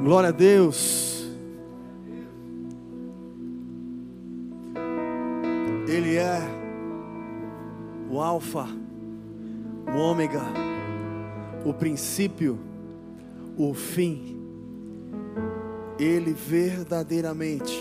Glória 0.00 0.28
a 0.28 0.32
Deus. 0.32 1.24
Ele 5.88 6.16
é 6.16 6.40
o 8.10 8.20
Alfa, 8.20 8.66
o 9.94 9.98
Ômega, 9.98 10.42
o 11.64 11.72
princípio, 11.72 12.58
o 13.56 13.72
fim. 13.72 14.40
Ele 15.98 16.32
verdadeiramente 16.32 17.72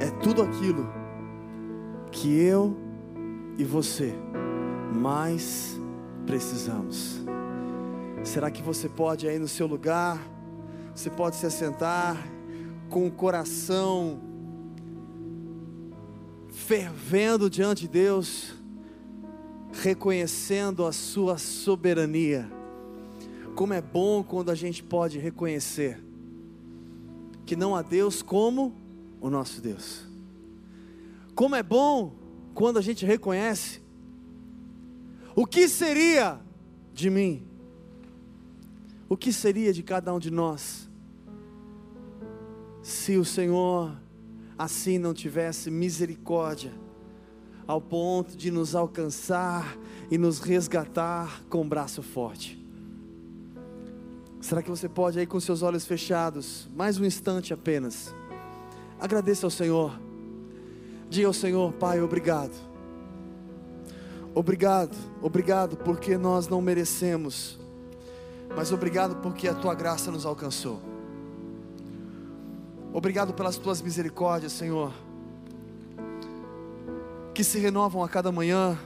é 0.00 0.10
tudo 0.22 0.42
aquilo 0.42 0.86
que 2.10 2.38
eu 2.38 2.76
e 3.56 3.64
você 3.64 4.14
mais 4.94 5.78
precisamos. 6.26 7.20
Será 8.24 8.50
que 8.50 8.62
você 8.62 8.88
pode 8.88 9.28
aí 9.28 9.38
no 9.38 9.46
seu 9.46 9.66
lugar? 9.66 10.35
Você 10.96 11.10
pode 11.10 11.36
se 11.36 11.44
assentar 11.44 12.16
com 12.88 13.06
o 13.06 13.10
coração 13.10 14.18
fervendo 16.48 17.50
diante 17.50 17.82
de 17.82 17.88
Deus, 17.88 18.54
reconhecendo 19.74 20.86
a 20.86 20.92
sua 20.92 21.36
soberania. 21.36 22.50
Como 23.54 23.74
é 23.74 23.82
bom 23.82 24.22
quando 24.22 24.50
a 24.50 24.54
gente 24.54 24.82
pode 24.82 25.18
reconhecer 25.18 26.02
que 27.44 27.54
não 27.54 27.76
há 27.76 27.82
Deus 27.82 28.22
como 28.22 28.74
o 29.20 29.28
nosso 29.28 29.60
Deus. 29.60 30.06
Como 31.34 31.54
é 31.54 31.62
bom 31.62 32.14
quando 32.54 32.78
a 32.78 32.82
gente 32.82 33.04
reconhece 33.04 33.82
o 35.34 35.44
que 35.44 35.68
seria 35.68 36.40
de 36.94 37.10
mim 37.10 37.46
o 39.08 39.16
que 39.16 39.32
seria 39.32 39.72
de 39.72 39.82
cada 39.82 40.12
um 40.12 40.18
de 40.18 40.30
nós 40.30 40.85
se 42.86 43.16
o 43.16 43.24
Senhor 43.24 43.96
assim 44.56 44.96
não 44.96 45.12
tivesse 45.12 45.72
misericórdia, 45.72 46.72
ao 47.66 47.80
ponto 47.80 48.36
de 48.36 48.48
nos 48.48 48.76
alcançar 48.76 49.76
e 50.08 50.16
nos 50.16 50.38
resgatar 50.38 51.42
com 51.50 51.62
um 51.62 51.68
braço 51.68 52.00
forte? 52.00 52.64
Será 54.40 54.62
que 54.62 54.70
você 54.70 54.88
pode 54.88 55.18
aí 55.18 55.26
com 55.26 55.40
seus 55.40 55.62
olhos 55.62 55.84
fechados, 55.84 56.68
mais 56.76 56.96
um 56.96 57.04
instante 57.04 57.52
apenas, 57.52 58.14
agradeça 59.00 59.44
ao 59.44 59.50
Senhor, 59.50 60.00
diga 61.10 61.26
ao 61.26 61.32
Senhor, 61.32 61.72
Pai, 61.72 62.00
obrigado. 62.00 62.54
Obrigado, 64.32 64.96
obrigado, 65.20 65.76
porque 65.76 66.16
nós 66.16 66.46
não 66.46 66.62
merecemos 66.62 67.58
mas 68.54 68.72
obrigado 68.72 69.16
porque 69.16 69.48
a 69.48 69.54
tua 69.54 69.74
graça 69.74 70.10
nos 70.10 70.24
alcançou. 70.24 70.95
Obrigado 72.96 73.34
pelas 73.34 73.58
tuas 73.58 73.82
misericórdias, 73.82 74.52
Senhor, 74.52 74.90
que 77.34 77.44
se 77.44 77.58
renovam 77.58 78.02
a 78.02 78.08
cada 78.08 78.32
manhã, 78.32 78.78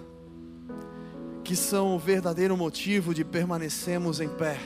que 1.45 1.55
são 1.55 1.95
o 1.95 1.99
verdadeiro 2.01 2.57
motivo 2.57 3.15
de 3.15 3.25
permanecermos 3.25 4.21
em 4.21 4.29
pé. 4.29 4.59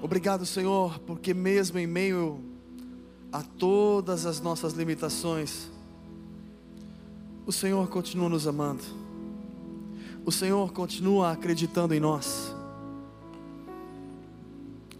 Obrigado, 0.00 0.46
Senhor, 0.46 1.00
porque 1.00 1.34
mesmo 1.34 1.80
em 1.80 1.86
meio 1.88 2.40
a 3.32 3.42
todas 3.42 4.24
as 4.24 4.40
nossas 4.40 4.74
limitações, 4.74 5.68
o 7.44 7.50
Senhor 7.50 7.88
continua 7.88 8.28
nos 8.28 8.46
amando 8.46 8.84
o 10.26 10.32
Senhor 10.32 10.72
continua 10.72 11.30
acreditando 11.30 11.94
em 11.94 12.00
nós. 12.00 12.55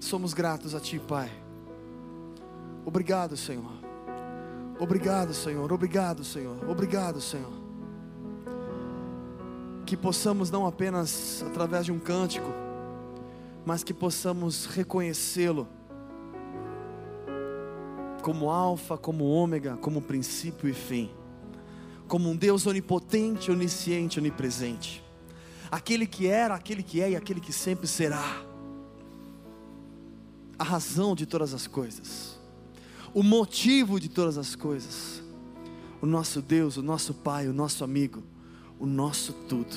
Somos 0.06 0.32
gratos 0.32 0.72
a 0.72 0.78
Ti, 0.78 1.00
Pai. 1.00 1.28
Obrigado, 2.84 3.36
Senhor. 3.36 3.72
Obrigado, 4.78 5.34
Senhor. 5.34 5.72
Obrigado, 5.72 6.22
Senhor. 6.22 6.70
Obrigado, 6.70 7.20
Senhor. 7.20 7.50
Que 9.84 9.96
possamos 9.96 10.48
não 10.48 10.64
apenas 10.64 11.42
através 11.44 11.86
de 11.86 11.90
um 11.90 11.98
cântico, 11.98 12.46
mas 13.64 13.82
que 13.82 13.92
possamos 13.92 14.66
reconhecê-lo 14.66 15.66
como 18.22 18.48
Alfa, 18.48 18.96
como 18.96 19.24
Ômega, 19.24 19.76
como 19.76 20.00
princípio 20.00 20.68
e 20.68 20.72
fim, 20.72 21.10
como 22.06 22.30
um 22.30 22.36
Deus 22.36 22.64
onipotente, 22.64 23.50
onisciente, 23.50 24.20
onipresente 24.20 25.04
aquele 25.68 26.06
que 26.06 26.28
era, 26.28 26.54
aquele 26.54 26.84
que 26.84 27.02
é 27.02 27.10
e 27.10 27.16
aquele 27.16 27.40
que 27.40 27.52
sempre 27.52 27.88
será. 27.88 28.46
A 30.58 30.64
razão 30.64 31.14
de 31.14 31.26
todas 31.26 31.52
as 31.52 31.66
coisas, 31.66 32.38
o 33.12 33.22
motivo 33.22 34.00
de 34.00 34.08
todas 34.08 34.38
as 34.38 34.54
coisas, 34.54 35.22
o 36.00 36.06
nosso 36.06 36.40
Deus, 36.40 36.76
o 36.76 36.82
nosso 36.82 37.12
Pai, 37.12 37.48
o 37.48 37.52
nosso 37.52 37.84
amigo, 37.84 38.22
o 38.78 38.86
nosso 38.86 39.32
tudo. 39.32 39.76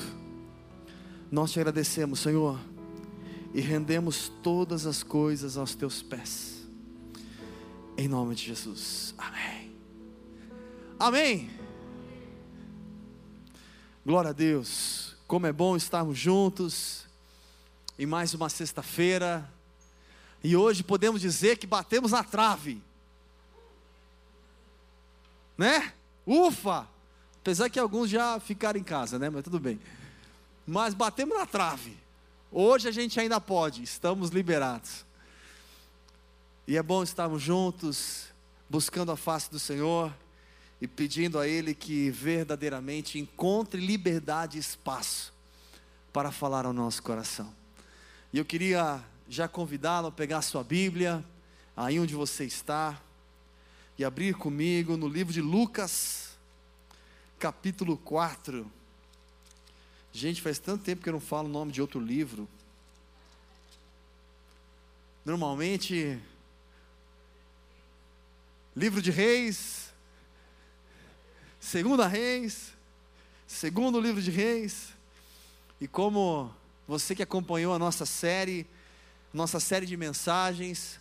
Nós 1.30 1.52
te 1.52 1.60
agradecemos, 1.60 2.20
Senhor, 2.20 2.58
e 3.52 3.60
rendemos 3.60 4.30
todas 4.42 4.86
as 4.86 5.02
coisas 5.02 5.56
aos 5.56 5.74
teus 5.74 6.02
pés, 6.02 6.66
em 7.96 8.08
nome 8.08 8.34
de 8.34 8.46
Jesus, 8.46 9.14
amém. 9.18 9.70
Amém. 10.98 11.50
Glória 14.04 14.30
a 14.30 14.32
Deus. 14.34 15.16
Como 15.26 15.46
é 15.46 15.52
bom 15.52 15.74
estarmos 15.74 16.18
juntos 16.18 17.06
em 17.98 18.04
mais 18.04 18.34
uma 18.34 18.48
sexta-feira. 18.50 19.50
E 20.42 20.56
hoje 20.56 20.82
podemos 20.82 21.20
dizer 21.20 21.58
que 21.58 21.66
batemos 21.66 22.12
na 22.12 22.24
trave. 22.24 22.82
Né? 25.56 25.92
Ufa! 26.26 26.88
Apesar 27.40 27.68
que 27.68 27.78
alguns 27.78 28.08
já 28.08 28.38
ficaram 28.40 28.78
em 28.78 28.84
casa, 28.84 29.18
né? 29.18 29.28
Mas 29.30 29.44
tudo 29.44 29.58
bem. 29.58 29.80
Mas 30.66 30.94
batemos 30.94 31.36
na 31.36 31.46
trave. 31.46 31.96
Hoje 32.52 32.88
a 32.88 32.90
gente 32.90 33.18
ainda 33.20 33.40
pode, 33.40 33.82
estamos 33.82 34.30
liberados. 34.30 35.04
E 36.66 36.76
é 36.76 36.82
bom 36.82 37.02
estarmos 37.02 37.42
juntos, 37.42 38.26
buscando 38.68 39.10
a 39.10 39.16
face 39.16 39.50
do 39.50 39.58
Senhor 39.58 40.12
e 40.80 40.86
pedindo 40.86 41.38
a 41.38 41.46
Ele 41.46 41.74
que 41.74 42.10
verdadeiramente 42.10 43.18
encontre 43.18 43.80
liberdade 43.80 44.56
e 44.56 44.60
espaço 44.60 45.32
para 46.12 46.30
falar 46.30 46.66
ao 46.66 46.72
nosso 46.72 47.02
coração. 47.02 47.52
E 48.32 48.38
eu 48.38 48.44
queria 48.44 49.02
já 49.30 49.46
convidá-lo 49.46 50.08
a 50.08 50.12
pegar 50.12 50.38
a 50.38 50.42
sua 50.42 50.64
Bíblia, 50.64 51.24
aí 51.76 52.00
onde 52.00 52.16
você 52.16 52.44
está, 52.44 53.00
e 53.96 54.04
abrir 54.04 54.34
comigo 54.34 54.96
no 54.96 55.06
livro 55.06 55.32
de 55.32 55.40
Lucas, 55.40 56.36
capítulo 57.38 57.96
4. 57.96 58.68
Gente, 60.12 60.42
faz 60.42 60.58
tanto 60.58 60.82
tempo 60.82 61.00
que 61.00 61.08
eu 61.08 61.12
não 61.12 61.20
falo 61.20 61.48
o 61.48 61.52
nome 61.52 61.70
de 61.70 61.80
outro 61.80 62.00
livro. 62.00 62.48
Normalmente, 65.24 66.18
livro 68.74 69.00
de 69.00 69.12
Reis, 69.12 69.92
Segunda 71.60 72.08
Reis, 72.08 72.72
segundo 73.46 74.00
livro 74.00 74.20
de 74.20 74.32
Reis. 74.32 74.88
E 75.80 75.86
como 75.86 76.52
você 76.88 77.14
que 77.14 77.22
acompanhou 77.22 77.72
a 77.72 77.78
nossa 77.78 78.04
série, 78.04 78.66
nossa 79.32 79.60
série 79.60 79.86
de 79.86 79.96
mensagens, 79.96 80.98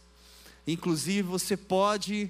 inclusive 0.67 1.23
você 1.23 1.57
pode, 1.57 2.29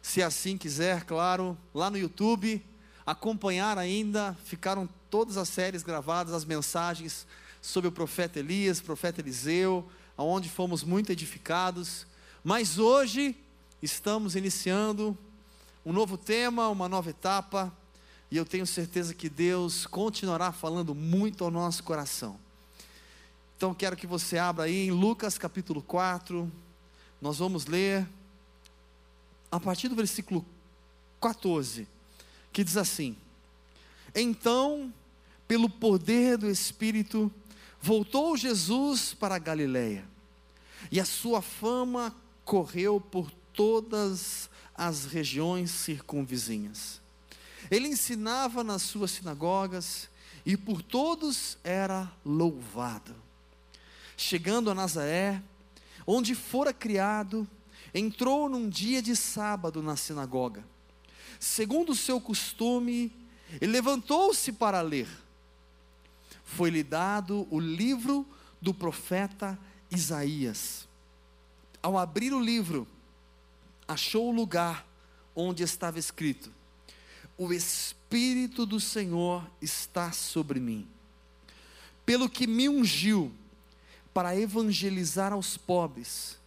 se 0.00 0.22
assim 0.22 0.56
quiser, 0.56 1.04
claro, 1.04 1.56
lá 1.74 1.90
no 1.90 1.98
YouTube, 1.98 2.64
acompanhar 3.04 3.76
ainda, 3.76 4.36
ficaram 4.44 4.88
todas 5.10 5.36
as 5.36 5.48
séries 5.48 5.82
gravadas, 5.82 6.32
as 6.32 6.44
mensagens 6.44 7.26
sobre 7.60 7.88
o 7.88 7.92
profeta 7.92 8.38
Elias, 8.38 8.80
profeta 8.80 9.20
Eliseu, 9.20 9.86
aonde 10.16 10.48
fomos 10.48 10.82
muito 10.82 11.12
edificados. 11.12 12.06
Mas 12.42 12.78
hoje 12.78 13.36
estamos 13.82 14.36
iniciando 14.36 15.16
um 15.84 15.92
novo 15.92 16.16
tema, 16.16 16.68
uma 16.68 16.88
nova 16.88 17.10
etapa, 17.10 17.72
e 18.30 18.36
eu 18.36 18.44
tenho 18.44 18.66
certeza 18.66 19.14
que 19.14 19.28
Deus 19.28 19.86
continuará 19.86 20.50
falando 20.50 20.94
muito 20.94 21.44
ao 21.44 21.50
nosso 21.50 21.84
coração. 21.84 22.45
Então 23.56 23.72
quero 23.72 23.96
que 23.96 24.06
você 24.06 24.36
abra 24.36 24.64
aí 24.64 24.86
em 24.88 24.90
Lucas 24.90 25.38
capítulo 25.38 25.80
4, 25.80 26.52
nós 27.22 27.38
vamos 27.38 27.64
ler 27.64 28.06
a 29.50 29.58
partir 29.58 29.88
do 29.88 29.96
versículo 29.96 30.44
14, 31.22 31.88
que 32.52 32.62
diz 32.62 32.76
assim: 32.76 33.16
Então, 34.14 34.92
pelo 35.48 35.70
poder 35.70 36.36
do 36.36 36.50
Espírito, 36.50 37.32
voltou 37.80 38.36
Jesus 38.36 39.14
para 39.14 39.38
Galiléia, 39.38 40.04
e 40.92 41.00
a 41.00 41.06
sua 41.06 41.40
fama 41.40 42.14
correu 42.44 43.00
por 43.00 43.30
todas 43.54 44.50
as 44.74 45.06
regiões 45.06 45.70
circunvizinhas. 45.70 47.00
Ele 47.70 47.88
ensinava 47.88 48.62
nas 48.62 48.82
suas 48.82 49.12
sinagogas 49.12 50.10
e 50.44 50.58
por 50.58 50.82
todos 50.82 51.56
era 51.64 52.12
louvado. 52.22 53.25
Chegando 54.16 54.70
a 54.70 54.74
Nazaré, 54.74 55.42
onde 56.06 56.34
fora 56.34 56.72
criado, 56.72 57.46
entrou 57.92 58.48
num 58.48 58.68
dia 58.68 59.02
de 59.02 59.14
sábado 59.14 59.82
na 59.82 59.96
sinagoga. 59.96 60.64
Segundo 61.38 61.90
o 61.90 61.96
seu 61.96 62.20
costume, 62.20 63.12
ele 63.60 63.72
levantou-se 63.72 64.52
para 64.52 64.80
ler. 64.80 65.08
Foi-lhe 66.44 66.82
dado 66.82 67.46
o 67.50 67.58
livro 67.58 68.26
do 68.60 68.72
profeta 68.72 69.58
Isaías. 69.90 70.88
Ao 71.82 71.98
abrir 71.98 72.32
o 72.32 72.40
livro, 72.40 72.86
achou 73.86 74.28
o 74.28 74.34
lugar 74.34 74.86
onde 75.34 75.62
estava 75.62 75.98
escrito: 75.98 76.50
O 77.36 77.52
Espírito 77.52 78.64
do 78.64 78.80
Senhor 78.80 79.48
está 79.60 80.12
sobre 80.12 80.58
mim, 80.58 80.88
pelo 82.04 82.28
que 82.28 82.46
me 82.46 82.68
ungiu 82.68 83.32
para 84.16 84.34
evangelizar 84.34 85.34
aos 85.34 85.58
pobres, 85.58 86.38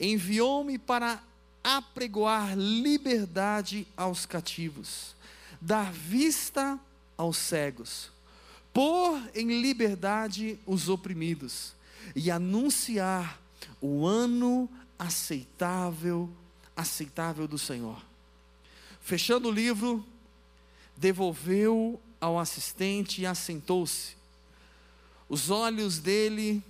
enviou-me 0.00 0.78
para 0.78 1.22
apregoar 1.62 2.56
liberdade 2.56 3.86
aos 3.94 4.24
cativos, 4.24 5.14
dar 5.60 5.92
vista 5.92 6.80
aos 7.14 7.36
cegos, 7.36 8.10
pôr 8.72 9.20
em 9.34 9.60
liberdade 9.60 10.58
os 10.64 10.88
oprimidos 10.88 11.74
e 12.14 12.30
anunciar 12.30 13.38
o 13.78 14.06
ano 14.06 14.66
aceitável, 14.98 16.30
aceitável 16.74 17.46
do 17.46 17.58
Senhor. 17.58 18.02
Fechando 19.02 19.50
o 19.50 19.52
livro, 19.52 20.02
devolveu 20.96 22.00
ao 22.18 22.38
assistente 22.38 23.20
e 23.20 23.26
assentou-se. 23.26 24.16
Os 25.28 25.50
olhos 25.50 25.98
dele 25.98 26.64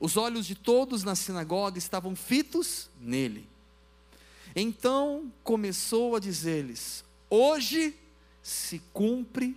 os 0.00 0.16
olhos 0.16 0.46
de 0.46 0.54
todos 0.54 1.02
na 1.02 1.14
sinagoga 1.14 1.78
estavam 1.78 2.14
fitos 2.14 2.88
nele. 3.00 3.48
Então 4.54 5.32
começou 5.42 6.16
a 6.16 6.20
dizer-lhes: 6.20 7.04
Hoje 7.28 7.94
se 8.42 8.80
cumpre 8.92 9.56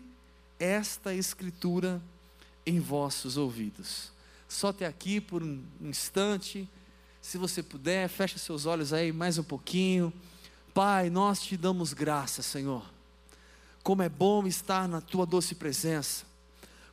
esta 0.60 1.14
escritura 1.14 2.02
em 2.66 2.80
vossos 2.80 3.38
ouvidos. 3.38 4.12
Só 4.48 4.70
até 4.70 4.86
aqui 4.86 5.22
por 5.22 5.42
um 5.42 5.64
instante, 5.80 6.68
se 7.22 7.38
você 7.38 7.64
puder, 7.64 8.10
feche 8.10 8.38
seus 8.38 8.66
olhos 8.66 8.92
aí 8.92 9.12
mais 9.12 9.38
um 9.38 9.44
pouquinho. 9.44 10.12
Pai, 10.74 11.10
nós 11.10 11.42
te 11.42 11.56
damos 11.56 11.94
graça, 11.94 12.42
Senhor. 12.42 12.84
Como 13.84 14.02
é 14.02 14.10
bom 14.10 14.46
estar 14.46 14.88
na 14.88 15.02
tua 15.02 15.26
doce 15.26 15.56
presença. 15.56 16.26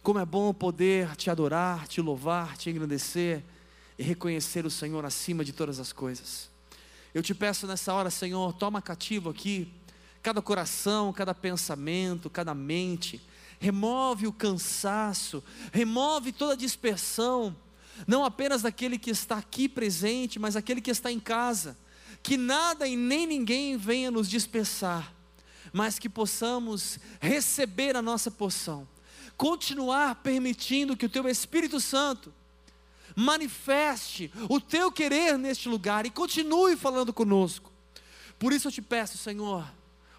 Como 0.03 0.19
é 0.19 0.25
bom 0.25 0.55
poder 0.55 1.17
te 1.17 1.31
adorar, 1.31 1.87
te 1.87 2.01
louvar, 2.01 2.57
te 2.57 2.71
engrandecer 2.71 3.43
e 3.99 4.03
reconhecer 4.03 4.65
o 4.65 4.71
Senhor 4.71 5.05
acima 5.05 5.45
de 5.45 5.53
todas 5.53 5.79
as 5.81 5.93
coisas. 5.93 6.49
Eu 7.13 7.23
te 7.23 7.35
peço 7.35 7.67
nessa 7.67 7.93
hora, 7.93 8.11
Senhor, 8.11 8.53
toma 8.53 8.81
cativo 8.81 9.31
aqui 9.31 9.73
cada 10.23 10.43
coração, 10.43 11.13
cada 11.13 11.35
pensamento, 11.35 12.29
cada 12.29 12.55
mente. 12.55 13.21
Remove 13.59 14.27
o 14.27 14.33
cansaço, 14.33 15.43
remove 15.73 16.33
toda 16.33 16.53
a 16.53 16.57
dispersão, 16.57 17.57
não 18.07 18.25
apenas 18.25 18.63
daquele 18.63 18.99
que 18.99 19.11
está 19.11 19.39
aqui 19.39 19.69
presente, 19.69 20.39
mas 20.39 20.55
aquele 20.55 20.81
que 20.81 20.91
está 20.91 21.11
em 21.11 21.19
casa. 21.19 21.77
Que 22.23 22.37
nada 22.37 22.87
e 22.87 22.97
nem 22.97 23.27
ninguém 23.27 23.77
venha 23.77 24.11
nos 24.11 24.29
dispersar, 24.29 25.13
mas 25.73 25.99
que 25.99 26.09
possamos 26.09 26.99
receber 27.21 27.97
a 27.97 28.03
nossa 28.03 28.31
porção 28.31 28.87
continuar 29.39 30.17
permitindo 30.17 30.97
que 30.97 31.07
o 31.07 31.09
teu 31.09 31.29
Espírito 31.29 31.79
Santo 31.79 32.35
manifeste 33.15 34.33
o 34.49 34.61
teu 34.61 34.91
querer 34.91 35.39
neste 35.39 35.69
lugar 35.69 36.05
e 36.05 36.11
continue 36.11 36.77
falando 36.77 37.13
conosco. 37.13 37.73
Por 38.37 38.53
isso 38.53 38.67
eu 38.67 38.73
te 38.73 38.83
peço, 38.83 39.17
Senhor, 39.17 39.65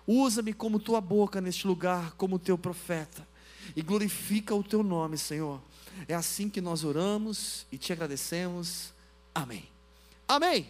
usa-me 0.07 0.53
como 0.53 0.79
tua 0.79 1.01
boca 1.01 1.41
neste 1.41 1.67
lugar, 1.67 2.13
como 2.13 2.39
teu 2.39 2.57
profeta, 2.57 3.27
e 3.75 3.81
glorifica 3.81 4.55
o 4.55 4.63
teu 4.63 4.81
nome, 4.81 5.17
Senhor. 5.17 5.61
É 6.07 6.15
assim 6.15 6.49
que 6.49 6.61
nós 6.61 6.85
oramos 6.85 7.67
e 7.71 7.77
te 7.77 7.91
agradecemos. 7.91 8.93
Amém. 9.35 9.69
Amém. 10.27 10.69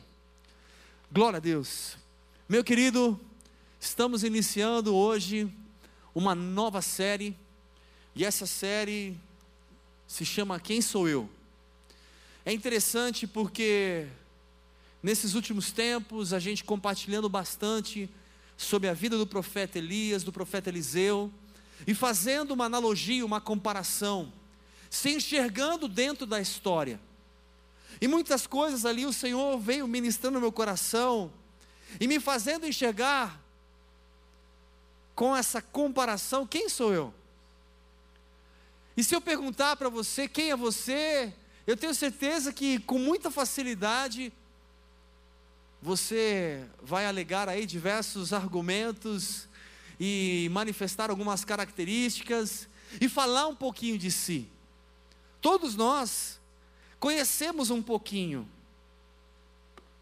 Glória 1.12 1.38
a 1.38 1.40
Deus. 1.40 1.98
Meu 2.48 2.64
querido, 2.64 3.20
estamos 3.80 4.24
iniciando 4.24 4.96
hoje 4.96 5.52
uma 6.16 6.34
nova 6.34 6.82
série 6.82 7.38
e 8.16 8.26
essa 8.26 8.46
série 8.46 9.18
se 10.08 10.26
chama 10.26 10.60
Quem 10.60 10.82
Sou 10.82 11.08
Eu? 11.08 11.30
É 12.46 12.52
interessante 12.52 13.28
porque 13.28 14.08
nesses 15.02 15.36
últimos 15.36 15.72
tempos 15.72 16.34
a 16.34 16.40
gente 16.40 16.64
compartilhando 16.64 17.30
bastante 17.30 18.10
sobre 18.58 18.90
a 18.90 18.94
vida 18.94 19.18
do 19.18 19.26
profeta 19.26 19.78
Elias, 19.78 20.24
do 20.24 20.34
profeta 20.34 20.70
Eliseu, 20.70 21.32
e 21.88 21.94
fazendo 21.94 22.52
uma 22.52 22.66
analogia, 22.66 23.26
uma 23.26 23.40
comparação, 23.40 24.34
se 24.90 25.12
enxergando 25.12 25.88
dentro 25.88 26.26
da 26.26 26.42
história. 26.42 27.00
E 28.02 28.08
muitas 28.08 28.48
coisas 28.48 28.86
ali 28.86 29.06
o 29.06 29.14
Senhor 29.14 29.58
veio 29.60 29.88
ministrando 29.88 30.36
no 30.36 30.42
meu 30.42 30.52
coração 30.52 31.32
e 32.00 32.08
me 32.08 32.20
fazendo 32.20 32.66
enxergar 32.66 33.42
com 35.16 35.36
essa 35.36 35.62
comparação, 35.62 36.48
quem 36.48 36.70
sou 36.70 36.94
eu? 36.94 37.14
E 39.00 39.04
se 39.04 39.16
eu 39.16 39.22
perguntar 39.22 39.78
para 39.78 39.88
você 39.88 40.28
quem 40.28 40.52
é 40.52 40.58
você, 40.58 41.34
eu 41.66 41.78
tenho 41.78 41.96
certeza 41.96 42.52
que 42.52 42.80
com 42.80 43.00
muita 43.00 43.32
facilidade 43.32 44.30
você 45.82 46.68
vai 46.84 47.06
alegar 47.06 47.48
aí 47.48 47.66
diversos 47.66 48.34
argumentos 48.34 49.48
e 49.98 50.50
manifestar 50.52 51.10
algumas 51.10 51.46
características 51.46 52.68
e 53.00 53.08
falar 53.08 53.48
um 53.48 53.56
pouquinho 53.56 53.98
de 53.98 54.12
si. 54.12 54.50
Todos 55.40 55.78
nós 55.78 56.38
conhecemos 57.00 57.70
um 57.70 57.82
pouquinho, 57.82 58.46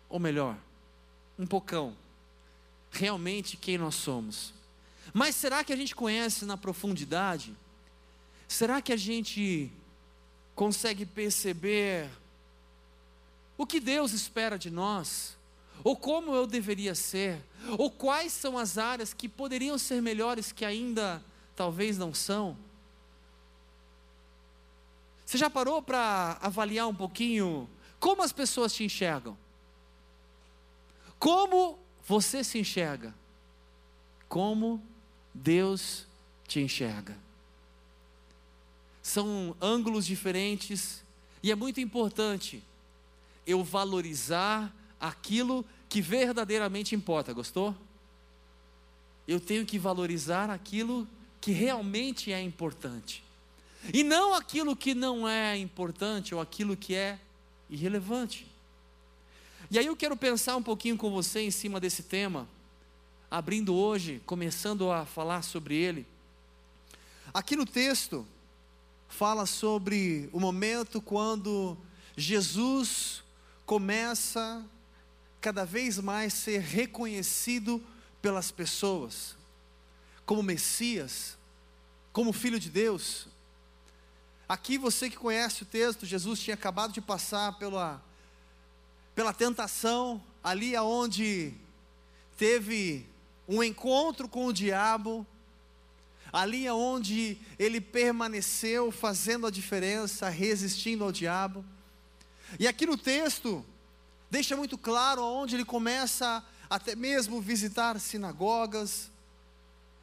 ou 0.09 0.17
melhor, 0.19 0.57
um 1.37 1.45
pocão, 1.45 1.95
realmente 2.89 3.57
quem 3.57 3.77
nós 3.77 3.93
somos. 3.93 4.55
Mas 5.13 5.35
será 5.35 5.63
que 5.63 5.71
a 5.71 5.77
gente 5.77 5.95
conhece 5.95 6.45
na 6.45 6.57
profundidade? 6.57 7.55
Será 8.47 8.81
que 8.81 8.93
a 8.93 8.97
gente 8.97 9.71
consegue 10.55 11.05
perceber 11.05 12.09
o 13.57 13.65
que 13.65 13.79
Deus 13.79 14.13
espera 14.13 14.57
de 14.57 14.69
nós? 14.69 15.35
Ou 15.83 15.95
como 15.95 16.33
eu 16.33 16.47
deveria 16.47 16.95
ser? 16.95 17.43
Ou 17.77 17.91
quais 17.91 18.31
são 18.31 18.57
as 18.57 18.77
áreas 18.77 19.13
que 19.13 19.27
poderiam 19.27 19.77
ser 19.77 20.01
melhores 20.01 20.51
que 20.51 20.65
ainda 20.65 21.23
talvez 21.55 21.97
não 21.97 22.13
são? 22.13 22.57
Você 25.25 25.37
já 25.37 25.49
parou 25.49 25.81
para 25.81 26.37
avaliar 26.41 26.87
um 26.87 26.95
pouquinho 26.95 27.69
como 27.99 28.23
as 28.23 28.31
pessoas 28.31 28.73
te 28.73 28.83
enxergam? 28.83 29.37
Como 31.19 31.77
você 32.05 32.43
se 32.43 32.59
enxerga? 32.59 33.13
Como 34.29 34.81
Deus 35.33 36.05
te 36.47 36.61
enxerga? 36.61 37.26
São 39.07 39.55
ângulos 39.61 40.05
diferentes, 40.05 41.01
e 41.41 41.49
é 41.49 41.55
muito 41.55 41.79
importante 41.79 42.61
eu 43.45 43.63
valorizar 43.63 44.69
aquilo 44.99 45.63
que 45.87 46.01
verdadeiramente 46.01 46.93
importa, 46.93 47.31
gostou? 47.31 47.73
Eu 49.25 49.39
tenho 49.39 49.65
que 49.65 49.79
valorizar 49.79 50.49
aquilo 50.49 51.07
que 51.39 51.53
realmente 51.53 52.33
é 52.33 52.41
importante, 52.41 53.23
e 53.93 54.03
não 54.03 54.33
aquilo 54.33 54.75
que 54.75 54.93
não 54.93 55.25
é 55.25 55.57
importante 55.57 56.35
ou 56.35 56.41
aquilo 56.41 56.75
que 56.75 56.93
é 56.93 57.17
irrelevante. 57.69 58.45
E 59.71 59.79
aí 59.79 59.85
eu 59.85 59.95
quero 59.95 60.17
pensar 60.17 60.57
um 60.57 60.63
pouquinho 60.63 60.97
com 60.97 61.09
você 61.11 61.39
em 61.39 61.51
cima 61.51 61.79
desse 61.79 62.03
tema, 62.03 62.45
abrindo 63.31 63.73
hoje, 63.73 64.21
começando 64.25 64.91
a 64.91 65.05
falar 65.05 65.43
sobre 65.43 65.75
ele. 65.75 66.05
Aqui 67.33 67.55
no 67.55 67.65
texto, 67.65 68.27
fala 69.07 69.45
sobre 69.45 70.29
o 70.31 70.39
momento 70.39 71.01
quando 71.01 71.77
Jesus 72.15 73.23
começa 73.65 74.65
cada 75.41 75.65
vez 75.65 75.99
mais 75.99 76.33
ser 76.33 76.59
reconhecido 76.59 77.83
pelas 78.21 78.51
pessoas 78.51 79.35
como 80.25 80.43
Messias, 80.43 81.37
como 82.11 82.33
Filho 82.33 82.59
de 82.59 82.69
Deus. 82.69 83.27
Aqui 84.47 84.77
você 84.77 85.09
que 85.09 85.15
conhece 85.15 85.63
o 85.63 85.65
texto, 85.65 86.05
Jesus 86.05 86.39
tinha 86.41 86.53
acabado 86.53 86.91
de 86.91 86.99
passar 86.99 87.57
pela, 87.57 88.03
pela 89.15 89.33
tentação, 89.33 90.21
ali 90.43 90.75
aonde 90.75 91.53
teve 92.37 93.07
um 93.47 93.63
encontro 93.63 94.27
com 94.27 94.47
o 94.47 94.53
diabo, 94.53 95.25
ali 96.31 96.69
onde 96.69 97.37
ele 97.57 97.79
permaneceu 97.79 98.91
fazendo 98.91 99.47
a 99.47 99.51
diferença, 99.51 100.29
resistindo 100.29 101.03
ao 101.03 101.11
diabo. 101.11 101.63
E 102.59 102.67
aqui 102.67 102.85
no 102.85 102.97
texto, 102.97 103.65
deixa 104.29 104.55
muito 104.55 104.77
claro 104.77 105.21
aonde 105.21 105.55
ele 105.55 105.65
começa 105.65 106.43
até 106.69 106.95
mesmo 106.95 107.41
visitar 107.41 107.99
sinagogas, 107.99 109.09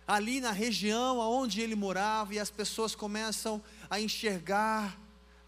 ali 0.07 0.41
na 0.41 0.51
região 0.51 1.21
aonde 1.21 1.61
ele 1.61 1.75
morava, 1.75 2.35
e 2.35 2.39
as 2.39 2.51
pessoas 2.51 2.95
começam 2.95 3.63
a 3.89 4.01
enxergar 4.01 4.99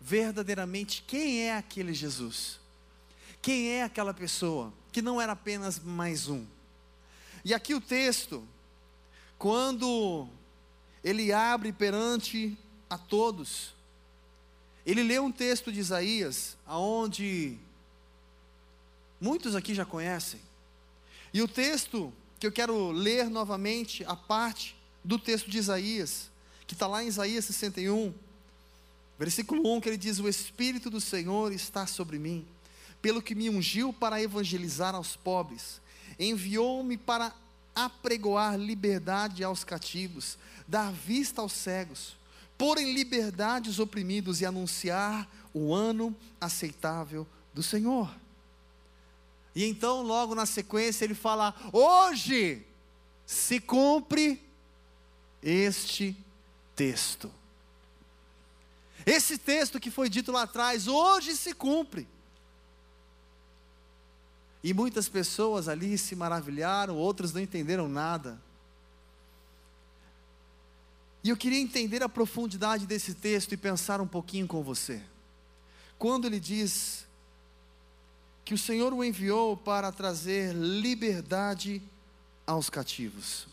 verdadeiramente 0.00 1.02
quem 1.06 1.42
é 1.42 1.56
aquele 1.56 1.92
Jesus. 1.92 2.61
Quem 3.42 3.68
é 3.68 3.83
aquela 3.83 4.14
pessoa 4.14 4.73
que 4.90 5.02
não 5.02 5.21
era 5.21 5.33
apenas 5.33 5.78
mais 5.78 6.28
um. 6.28 6.45
E 7.45 7.54
aqui 7.54 7.75
o 7.75 7.80
texto, 7.80 8.47
quando 9.38 10.28
ele 11.06 11.32
abre 11.32 11.72
perante 11.72 12.58
a 12.90 12.98
todos, 12.98 13.72
ele 14.84 15.04
lê 15.04 15.20
um 15.20 15.30
texto 15.30 15.70
de 15.70 15.78
Isaías, 15.78 16.56
aonde 16.66 17.56
muitos 19.20 19.54
aqui 19.54 19.72
já 19.72 19.84
conhecem. 19.84 20.40
E 21.32 21.40
o 21.40 21.46
texto 21.46 22.12
que 22.40 22.46
eu 22.48 22.50
quero 22.50 22.90
ler 22.90 23.30
novamente, 23.30 24.04
a 24.04 24.16
parte 24.16 24.75
do 25.04 25.16
texto 25.16 25.48
de 25.48 25.58
Isaías, 25.58 26.28
que 26.66 26.75
está 26.75 26.88
lá 26.88 27.04
em 27.04 27.06
Isaías 27.06 27.44
61, 27.44 28.12
versículo 29.16 29.76
1, 29.76 29.80
que 29.80 29.88
ele 29.90 29.96
diz: 29.96 30.18
O 30.18 30.28
Espírito 30.28 30.90
do 30.90 31.00
Senhor 31.00 31.52
está 31.52 31.86
sobre 31.86 32.18
mim, 32.18 32.44
pelo 33.00 33.22
que 33.22 33.36
me 33.36 33.48
ungiu 33.48 33.92
para 33.92 34.20
evangelizar 34.20 34.96
aos 34.96 35.14
pobres, 35.14 35.80
enviou-me 36.18 36.96
para 36.96 37.32
apregoar 37.76 38.56
liberdade 38.56 39.45
aos 39.45 39.62
cativos, 39.62 40.38
dar 40.66 40.90
vista 40.90 41.42
aos 41.42 41.52
cegos, 41.52 42.16
pôr 42.56 42.78
em 42.78 42.95
liberdade 42.95 43.68
os 43.68 43.78
oprimidos 43.78 44.40
e 44.40 44.47
anunciar 44.47 45.28
o 45.52 45.75
ano 45.75 46.16
aceitável 46.40 47.26
do 47.52 47.62
Senhor. 47.62 48.11
E 49.54 49.64
então, 49.64 50.02
logo 50.02 50.35
na 50.35 50.47
sequência, 50.47 51.04
ele 51.04 51.14
fala: 51.14 51.54
Hoje 51.73 52.66
se 53.26 53.61
cumpre 53.61 54.42
este 55.42 56.16
texto. 56.75 57.30
Esse 59.04 59.38
texto 59.38 59.78
que 59.78 59.90
foi 59.90 60.09
dito 60.09 60.33
lá 60.33 60.42
atrás, 60.42 60.88
hoje 60.88 61.37
se 61.37 61.52
cumpre. 61.52 62.09
E 64.62 64.75
muitas 64.75 65.08
pessoas 65.08 65.68
ali 65.68 65.96
se 65.96 66.16
maravilharam, 66.16 66.96
outros 66.96 67.32
não 67.32 67.40
entenderam 67.40 67.88
nada. 67.88 68.40
E 71.22 71.28
eu 71.28 71.36
queria 71.36 71.58
entender 71.58 72.02
a 72.02 72.08
profundidade 72.08 72.86
desse 72.86 73.14
texto 73.14 73.52
e 73.52 73.56
pensar 73.56 74.00
um 74.00 74.06
pouquinho 74.06 74.46
com 74.46 74.62
você. 74.62 75.02
Quando 75.98 76.26
ele 76.26 76.38
diz 76.38 77.06
que 78.44 78.54
o 78.54 78.58
Senhor 78.58 78.92
o 78.92 79.02
enviou 79.02 79.56
para 79.56 79.90
trazer 79.90 80.54
liberdade 80.54 81.82
aos 82.46 82.70
cativos. 82.70 83.48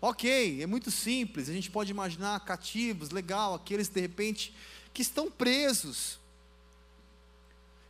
Ok, 0.00 0.62
é 0.62 0.66
muito 0.66 0.90
simples, 0.90 1.48
a 1.48 1.52
gente 1.52 1.70
pode 1.70 1.90
imaginar 1.90 2.40
cativos, 2.40 3.10
legal, 3.10 3.54
aqueles 3.54 3.88
de 3.88 4.00
repente 4.00 4.54
que 4.94 5.02
estão 5.02 5.30
presos. 5.30 6.18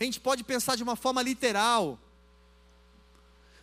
A 0.03 0.05
gente 0.05 0.19
pode 0.19 0.43
pensar 0.43 0.77
de 0.77 0.83
uma 0.83 0.97
forma 0.97 1.23
literal, 1.23 1.97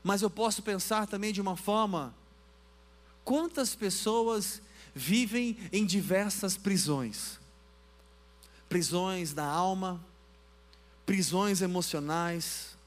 mas 0.01 0.21
eu 0.21 0.29
posso 0.29 0.63
pensar 0.63 1.05
também 1.05 1.33
de 1.33 1.41
uma 1.41 1.57
forma: 1.57 2.15
quantas 3.25 3.75
pessoas 3.75 4.61
vivem 4.95 5.57
em 5.69 5.85
diversas 5.85 6.55
prisões? 6.55 7.37
Prisões 8.69 9.33
da 9.33 9.43
alma, 9.43 9.99
prisões 11.05 11.61
emocionais, 11.61 12.77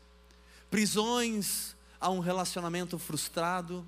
prisões 0.70 1.76
a 2.00 2.08
um 2.08 2.20
relacionamento 2.20 2.98
frustrado 2.98 3.86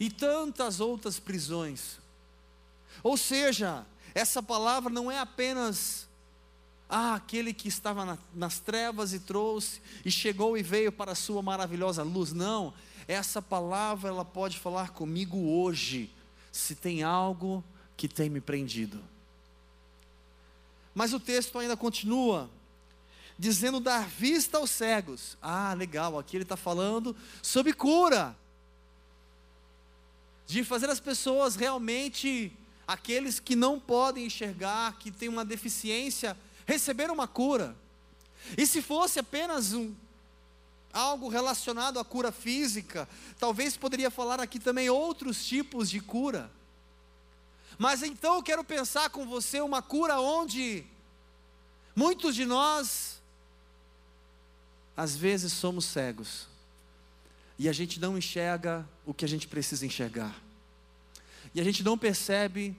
e 0.00 0.10
tantas 0.10 0.80
outras 0.80 1.20
prisões. 1.20 2.00
Ou 3.00 3.16
seja, 3.16 3.86
essa 4.12 4.42
palavra 4.42 4.92
não 4.92 5.08
é 5.08 5.20
apenas 5.20 6.09
ah, 6.90 7.14
aquele 7.14 7.54
que 7.54 7.68
estava 7.68 8.04
na, 8.04 8.18
nas 8.34 8.58
trevas 8.58 9.12
e 9.12 9.20
trouxe 9.20 9.80
e 10.04 10.10
chegou 10.10 10.58
e 10.58 10.62
veio 10.62 10.90
para 10.90 11.12
a 11.12 11.14
sua 11.14 11.40
maravilhosa 11.40 12.02
luz. 12.02 12.32
Não, 12.32 12.74
essa 13.06 13.40
palavra 13.40 14.10
ela 14.10 14.24
pode 14.24 14.58
falar 14.58 14.90
comigo 14.90 15.38
hoje, 15.38 16.12
se 16.50 16.74
tem 16.74 17.04
algo 17.04 17.64
que 17.96 18.08
tem 18.08 18.28
me 18.28 18.40
prendido. 18.40 19.02
Mas 20.94 21.12
o 21.12 21.20
texto 21.20 21.58
ainda 21.58 21.76
continua, 21.76 22.50
dizendo 23.38 23.78
dar 23.78 24.08
vista 24.08 24.58
aos 24.58 24.70
cegos. 24.70 25.38
Ah, 25.40 25.72
legal, 25.74 26.18
aqui 26.18 26.36
ele 26.36 26.42
está 26.42 26.56
falando 26.56 27.14
sobre 27.40 27.72
cura, 27.72 28.36
de 30.46 30.64
fazer 30.64 30.90
as 30.90 30.98
pessoas 30.98 31.54
realmente, 31.54 32.52
aqueles 32.84 33.38
que 33.38 33.54
não 33.54 33.78
podem 33.78 34.26
enxergar, 34.26 34.98
que 34.98 35.12
têm 35.12 35.28
uma 35.28 35.44
deficiência, 35.44 36.36
receber 36.70 37.10
uma 37.10 37.26
cura. 37.26 37.76
E 38.56 38.64
se 38.64 38.80
fosse 38.80 39.18
apenas 39.18 39.72
um, 39.72 39.92
algo 40.92 41.28
relacionado 41.28 41.98
à 41.98 42.04
cura 42.04 42.30
física, 42.30 43.08
talvez 43.38 43.76
poderia 43.76 44.10
falar 44.10 44.40
aqui 44.40 44.60
também 44.60 44.88
outros 44.88 45.44
tipos 45.44 45.90
de 45.90 46.00
cura. 46.00 46.50
Mas 47.76 48.02
então 48.02 48.36
eu 48.36 48.42
quero 48.42 48.62
pensar 48.62 49.10
com 49.10 49.26
você 49.26 49.60
uma 49.60 49.82
cura 49.82 50.20
onde 50.20 50.84
muitos 51.94 52.36
de 52.36 52.46
nós, 52.46 53.20
às 54.96 55.16
vezes, 55.16 55.52
somos 55.52 55.84
cegos 55.86 56.46
e 57.58 57.68
a 57.68 57.72
gente 57.72 57.98
não 57.98 58.16
enxerga 58.16 58.88
o 59.04 59.12
que 59.12 59.24
a 59.24 59.28
gente 59.28 59.48
precisa 59.48 59.84
enxergar, 59.84 60.34
e 61.54 61.60
a 61.60 61.64
gente 61.64 61.82
não 61.82 61.98
percebe 61.98 62.74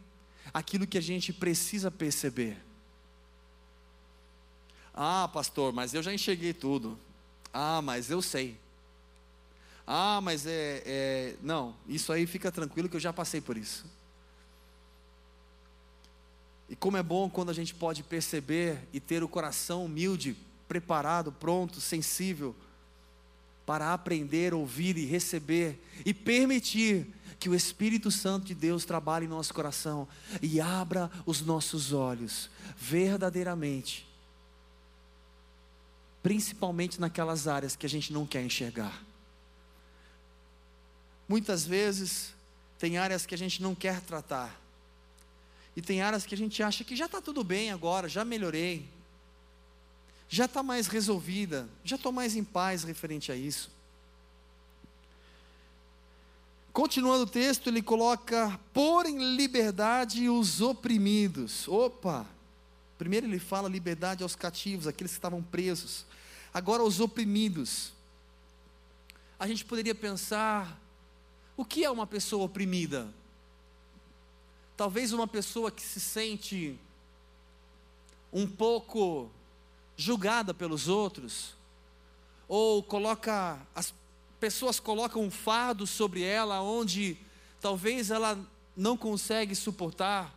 aquilo 0.51 0.87
que 0.87 0.97
a 0.97 1.01
gente 1.01 1.31
precisa 1.31 1.91
perceber. 1.91 2.70
Ah, 4.93 5.29
pastor, 5.31 5.71
mas 5.73 5.93
eu 5.93 6.03
já 6.03 6.13
enxerguei 6.13 6.53
tudo. 6.53 6.97
Ah, 7.53 7.81
mas 7.81 8.09
eu 8.09 8.21
sei. 8.21 8.57
Ah, 9.85 10.21
mas 10.21 10.45
é, 10.45 10.83
é. 10.85 11.35
Não, 11.41 11.75
isso 11.87 12.11
aí 12.11 12.25
fica 12.25 12.51
tranquilo 12.51 12.89
que 12.89 12.95
eu 12.95 12.99
já 12.99 13.11
passei 13.11 13.41
por 13.41 13.57
isso. 13.57 13.85
E 16.69 16.75
como 16.75 16.95
é 16.95 17.03
bom 17.03 17.29
quando 17.29 17.49
a 17.49 17.53
gente 17.53 17.73
pode 17.73 18.01
perceber 18.01 18.87
e 18.93 18.99
ter 18.99 19.23
o 19.23 19.27
coração 19.27 19.83
humilde, 19.83 20.37
preparado, 20.69 21.31
pronto, 21.31 21.81
sensível, 21.81 22.55
para 23.65 23.93
aprender, 23.93 24.53
ouvir 24.53 24.97
e 24.97 25.05
receber, 25.05 25.81
e 26.05 26.13
permitir 26.13 27.07
que 27.39 27.49
o 27.49 27.55
Espírito 27.55 28.09
Santo 28.11 28.45
de 28.45 28.55
Deus 28.55 28.85
trabalhe 28.85 29.25
em 29.25 29.29
nosso 29.29 29.53
coração 29.53 30.07
e 30.41 30.61
abra 30.61 31.11
os 31.25 31.41
nossos 31.41 31.91
olhos 31.91 32.49
verdadeiramente, 32.77 34.07
principalmente 36.21 36.99
naquelas 36.99 37.47
áreas 37.47 37.75
que 37.75 37.85
a 37.85 37.89
gente 37.89 38.13
não 38.13 38.25
quer 38.25 38.43
enxergar. 38.43 39.03
Muitas 41.27 41.65
vezes, 41.65 42.33
tem 42.77 42.97
áreas 42.97 43.25
que 43.25 43.33
a 43.33 43.37
gente 43.37 43.61
não 43.61 43.73
quer 43.73 44.01
tratar, 44.01 44.59
e 45.75 45.81
tem 45.81 46.01
áreas 46.01 46.25
que 46.25 46.35
a 46.35 46.37
gente 46.37 46.61
acha 46.61 46.83
que 46.83 46.95
já 46.95 47.05
está 47.05 47.21
tudo 47.21 47.43
bem 47.43 47.71
agora, 47.71 48.09
já 48.09 48.25
melhorei, 48.25 48.89
já 50.27 50.45
está 50.45 50.61
mais 50.61 50.87
resolvida, 50.87 51.67
já 51.83 51.95
estou 51.95 52.11
mais 52.11 52.35
em 52.35 52.43
paz 52.43 52.83
referente 52.83 53.31
a 53.31 53.35
isso. 53.35 53.69
Continuando 56.73 57.23
o 57.23 57.27
texto, 57.27 57.67
ele 57.67 57.81
coloca: 57.81 58.57
pôr 58.73 59.05
em 59.05 59.35
liberdade 59.35 60.29
os 60.29 60.61
oprimidos. 60.61 61.67
Opa! 61.67 62.25
Primeiro 62.97 63.25
ele 63.25 63.39
fala 63.39 63.67
liberdade 63.67 64.23
aos 64.23 64.35
cativos, 64.35 64.87
aqueles 64.87 65.11
que 65.11 65.17
estavam 65.17 65.41
presos. 65.41 66.05
Agora 66.53 66.83
os 66.83 66.99
oprimidos. 66.99 67.93
A 69.39 69.47
gente 69.47 69.63
poderia 69.63 69.95
pensar: 69.95 70.79
o 71.55 71.63
que 71.63 71.83
é 71.83 71.89
uma 71.89 72.05
pessoa 72.05 72.45
oprimida? 72.45 73.13
Talvez 74.75 75.13
uma 75.13 75.27
pessoa 75.27 75.71
que 75.71 75.81
se 75.81 75.99
sente 75.99 76.77
um 78.33 78.47
pouco 78.47 79.29
julgada 79.95 80.53
pelos 80.53 80.87
outros, 80.87 81.53
ou 82.47 82.81
coloca 82.81 83.59
as 83.75 83.93
pessoas 84.39 84.79
colocam 84.79 85.21
um 85.21 85.29
fardo 85.29 85.85
sobre 85.85 86.23
ela 86.23 86.61
onde 86.61 87.17
talvez 87.59 88.09
ela 88.09 88.39
não 88.75 88.97
consegue 88.97 89.55
suportar, 89.55 90.35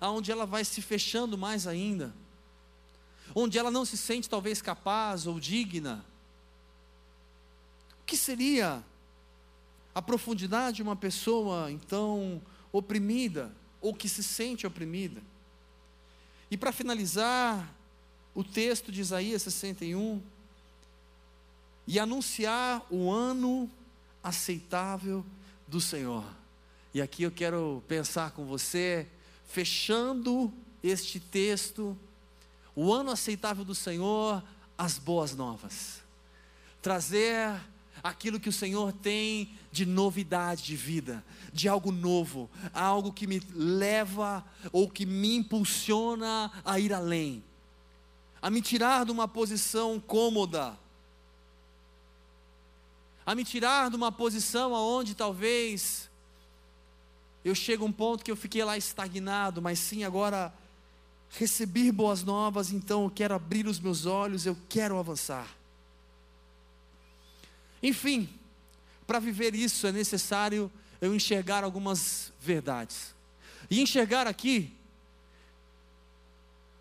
aonde 0.00 0.32
ela 0.32 0.44
vai 0.44 0.64
se 0.64 0.82
fechando 0.82 1.38
mais 1.38 1.66
ainda, 1.66 2.12
onde 3.34 3.58
ela 3.58 3.70
não 3.70 3.84
se 3.84 3.96
sente 3.96 4.28
talvez 4.28 4.60
capaz 4.60 5.26
ou 5.26 5.38
digna. 5.40 6.04
O 8.00 8.04
que 8.04 8.16
seria 8.16 8.82
a 9.94 10.02
profundidade 10.02 10.76
de 10.76 10.82
uma 10.82 10.96
pessoa 10.96 11.70
então 11.70 12.40
oprimida 12.72 13.54
ou 13.80 13.94
que 13.94 14.08
se 14.08 14.22
sente 14.22 14.66
oprimida. 14.66 15.20
E 16.50 16.56
para 16.56 16.72
finalizar, 16.72 17.74
o 18.34 18.42
texto 18.42 18.90
de 18.90 19.00
Isaías 19.00 19.42
61 19.42 20.22
e 21.86 21.98
anunciar 21.98 22.86
o 22.90 23.10
ano 23.10 23.70
aceitável 24.22 25.24
do 25.66 25.80
Senhor. 25.80 26.24
E 26.94 27.02
aqui 27.02 27.22
eu 27.22 27.30
quero 27.30 27.82
pensar 27.88 28.30
com 28.32 28.44
você, 28.44 29.06
fechando 29.46 30.52
este 30.82 31.18
texto, 31.18 31.96
o 32.74 32.92
ano 32.92 33.10
aceitável 33.10 33.64
do 33.64 33.74
Senhor, 33.74 34.42
as 34.76 34.98
boas 34.98 35.34
novas. 35.34 36.02
Trazer 36.80 37.60
aquilo 38.02 38.40
que 38.40 38.48
o 38.48 38.52
Senhor 38.52 38.92
tem 38.92 39.52
de 39.70 39.86
novidade 39.86 40.64
de 40.64 40.76
vida, 40.76 41.24
de 41.52 41.68
algo 41.68 41.92
novo, 41.92 42.50
algo 42.74 43.12
que 43.12 43.26
me 43.26 43.40
leva 43.54 44.44
ou 44.72 44.88
que 44.90 45.06
me 45.06 45.36
impulsiona 45.36 46.50
a 46.64 46.80
ir 46.80 46.92
além, 46.92 47.44
a 48.40 48.50
me 48.50 48.60
tirar 48.60 49.04
de 49.04 49.12
uma 49.12 49.28
posição 49.28 50.00
cômoda, 50.00 50.76
a 53.24 53.34
me 53.34 53.44
tirar 53.44 53.88
de 53.88 53.96
uma 53.96 54.10
posição 54.10 54.74
aonde 54.74 55.14
talvez 55.14 56.10
eu 57.44 57.54
chego 57.54 57.84
a 57.84 57.88
um 57.88 57.92
ponto 57.92 58.24
que 58.24 58.30
eu 58.30 58.36
fiquei 58.36 58.64
lá 58.64 58.76
estagnado, 58.76 59.62
mas 59.62 59.78
sim 59.78 60.02
agora 60.02 60.52
receber 61.32 61.90
boas 61.92 62.22
novas, 62.22 62.72
então 62.72 63.04
eu 63.04 63.10
quero 63.10 63.34
abrir 63.34 63.66
os 63.66 63.80
meus 63.80 64.04
olhos, 64.06 64.44
eu 64.44 64.56
quero 64.68 64.98
avançar. 64.98 65.48
Enfim, 67.82 68.28
para 69.06 69.18
viver 69.18 69.54
isso 69.54 69.86
é 69.86 69.92
necessário 69.92 70.70
eu 71.00 71.14
enxergar 71.14 71.64
algumas 71.64 72.32
verdades. 72.40 73.14
E 73.70 73.80
enxergar 73.80 74.26
aqui 74.26 74.72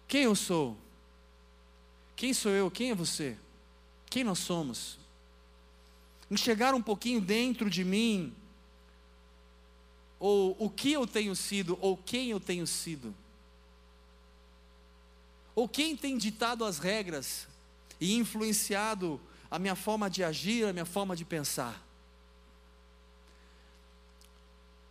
quem 0.08 0.24
eu 0.24 0.36
sou, 0.36 0.78
quem 2.16 2.34
sou 2.34 2.52
eu, 2.52 2.70
quem 2.70 2.92
é 2.92 2.96
você, 2.96 3.38
quem 4.10 4.24
nós 4.24 4.40
somos. 4.40 5.00
Enxergar 6.30 6.76
um 6.76 6.82
pouquinho 6.82 7.22
dentro 7.22 7.70
de 7.70 7.84
mim, 7.84 8.34
ou 10.20 10.56
o 10.60 10.70
que 10.70 10.92
eu 10.92 11.08
tenho 11.08 11.36
sido, 11.36 11.78
ou 11.82 11.98
quem 11.98 12.30
eu 12.30 12.40
tenho 12.40 12.68
sido. 12.68 13.16
Ou 15.56 15.68
quem 15.68 15.96
tem 15.96 16.18
ditado 16.18 16.64
as 16.64 16.78
regras 16.78 17.48
e 18.00 18.16
influenciado 18.16 19.20
a 19.50 19.60
minha 19.60 19.76
forma 19.76 20.10
de 20.10 20.24
agir, 20.24 20.66
a 20.66 20.74
minha 20.74 20.86
forma 20.86 21.16
de 21.16 21.26
pensar. 21.26 21.82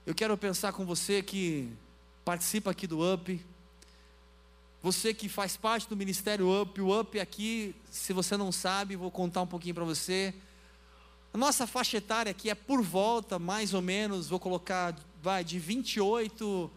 Eu 0.07 0.15
quero 0.15 0.37
pensar 0.37 0.73
com 0.73 0.85
você 0.85 1.23
que 1.23 1.73
participa 2.25 2.71
aqui 2.71 2.87
do 2.87 3.01
UP, 3.01 3.41
você 4.83 5.13
que 5.13 5.29
faz 5.29 5.57
parte 5.57 5.89
do 5.89 5.97
Ministério 5.97 6.49
UP, 6.49 6.81
o 6.81 7.01
UP 7.01 7.21
aqui, 7.21 7.75
se 7.91 8.13
você 8.13 8.37
não 8.37 8.51
sabe, 8.51 8.97
vou 8.97 9.11
contar 9.11 9.43
um 9.43 9.47
pouquinho 9.47 9.75
para 9.75 9.85
você. 9.85 10.35
A 11.33 11.39
nossa 11.39 11.67
faixa 11.67 11.99
etária 11.99 12.31
aqui 12.31 12.49
é 12.49 12.55
por 12.55 12.83
volta, 12.83 13.39
mais 13.39 13.75
ou 13.75 13.83
menos, 13.83 14.29
vou 14.29 14.41
colocar, 14.41 14.97
vai 15.23 15.45
de 15.45 15.59
28 15.59 16.71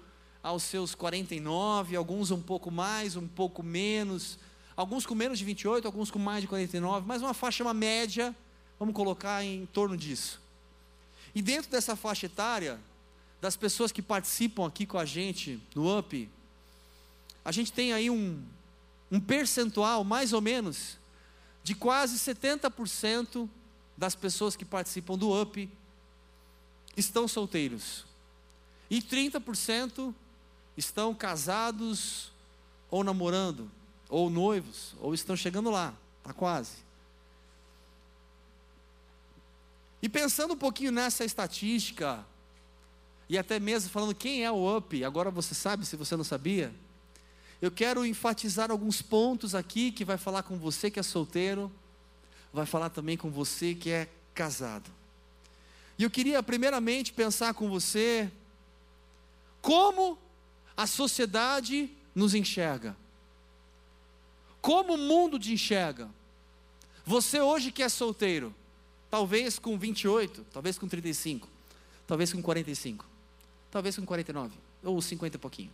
aos 0.44 0.62
seus 0.64 0.94
49, 0.94 1.96
alguns 1.96 2.30
um 2.30 2.42
pouco 2.42 2.70
mais, 2.70 3.16
um 3.16 3.28
pouco 3.28 3.64
menos 3.64 4.38
alguns 4.76 5.06
com 5.06 5.16
menos 5.16 5.40
de 5.40 5.46
28, 5.46 5.86
alguns 5.86 6.12
com 6.12 6.20
mais 6.20 6.42
de 6.42 6.48
49, 6.48 7.06
mas 7.08 7.22
uma 7.22 7.34
faixa 7.34 7.64
uma 7.64 7.74
média, 7.74 8.36
vamos 8.80 8.94
colocar 8.94 9.44
em 9.44 9.66
torno 9.68 9.96
disso. 9.96 10.42
E 11.34 11.42
dentro 11.42 11.72
dessa 11.72 11.96
faixa 11.96 12.26
etária, 12.26 12.80
das 13.42 13.56
pessoas 13.56 13.92
que 13.92 14.02
participam 14.02 14.68
aqui 14.68 14.86
com 14.86 14.98
a 14.98 15.06
gente 15.06 15.62
no 15.76 15.98
UP, 15.98 16.30
a 17.44 17.52
gente 17.52 17.72
tem 17.74 17.94
aí 17.94 18.10
um, 18.10 18.42
um 19.12 19.20
percentual, 19.20 20.04
mais 20.04 20.34
ou 20.34 20.42
menos, 20.42 20.98
de 21.64 21.76
quase 21.76 22.18
70% 22.18 23.50
das 23.98 24.16
pessoas 24.16 24.56
que 24.56 24.66
participam 24.66 25.18
do 25.18 25.30
UP 25.42 25.70
estão 26.96 27.28
solteiros. 27.28 28.06
E 28.90 29.02
30% 29.02 30.14
estão 30.78 31.14
casados 31.14 32.32
ou 32.90 33.04
namorando 33.04 33.70
ou 34.10 34.30
noivos, 34.30 34.96
ou 35.00 35.14
estão 35.14 35.36
chegando 35.36 35.72
lá, 35.72 35.94
está 36.20 36.34
quase. 36.34 36.84
E 40.02 40.10
pensando 40.10 40.54
um 40.54 40.58
pouquinho 40.58 40.92
nessa 40.92 41.24
estatística, 41.26 42.24
e 43.28 43.38
até 43.38 43.60
mesmo 43.60 43.90
falando 43.90 44.14
quem 44.14 44.44
é 44.44 44.52
o 44.52 44.78
UP, 44.78 45.04
agora 45.04 45.32
você 45.32 45.56
sabe, 45.56 45.86
se 45.86 45.96
você 45.96 46.16
não 46.16 46.24
sabia, 46.24 46.74
eu 47.62 47.72
quero 47.72 48.06
enfatizar 48.06 48.70
alguns 48.70 49.02
pontos 49.02 49.56
aqui 49.56 49.92
que 49.92 50.04
vai 50.04 50.18
falar 50.18 50.44
com 50.44 50.58
você 50.58 50.92
que 50.92 51.00
é 51.00 51.04
solteiro, 51.04 51.72
vai 52.54 52.66
falar 52.66 52.90
também 52.90 53.18
com 53.18 53.32
você 53.32 53.74
que 53.74 53.90
é 53.90 54.10
casado. 54.34 54.92
E 55.98 56.04
eu 56.04 56.10
queria 56.10 56.44
primeiramente 56.44 57.14
pensar 57.14 57.54
com 57.54 57.70
você 57.70 58.30
como 59.62 60.20
a 60.76 60.88
sociedade 60.88 61.90
nos 62.14 62.34
enxerga. 62.34 62.96
Como 64.62 64.94
o 64.94 64.98
mundo 64.98 65.40
te 65.40 65.54
enxerga? 65.54 66.10
Você 67.06 67.42
hoje 67.42 67.72
que 67.72 67.84
é 67.84 67.90
solteiro, 67.90 68.54
talvez 69.10 69.60
com 69.60 69.78
28, 69.78 70.46
talvez 70.54 70.78
com 70.78 70.88
35, 70.88 71.48
talvez 72.08 72.32
com 72.32 72.42
45, 72.42 73.06
talvez 73.70 73.96
com 73.96 74.06
49, 74.06 74.56
ou 74.84 75.02
50 75.02 75.36
e 75.36 75.40
pouquinho. 75.40 75.72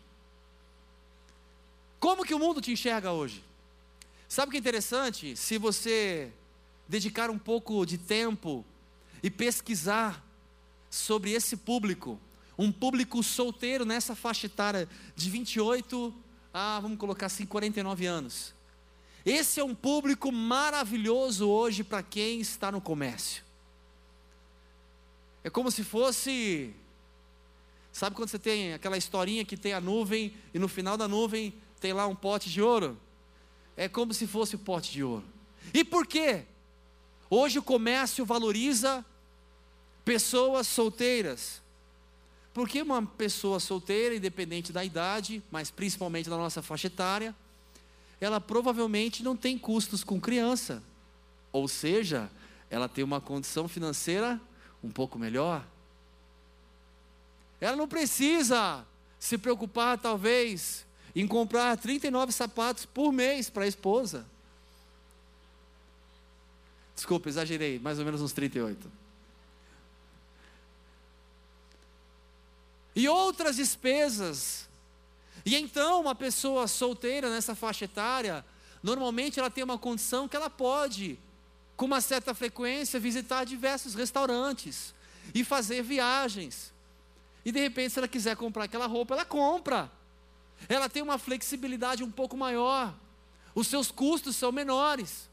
Como 2.00 2.26
que 2.26 2.34
o 2.34 2.40
mundo 2.40 2.62
te 2.62 2.72
enxerga 2.72 3.12
hoje? 3.12 3.44
Sabe 4.28 4.50
o 4.50 4.52
que 4.52 4.58
é 4.58 4.60
interessante? 4.60 5.36
Se 5.36 5.58
você 5.58 6.32
dedicar 6.88 7.30
um 7.30 7.38
pouco 7.38 7.86
de 7.86 7.98
tempo 7.98 8.66
e 9.22 9.30
pesquisar 9.30 10.26
sobre 10.90 11.32
esse 11.32 11.56
público, 11.56 12.20
um 12.60 12.74
público 12.74 13.24
solteiro 13.24 13.86
nessa 13.86 14.14
faixa 14.14 14.48
etária 14.48 14.90
de 15.16 15.30
28 15.30 16.14
a, 16.54 16.78
vamos 16.82 16.98
colocar 16.98 17.28
assim, 17.28 17.46
49 17.46 18.06
anos. 18.06 18.54
Esse 19.26 19.62
é 19.62 19.64
um 19.64 19.74
público 19.74 20.30
maravilhoso 20.30 21.48
hoje 21.48 21.86
para 21.86 22.04
quem 22.04 22.42
está 22.42 22.70
no 22.70 22.82
comércio. 22.82 23.46
É 25.42 25.50
como 25.50 25.72
se 25.72 25.86
fosse. 25.86 26.74
Sabe 27.94 28.14
quando 28.14 28.28
você 28.28 28.38
tem 28.38 28.74
aquela 28.74 28.98
historinha 28.98 29.46
que 29.46 29.56
tem 29.56 29.72
a 29.72 29.80
nuvem 29.80 30.36
e 30.54 30.60
no 30.60 30.68
final 30.68 30.98
da 30.98 31.08
nuvem 31.08 31.54
tem 31.80 31.94
lá 31.94 32.08
um 32.08 32.16
pote 32.16 32.50
de 32.50 32.62
ouro? 32.62 33.00
É 33.78 33.88
como 33.88 34.14
se 34.14 34.28
fosse 34.28 34.56
o 34.56 34.60
pote 34.60 34.92
de 34.92 35.02
ouro. 35.02 35.26
E 35.74 35.86
por 35.86 36.06
quê? 36.06 36.44
Hoje 37.30 37.58
o 37.58 37.64
comércio 37.64 38.26
valoriza 38.26 39.06
pessoas 40.04 40.68
solteiras. 40.68 41.62
Porque 42.54 42.82
uma 42.82 43.06
pessoa 43.06 43.60
solteira, 43.60 44.16
independente 44.16 44.74
da 44.74 44.84
idade, 44.84 45.42
mas 45.52 45.70
principalmente 45.70 46.30
da 46.30 46.38
nossa 46.38 46.62
faixa 46.62 46.88
etária, 46.88 47.36
ela 48.20 48.42
provavelmente 48.42 49.24
não 49.24 49.36
tem 49.36 49.58
custos 49.58 50.04
com 50.04 50.20
criança. 50.20 50.84
Ou 51.52 51.68
seja, 51.68 52.30
ela 52.70 52.90
tem 52.90 53.04
uma 53.04 53.22
condição 53.22 53.68
financeira 53.68 54.40
um 54.84 54.90
pouco 54.90 55.18
melhor. 55.18 55.66
Ela 57.62 57.76
não 57.76 57.88
precisa 57.88 58.86
se 59.20 59.38
preocupar, 59.38 59.98
talvez, 59.98 60.86
em 61.16 61.28
comprar 61.28 61.78
39 61.78 62.32
sapatos 62.32 62.86
por 62.86 63.12
mês 63.12 63.50
para 63.50 63.66
a 63.66 63.68
esposa. 63.68 64.26
Desculpa, 66.96 67.30
exagerei, 67.30 67.80
mais 67.80 68.00
ou 68.00 68.06
menos 68.06 68.22
uns 68.22 68.34
38. 68.34 68.99
E 72.96 73.08
outras 73.08 73.56
despesas 73.56 74.70
e 75.46 75.56
então, 75.56 76.02
uma 76.02 76.16
pessoa 76.16 76.68
solteira 76.68 77.30
nessa 77.30 77.56
faixa 77.56 77.86
etária, 77.86 78.46
normalmente 78.84 79.40
ela 79.40 79.50
tem 79.50 79.64
uma 79.64 79.78
condição 79.78 80.28
que 80.28 80.36
ela 80.36 80.50
pode, 80.50 81.18
com 81.76 81.86
uma 81.86 82.02
certa 82.02 82.34
frequência, 82.34 83.00
visitar 83.00 83.46
diversos 83.46 83.96
restaurantes 83.96 84.94
e 85.34 85.44
fazer 85.44 85.82
viagens. 85.82 86.74
E 87.46 87.52
de 87.52 87.60
repente, 87.60 87.94
se 87.94 88.00
ela 88.00 88.08
quiser 88.08 88.36
comprar 88.36 88.66
aquela 88.66 88.86
roupa, 88.86 89.14
ela 89.14 89.26
compra. 89.26 89.92
Ela 90.68 90.90
tem 90.90 91.02
uma 91.02 91.18
flexibilidade 91.18 92.04
um 92.04 92.12
pouco 92.12 92.36
maior. 92.36 92.94
Os 93.56 93.68
seus 93.68 93.90
custos 93.90 94.36
são 94.36 94.52
menores. 94.52 95.30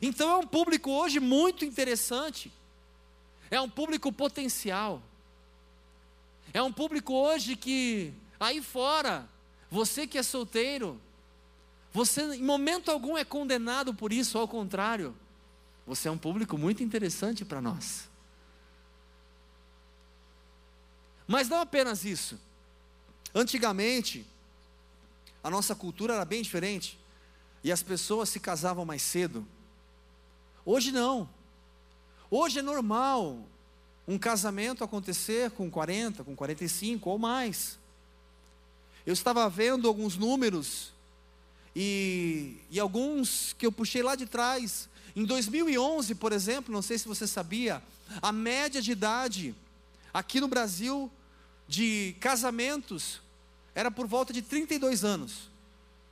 Então 0.00 0.30
é 0.30 0.36
um 0.36 0.46
público 0.46 0.90
hoje 0.90 1.20
muito 1.20 1.64
interessante. 1.64 2.50
É 3.50 3.60
um 3.60 3.68
público 3.68 4.12
potencial. 4.12 5.02
É 6.52 6.62
um 6.62 6.72
público 6.72 7.12
hoje 7.14 7.56
que 7.56 8.14
Aí 8.40 8.62
fora, 8.62 9.28
você 9.70 10.06
que 10.06 10.16
é 10.16 10.22
solteiro, 10.22 10.98
você 11.92 12.22
em 12.22 12.42
momento 12.42 12.90
algum 12.90 13.18
é 13.18 13.22
condenado 13.22 13.92
por 13.92 14.14
isso, 14.14 14.38
ao 14.38 14.48
contrário, 14.48 15.14
você 15.86 16.08
é 16.08 16.10
um 16.10 16.16
público 16.16 16.56
muito 16.56 16.82
interessante 16.82 17.44
para 17.44 17.60
nós. 17.60 18.08
Mas 21.28 21.50
não 21.50 21.60
apenas 21.60 22.02
isso. 22.02 22.40
Antigamente, 23.34 24.26
a 25.44 25.50
nossa 25.50 25.74
cultura 25.74 26.14
era 26.14 26.24
bem 26.24 26.40
diferente. 26.40 26.98
e 27.62 27.70
as 27.70 27.82
pessoas 27.82 28.30
se 28.30 28.40
casavam 28.40 28.86
mais 28.86 29.02
cedo. 29.02 29.46
Hoje 30.64 30.90
não. 30.90 31.28
Hoje 32.30 32.60
é 32.60 32.62
normal 32.62 33.46
um 34.10 34.18
casamento 34.18 34.82
acontecer 34.82 35.52
com 35.52 35.70
40, 35.70 36.24
com 36.24 36.34
45 36.34 37.08
ou 37.08 37.16
mais. 37.16 37.78
Eu 39.06 39.12
estava 39.12 39.48
vendo 39.48 39.86
alguns 39.86 40.16
números 40.16 40.92
e, 41.76 42.56
e 42.72 42.80
alguns 42.80 43.54
que 43.56 43.64
eu 43.64 43.70
puxei 43.70 44.02
lá 44.02 44.16
de 44.16 44.26
trás. 44.26 44.88
Em 45.14 45.24
2011, 45.24 46.16
por 46.16 46.32
exemplo, 46.32 46.74
não 46.74 46.82
sei 46.82 46.98
se 46.98 47.06
você 47.06 47.24
sabia, 47.24 47.80
a 48.20 48.32
média 48.32 48.82
de 48.82 48.90
idade 48.90 49.54
aqui 50.12 50.40
no 50.40 50.48
Brasil 50.48 51.08
de 51.68 52.16
casamentos 52.18 53.20
era 53.76 53.92
por 53.92 54.08
volta 54.08 54.32
de 54.32 54.42
32 54.42 55.04
anos. 55.04 55.48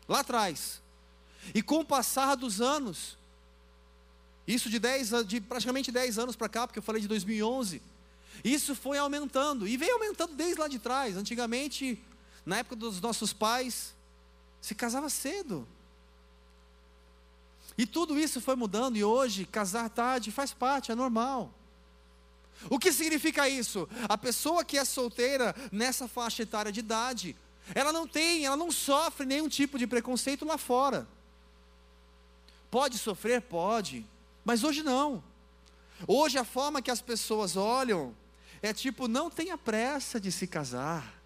Lá 0.09 0.21
atrás. 0.21 0.81
E 1.53 1.61
com 1.61 1.81
o 1.81 1.85
passar 1.85 2.37
dos 2.37 2.61
anos, 2.61 3.18
isso 4.49 4.71
de, 4.71 4.79
10, 4.79 5.27
de 5.27 5.43
praticamente 5.43 5.93
10 5.93 6.19
anos 6.19 6.35
para 6.35 6.49
cá, 6.49 6.67
porque 6.67 6.79
eu 6.79 6.83
falei 6.83 7.03
de 7.03 7.07
2011, 7.07 7.83
isso 8.43 8.75
foi 8.75 8.97
aumentando 8.97 9.69
e 9.69 9.77
veio 9.77 9.93
aumentando 9.93 10.35
desde 10.35 10.59
lá 10.59 10.67
de 10.67 10.79
trás. 10.79 11.19
Antigamente, 11.19 12.03
na 12.47 12.57
época 12.57 12.75
dos 12.75 12.99
nossos 12.99 13.35
pais, 13.35 13.95
se 14.61 14.75
casava 14.75 15.11
cedo. 15.11 15.69
E 17.77 17.85
tudo 17.85 18.19
isso 18.19 18.41
foi 18.41 18.57
mudando 18.57 18.97
e 18.97 19.05
hoje 19.05 19.45
casar 19.45 19.91
tarde 19.91 20.33
faz 20.33 20.53
parte, 20.53 20.91
é 20.91 20.95
normal. 20.95 21.53
O 22.71 22.79
que 22.79 22.91
significa 22.91 23.49
isso? 23.49 23.87
A 24.09 24.17
pessoa 24.17 24.65
que 24.65 24.79
é 24.79 24.85
solteira 24.85 25.55
nessa 25.71 26.09
faixa 26.09 26.43
etária 26.43 26.73
de 26.73 26.81
idade, 26.81 27.37
ela 27.75 27.93
não 27.93 28.09
tem, 28.09 28.47
ela 28.47 28.57
não 28.57 28.73
sofre 28.73 29.27
nenhum 29.27 29.49
tipo 29.49 29.79
de 29.79 29.87
preconceito 29.87 30.47
lá 30.47 30.57
fora. 30.57 31.07
Pode 32.71 32.99
sofrer? 32.99 33.43
Pode, 33.43 34.05
mas 34.49 34.65
hoje 34.65 34.83
não. 34.83 35.23
Hoje 36.07 36.39
a 36.39 36.45
forma 36.45 36.81
que 36.81 36.91
as 36.91 37.03
pessoas 37.03 37.55
olham 37.55 38.17
é 38.63 38.73
tipo: 38.73 39.07
não 39.07 39.29
tenha 39.29 39.59
pressa 39.59 40.19
de 40.19 40.33
se 40.33 40.47
casar, 40.47 41.21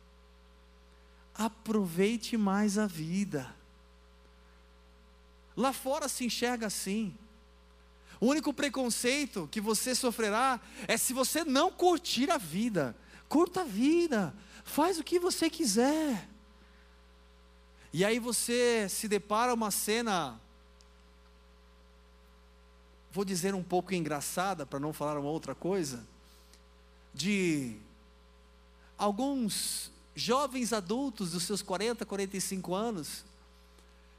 aproveite 1.33 2.37
mais 2.37 2.79
a 2.79 2.89
vida. 2.89 3.55
Lá 5.57 5.73
fora 5.73 6.09
se 6.09 6.25
enxerga 6.25 6.67
assim. 6.67 7.17
O 8.21 8.27
único 8.27 8.53
preconceito 8.53 9.49
que 9.53 9.61
você 9.61 9.95
sofrerá 9.95 10.61
é 10.89 10.97
se 10.97 11.13
você 11.13 11.45
não 11.45 11.71
curtir 11.71 12.29
a 12.29 12.39
vida. 12.39 12.97
Curta 13.29 13.61
a 13.61 13.65
vida, 13.65 14.35
faz 14.65 14.99
o 14.99 15.05
que 15.05 15.21
você 15.21 15.49
quiser. 15.49 16.29
E 17.93 18.05
aí 18.05 18.19
você 18.19 18.89
se 18.89 19.07
depara 19.07 19.55
uma 19.55 19.71
cena, 19.71 20.41
vou 23.13 23.25
dizer 23.25 23.55
um 23.55 23.63
pouco 23.63 23.95
engraçada, 23.95 24.65
para 24.65 24.81
não 24.81 24.93
falar 24.93 25.19
uma 25.19 25.29
outra 25.29 25.55
coisa, 25.55 26.03
de 27.13 27.77
alguns 28.97 29.91
jovens 30.15 30.73
adultos 30.73 31.33
dos 31.33 31.43
seus 31.43 31.61
40, 31.61 32.07
45 32.07 32.75
anos, 32.75 33.25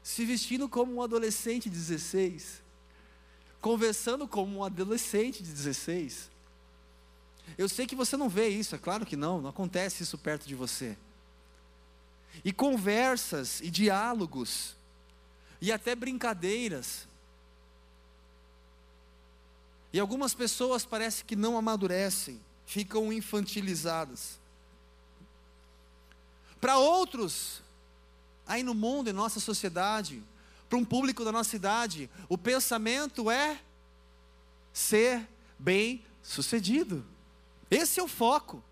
se 0.02 0.24
vestindo 0.24 0.68
como 0.68 0.94
um 0.94 1.02
adolescente 1.02 1.68
de 1.68 1.76
16, 1.76 2.62
conversando 3.60 4.28
como 4.28 4.58
um 4.58 4.64
adolescente 4.64 5.42
de 5.42 5.50
16. 5.50 6.30
Eu 7.58 7.68
sei 7.68 7.86
que 7.86 7.96
você 7.96 8.16
não 8.16 8.28
vê 8.28 8.48
isso, 8.48 8.74
é 8.74 8.78
claro 8.78 9.04
que 9.04 9.16
não, 9.16 9.40
não 9.40 9.50
acontece 9.50 10.02
isso 10.02 10.16
perto 10.16 10.46
de 10.46 10.54
você. 10.54 10.96
E 12.44 12.52
conversas 12.52 13.60
e 13.60 13.70
diálogos, 13.70 14.76
e 15.60 15.72
até 15.72 15.94
brincadeiras. 15.94 17.08
E 19.94 20.00
algumas 20.00 20.34
pessoas 20.34 20.84
parece 20.84 21.24
que 21.24 21.36
não 21.36 21.56
amadurecem, 21.56 22.40
ficam 22.66 23.12
infantilizadas. 23.12 24.40
Para 26.60 26.78
outros, 26.78 27.62
aí 28.44 28.64
no 28.64 28.74
mundo, 28.74 29.08
em 29.08 29.12
nossa 29.12 29.38
sociedade, 29.38 30.20
para 30.68 30.76
um 30.76 30.84
público 30.84 31.24
da 31.24 31.30
nossa 31.30 31.48
cidade, 31.50 32.10
o 32.28 32.36
pensamento 32.36 33.30
é 33.30 33.60
ser 34.72 35.28
bem 35.56 36.04
sucedido. 36.24 37.06
Esse 37.70 38.00
é 38.00 38.02
o 38.02 38.08
foco. 38.08 38.64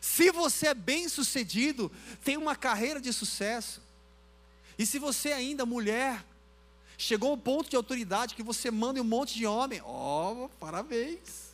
Se 0.00 0.32
você 0.32 0.66
é 0.66 0.74
bem 0.74 1.08
sucedido, 1.08 1.88
tem 2.24 2.36
uma 2.36 2.56
carreira 2.56 3.00
de 3.00 3.12
sucesso. 3.12 3.80
E 4.76 4.84
se 4.86 4.98
você 4.98 5.30
ainda 5.30 5.64
mulher, 5.64 6.26
chegou 7.02 7.30
ao 7.30 7.36
ponto 7.36 7.68
de 7.68 7.74
autoridade 7.74 8.36
que 8.36 8.44
você 8.44 8.70
manda 8.70 9.00
um 9.00 9.04
monte 9.04 9.34
de 9.34 9.44
homem, 9.44 9.80
ó, 9.84 10.44
oh, 10.44 10.48
parabéns. 10.48 11.52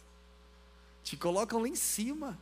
Te 1.02 1.16
colocam 1.16 1.62
lá 1.62 1.68
em 1.68 1.74
cima. 1.74 2.38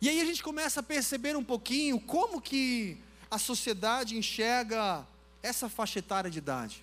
E 0.00 0.08
aí 0.08 0.20
a 0.20 0.24
gente 0.24 0.42
começa 0.42 0.80
a 0.80 0.82
perceber 0.82 1.36
um 1.36 1.44
pouquinho 1.44 2.00
como 2.00 2.40
que 2.40 2.98
a 3.30 3.38
sociedade 3.38 4.16
enxerga 4.16 5.06
essa 5.40 5.68
faixa 5.68 6.00
etária 6.00 6.30
de 6.30 6.38
idade. 6.38 6.82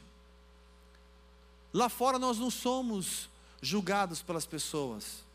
Lá 1.74 1.90
fora 1.90 2.18
nós 2.18 2.38
não 2.38 2.50
somos 2.50 3.28
julgados 3.62 4.22
pelas 4.22 4.46
pessoas. 4.46 5.26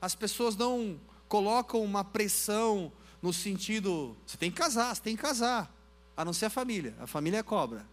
As 0.00 0.14
pessoas 0.14 0.56
não 0.56 0.98
colocam 1.28 1.84
uma 1.84 2.02
pressão 2.02 2.90
no 3.22 3.32
sentido, 3.32 4.16
você 4.26 4.36
tem 4.36 4.50
que 4.50 4.56
casar, 4.56 4.94
você 4.94 5.02
tem 5.02 5.16
que 5.16 5.22
casar. 5.22 5.72
A 6.16 6.24
não 6.24 6.32
ser 6.32 6.46
a 6.46 6.50
família. 6.50 6.94
A 7.00 7.06
família 7.06 7.38
é 7.38 7.42
cobra. 7.42 7.86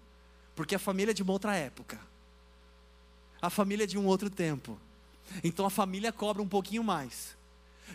Porque 0.56 0.76
a 0.76 0.80
família 0.80 1.12
é 1.12 1.14
de 1.14 1.24
uma 1.24 1.34
outra 1.34 1.56
época. 1.56 2.00
A 3.42 3.50
família 3.50 3.84
é 3.84 3.88
de 3.88 3.98
um 3.98 4.06
outro 4.06 4.30
tempo. 4.30 4.80
Então 5.44 5.66
a 5.66 5.70
família 5.70 6.12
cobra 6.12 6.42
um 6.42 6.48
pouquinho 6.48 6.84
mais. 6.84 7.36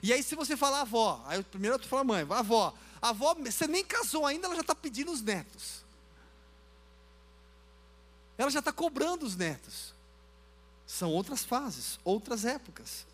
E 0.02 0.12
aí, 0.12 0.22
se 0.22 0.34
você 0.34 0.56
falar 0.56 0.82
avó, 0.82 1.22
aí 1.26 1.42
primeiro 1.42 1.78
tu 1.78 1.88
fala 1.88 2.04
mãe, 2.04 2.26
avó, 2.30 2.72
avó, 3.00 3.34
você 3.34 3.66
nem 3.66 3.84
casou 3.84 4.24
ainda, 4.24 4.46
ela 4.46 4.54
já 4.54 4.62
está 4.62 4.74
pedindo 4.74 5.10
os 5.10 5.20
netos. 5.20 5.84
Ela 8.38 8.50
já 8.50 8.60
está 8.60 8.72
cobrando 8.72 9.26
os 9.26 9.36
netos. 9.36 9.92
São 10.86 11.10
outras 11.10 11.44
fases, 11.44 11.98
outras 12.04 12.44
épocas. 12.44 13.06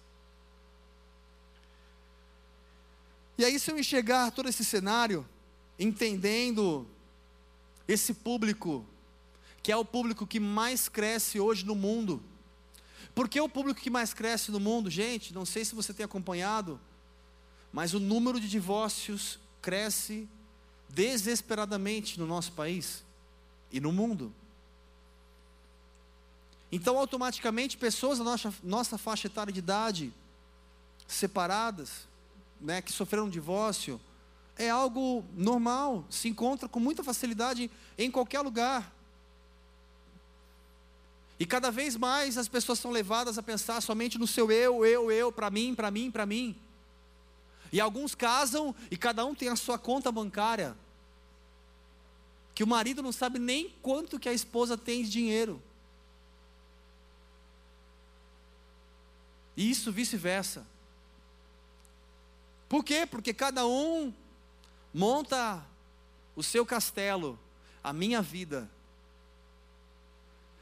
E 3.38 3.44
aí, 3.44 3.61
se 3.61 3.70
eu 3.70 3.79
enxergar 3.79 4.33
todo 4.33 4.48
esse 4.48 4.64
cenário, 4.64 5.24
entendendo 5.79 6.85
esse 7.87 8.12
público, 8.12 8.85
que 9.62 9.70
é 9.70 9.77
o 9.77 9.85
público 9.85 10.27
que 10.27 10.40
mais 10.40 10.88
cresce 10.88 11.38
hoje 11.38 11.64
no 11.64 11.77
mundo, 11.77 12.20
porque 13.14 13.38
é 13.38 13.42
o 13.42 13.48
público 13.48 13.81
que 13.81 13.90
mais 13.90 14.12
cresce 14.12 14.51
no 14.51 14.59
mundo, 14.59 14.90
gente, 14.90 15.33
não 15.33 15.44
sei 15.44 15.64
se 15.64 15.72
você 15.72 15.94
tem 15.94 16.05
acompanhado, 16.05 16.81
mas 17.72 17.94
o 17.94 18.01
número 18.01 18.40
de 18.40 18.48
divórcios 18.48 19.38
cresce 19.62 20.29
desesperadamente 20.88 22.18
no 22.18 22.27
nosso 22.27 22.51
país 22.53 23.05
e 23.70 23.79
no 23.79 23.92
mundo. 23.92 24.35
Então, 26.72 26.98
automaticamente, 26.98 27.77
pessoas 27.77 28.18
da 28.18 28.24
nossa, 28.24 28.53
nossa 28.64 28.98
faixa 28.98 29.29
etária 29.29 29.53
de 29.53 29.61
idade, 29.61 30.12
separadas, 31.07 32.08
né, 32.61 32.83
que 32.83 32.92
sofreram 32.92 33.29
divórcio, 33.29 34.01
é 34.57 34.68
algo 34.68 35.25
normal, 35.35 36.05
se 36.11 36.29
encontra 36.29 36.68
com 36.68 36.81
muita 36.81 37.05
facilidade 37.05 37.71
em 37.97 38.11
qualquer 38.11 38.40
lugar. 38.40 38.92
E 41.38 41.47
cada 41.47 41.71
vez 41.71 41.97
mais 41.97 42.37
as 42.37 42.49
pessoas 42.49 42.81
são 42.81 42.90
levadas 42.90 43.38
a 43.38 43.42
pensar 43.42 43.81
somente 43.81 44.18
no 44.18 44.27
seu 44.27 44.51
eu, 44.51 44.85
eu, 44.85 45.12
eu, 45.12 45.31
para 45.31 45.49
mim, 45.51 45.75
para 45.75 45.90
mim, 45.90 46.11
para 46.11 46.27
mim. 46.27 46.57
E 47.73 47.81
alguns 47.81 48.14
casam 48.14 48.75
e 48.90 48.97
cada 48.97 49.25
um 49.25 49.35
tem 49.35 49.49
a 49.49 49.55
sua 49.55 49.79
conta 49.79 50.11
bancária. 50.11 50.77
Que 52.55 52.64
o 52.64 52.66
marido 52.66 53.03
não 53.03 53.12
sabe 53.12 53.38
nem 53.38 53.73
quanto 53.81 54.18
que 54.18 54.29
a 54.29 54.33
esposa 54.33 54.77
tem 54.77 55.05
de 55.05 55.11
dinheiro. 55.11 55.62
E 59.57 59.71
isso 59.71 59.92
vice-versa. 59.92 60.66
Por 62.69 62.85
quê? 62.85 63.07
Porque 63.07 63.33
cada 63.33 63.67
um 63.67 64.13
monta 64.93 65.65
o 66.37 66.43
seu 66.43 66.67
castelo, 66.67 67.39
a 67.83 67.93
minha 67.93 68.21
vida, 68.21 68.71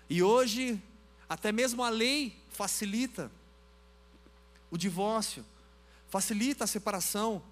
e 0.08 0.22
hoje, 0.22 0.80
até 1.28 1.50
mesmo 1.50 1.82
a 1.82 1.88
lei 1.88 2.36
facilita 2.50 3.30
o 4.70 4.76
divórcio, 4.76 5.44
facilita 6.08 6.64
a 6.64 6.66
separação. 6.66 7.42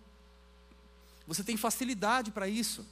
Você 1.27 1.43
tem 1.43 1.57
facilidade 1.57 2.31
para 2.31 2.47
isso. 2.47 2.87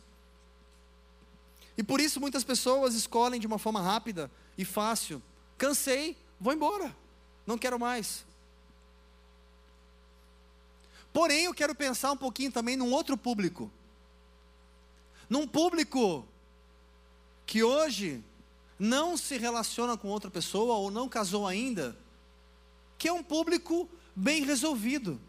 E 1.77 1.83
por 1.83 2.01
isso 2.01 2.21
muitas 2.21 2.45
pessoas 2.45 2.95
escolhem 2.95 3.41
de 3.41 3.47
uma 3.47 3.59
forma 3.59 3.81
rápida 3.81 4.31
e 4.59 4.65
fácil. 4.65 5.23
Cansei, 5.57 6.17
vou 6.41 6.53
embora. 6.53 6.95
Não 7.47 7.57
quero 7.57 7.79
mais. 7.79 8.25
Porém, 11.13 11.45
eu 11.45 11.55
quero 11.55 11.75
pensar 11.75 12.13
um 12.13 12.17
pouquinho 12.17 12.51
também 12.51 12.77
num 12.77 12.93
outro 12.93 13.17
público. 13.17 13.71
Num 15.29 15.47
público 15.47 16.27
que 17.45 17.63
hoje 17.63 18.25
não 18.79 19.17
se 19.17 19.37
relaciona 19.37 19.97
com 19.97 20.09
outra 20.09 20.31
pessoa 20.31 20.77
ou 20.77 20.91
não 20.91 21.09
casou 21.09 21.47
ainda, 21.47 21.97
que 22.97 23.09
é 23.09 23.13
um 23.13 23.23
público 23.23 23.89
bem 24.17 24.43
resolvido. 24.43 25.21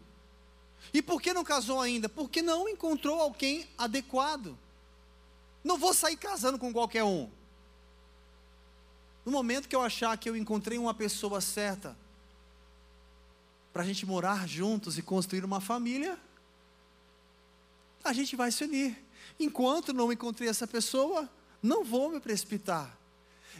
E 0.92 1.02
por 1.02 1.20
que 1.20 1.32
não 1.32 1.44
casou 1.44 1.80
ainda? 1.80 2.08
Porque 2.08 2.42
não 2.42 2.68
encontrou 2.68 3.20
alguém 3.20 3.68
adequado. 3.76 4.56
Não 5.62 5.78
vou 5.78 5.94
sair 5.94 6.16
casando 6.16 6.58
com 6.58 6.72
qualquer 6.72 7.04
um. 7.04 7.30
No 9.24 9.32
momento 9.32 9.68
que 9.68 9.76
eu 9.76 9.80
achar 9.80 10.16
que 10.18 10.28
eu 10.28 10.36
encontrei 10.36 10.76
uma 10.76 10.92
pessoa 10.92 11.40
certa 11.40 11.96
para 13.74 13.82
a 13.82 13.84
gente 13.84 14.06
morar 14.06 14.46
juntos 14.46 14.96
e 14.96 15.02
construir 15.02 15.44
uma 15.44 15.60
família, 15.60 16.16
a 18.04 18.12
gente 18.12 18.36
vai 18.36 18.52
se 18.52 18.62
unir. 18.62 18.96
Enquanto 19.38 19.92
não 19.92 20.12
encontrei 20.12 20.48
essa 20.48 20.64
pessoa, 20.64 21.28
não 21.60 21.82
vou 21.82 22.08
me 22.08 22.20
precipitar. 22.20 22.96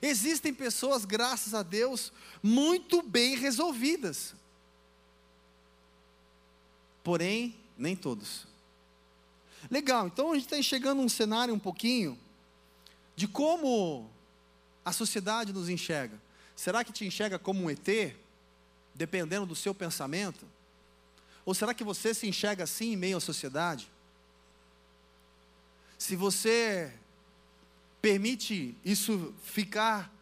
Existem 0.01 0.55
pessoas, 0.55 1.05
graças 1.05 1.53
a 1.53 1.65
Deus, 1.65 2.13
muito 2.41 3.03
bem 3.03 3.37
resolvidas. 3.37 4.37
Porém, 7.03 7.57
nem 7.77 7.97
todos. 7.97 8.47
Legal, 9.69 10.07
então 10.07 10.31
a 10.31 10.35
gente 10.35 10.45
está 10.45 10.57
enxergando 10.57 11.03
um 11.03 11.09
cenário 11.09 11.53
um 11.53 11.59
pouquinho 11.59 12.17
de 13.17 13.27
como 13.27 14.09
a 14.85 14.93
sociedade 14.93 15.53
nos 15.53 15.69
enxerga. 15.69 16.23
Será 16.55 16.85
que 16.85 16.93
te 16.93 17.05
enxerga 17.05 17.37
como 17.37 17.65
um 17.65 17.71
ET, 17.71 18.15
dependendo 18.95 19.47
do 19.47 19.55
seu 19.55 19.75
pensamento? 19.75 20.47
Ou 21.45 21.55
será 21.55 21.75
que 21.75 21.85
você 21.85 22.15
se 22.15 22.27
enxerga 22.27 22.65
assim 22.65 22.93
em 22.93 22.97
meio 22.97 23.17
à 23.17 23.21
sociedade? 23.21 23.91
Se 25.99 26.17
você 26.17 26.93
permite 28.01 28.75
isso 28.85 29.35
ficar 29.43 30.13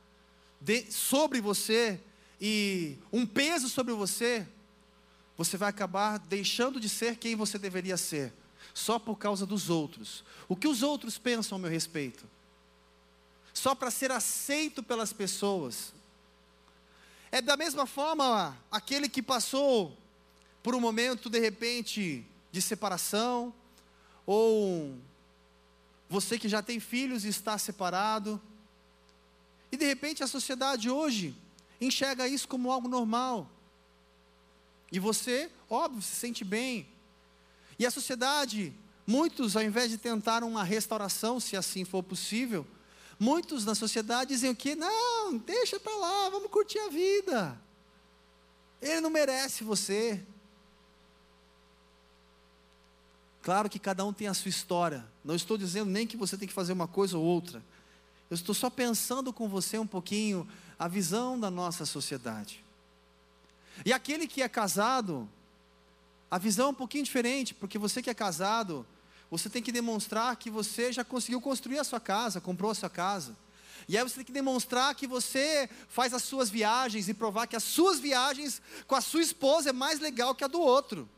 de, 0.61 0.91
sobre 0.93 1.41
você 1.41 2.01
e 2.41 2.97
um 3.13 3.27
peso 3.27 3.69
sobre 3.69 3.93
você, 3.93 4.47
você 5.37 5.57
vai 5.57 5.69
acabar 5.69 6.19
deixando 6.19 6.79
de 6.79 6.89
ser 6.89 7.17
quem 7.17 7.35
você 7.35 7.59
deveria 7.59 7.97
ser, 7.97 8.33
só 8.73 8.99
por 8.99 9.17
causa 9.17 9.45
dos 9.45 9.71
outros. 9.71 10.25
O 10.49 10.57
que 10.57 10.69
os 10.69 10.83
outros 10.83 11.19
pensam 11.19 11.57
a 11.57 11.59
meu 11.59 11.71
respeito? 11.71 12.25
Só 13.53 13.75
para 13.75 13.91
ser 13.91 14.11
aceito 14.11 14.83
pelas 14.83 15.13
pessoas. 15.13 15.93
É 17.35 17.41
da 17.41 17.57
mesma 17.57 17.87
forma 17.87 18.55
aquele 18.71 19.09
que 19.09 19.23
passou 19.23 19.97
por 20.63 20.75
um 20.75 20.81
momento 20.81 21.31
de 21.31 21.41
repente 21.41 22.27
de 22.53 22.61
separação, 22.61 23.55
ou 24.27 24.95
você 26.11 26.39
que 26.39 26.47
já 26.47 26.63
tem 26.63 26.79
filhos 26.79 27.25
e 27.25 27.29
está 27.29 27.57
separado, 27.57 28.39
e 29.73 29.79
de 29.79 29.87
repente 29.87 30.23
a 30.23 30.27
sociedade 30.27 30.91
hoje 30.91 31.35
enxerga 31.81 32.29
isso 32.29 32.47
como 32.47 32.71
algo 32.71 32.87
normal. 32.87 33.51
E 34.93 34.99
você, 34.99 35.51
óbvio, 35.71 36.03
se 36.03 36.15
sente 36.15 36.45
bem. 36.45 36.87
E 37.79 37.87
a 37.87 37.91
sociedade, 37.91 38.75
muitos, 39.07 39.57
ao 39.57 39.63
invés 39.63 39.91
de 39.91 39.97
tentar 39.97 40.45
uma 40.45 40.63
restauração, 40.63 41.41
se 41.41 41.57
assim 41.57 41.83
for 41.83 42.03
possível, 42.03 42.67
muitos 43.23 43.65
na 43.65 43.75
sociedade 43.77 44.31
dizem 44.31 44.51
o 44.51 44.57
que? 44.57 44.75
Não, 44.75 45.39
deixa 45.39 45.79
para 45.79 45.95
lá, 45.97 46.29
vamos 46.29 46.51
curtir 46.51 46.81
a 46.81 46.89
vida. 46.89 47.57
Ele 48.81 49.01
não 49.01 49.11
merece 49.11 49.63
você. 49.63 50.21
Claro 53.41 53.71
que 53.71 53.79
cada 53.79 54.05
um 54.05 54.13
tem 54.13 54.27
a 54.27 54.35
sua 54.35 54.49
história. 54.49 55.07
Não 55.25 55.37
estou 55.37 55.57
dizendo 55.57 55.89
nem 55.89 56.05
que 56.05 56.17
você 56.17 56.37
tem 56.37 56.49
que 56.49 56.55
fazer 56.55 56.73
uma 56.73 56.89
coisa 56.89 57.17
ou 57.17 57.25
outra. 57.25 57.63
Eu 58.29 58.35
estou 58.35 58.55
só 58.55 58.69
pensando 58.69 59.33
com 59.33 59.49
você 59.49 59.79
um 59.79 59.87
pouquinho 59.87 60.49
a 60.77 60.89
visão 60.89 61.39
da 61.39 61.51
nossa 61.51 61.87
sociedade. 61.87 62.65
E 63.87 63.93
aquele 63.93 64.27
que 64.27 64.43
é 64.43 64.49
casado, 64.49 65.29
a 66.29 66.39
visão 66.39 66.67
é 66.67 66.71
um 66.71 66.75
pouquinho 66.75 67.05
diferente, 67.05 67.55
porque 67.55 67.79
você 67.79 68.03
que 68.03 68.11
é 68.11 68.15
casado, 68.15 68.85
você 69.33 69.49
tem 69.49 69.63
que 69.63 69.73
demonstrar 69.73 70.37
que 70.37 70.51
você 70.51 70.93
já 70.93 71.03
conseguiu 71.03 71.41
construir 71.41 71.79
a 71.79 71.85
sua 71.85 71.99
casa, 71.99 72.39
comprou 72.39 72.71
a 72.71 72.75
sua 72.75 72.91
casa. 72.91 73.35
E 73.89 73.97
aí 73.97 74.05
você 74.05 74.17
tem 74.17 74.25
que 74.27 74.33
demonstrar 74.33 74.95
que 74.95 75.07
você 75.07 75.71
faz 75.89 76.13
as 76.13 76.23
suas 76.23 76.51
viagens 76.51 77.09
e 77.09 77.15
provar 77.15 77.47
que 77.47 77.57
as 77.57 77.65
suas 77.65 77.99
viagens 77.99 78.61
com 78.87 78.95
a 78.95 79.01
sua 79.01 79.23
esposa 79.23 79.71
é 79.71 79.73
mais 79.73 80.01
legal 80.01 80.35
que 80.35 80.45
a 80.45 80.49
do 80.49 80.61
outro 80.61 81.09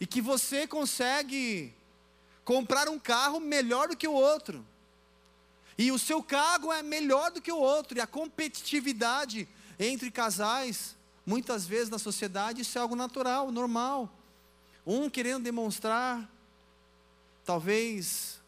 e 0.00 0.06
que 0.06 0.22
você 0.22 0.66
consegue 0.66 1.74
comprar 2.46 2.88
um 2.88 2.98
carro 2.98 3.38
melhor 3.38 3.88
do 3.88 3.96
que 3.96 4.08
o 4.08 4.14
outro. 4.14 4.66
E 5.76 5.92
o 5.92 5.98
seu 5.98 6.22
carro 6.22 6.72
é 6.72 6.82
melhor 6.82 7.30
do 7.30 7.42
que 7.42 7.52
o 7.52 7.58
outro, 7.58 7.98
e 7.98 8.00
a 8.00 8.06
competitividade 8.06 9.46
entre 9.78 10.10
casais, 10.10 10.96
muitas 11.26 11.66
vezes 11.66 11.90
na 11.90 11.98
sociedade, 11.98 12.62
isso 12.62 12.78
é 12.78 12.80
algo 12.80 12.96
natural, 12.96 13.52
normal. 13.52 14.10
Um 14.86 15.08
querendo 15.08 15.44
demonstrar, 15.44 16.28
talvez, 17.44 18.40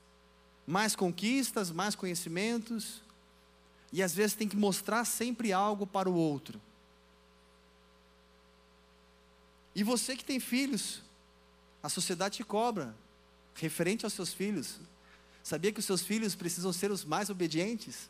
mais 0.67 0.97
conquistas, 0.97 1.71
mais 1.71 1.95
conhecimentos, 1.95 3.03
e 3.93 4.03
às 4.03 4.15
vezes 4.15 4.35
tem 4.35 4.49
que 4.49 4.57
mostrar 4.57 5.05
sempre 5.05 5.53
algo 5.53 5.87
para 5.87 6.11
o 6.11 6.15
outro. 6.15 6.61
E 9.75 9.83
você 9.83 10.17
que 10.17 10.25
tem 10.25 10.41
filhos, 10.41 11.03
a 11.83 11.89
sociedade 11.89 12.37
te 12.37 12.45
cobra, 12.45 12.95
referente 13.55 14.05
aos 14.05 14.15
seus 14.15 14.33
filhos. 14.33 14.81
Sabia 15.43 15.73
que 15.73 15.81
os 15.81 15.85
seus 15.85 16.03
filhos 16.03 16.35
precisam 16.35 16.73
ser 16.73 16.91
os 16.91 17.05
mais 17.05 17.29
obedientes? 17.29 18.09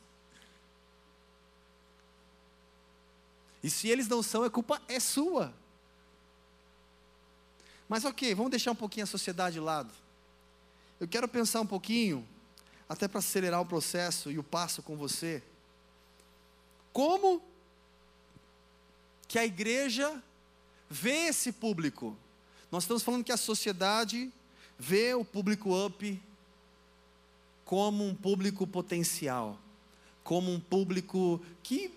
E 3.62 3.70
se 3.70 3.88
eles 3.88 4.06
não 4.06 4.22
são, 4.22 4.44
a 4.44 4.50
culpa 4.50 4.80
é 4.86 5.00
sua. 5.00 5.52
Mas 7.94 8.04
ok, 8.04 8.34
vamos 8.34 8.50
deixar 8.50 8.72
um 8.72 8.74
pouquinho 8.74 9.04
a 9.04 9.06
sociedade 9.06 9.54
de 9.54 9.60
lado. 9.60 9.94
Eu 10.98 11.06
quero 11.06 11.28
pensar 11.28 11.60
um 11.60 11.66
pouquinho, 11.66 12.26
até 12.88 13.06
para 13.06 13.20
acelerar 13.20 13.60
o 13.60 13.66
processo 13.66 14.32
e 14.32 14.36
o 14.36 14.42
passo 14.42 14.82
com 14.82 14.96
você. 14.96 15.40
Como 16.92 17.40
que 19.28 19.38
a 19.38 19.46
igreja 19.46 20.20
vê 20.90 21.28
esse 21.28 21.52
público? 21.52 22.16
Nós 22.68 22.82
estamos 22.82 23.04
falando 23.04 23.22
que 23.22 23.30
a 23.30 23.36
sociedade 23.36 24.28
vê 24.76 25.14
o 25.14 25.24
público 25.24 25.86
up 25.86 26.20
como 27.64 28.04
um 28.04 28.12
público 28.12 28.66
potencial, 28.66 29.56
como 30.24 30.52
um 30.52 30.58
público 30.58 31.40
que 31.62 31.96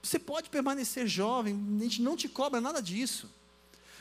você 0.00 0.20
pode 0.20 0.48
permanecer 0.50 1.08
jovem, 1.08 1.60
a 1.80 1.82
gente 1.82 2.00
não 2.00 2.16
te 2.16 2.28
cobra 2.28 2.60
nada 2.60 2.80
disso. 2.80 3.28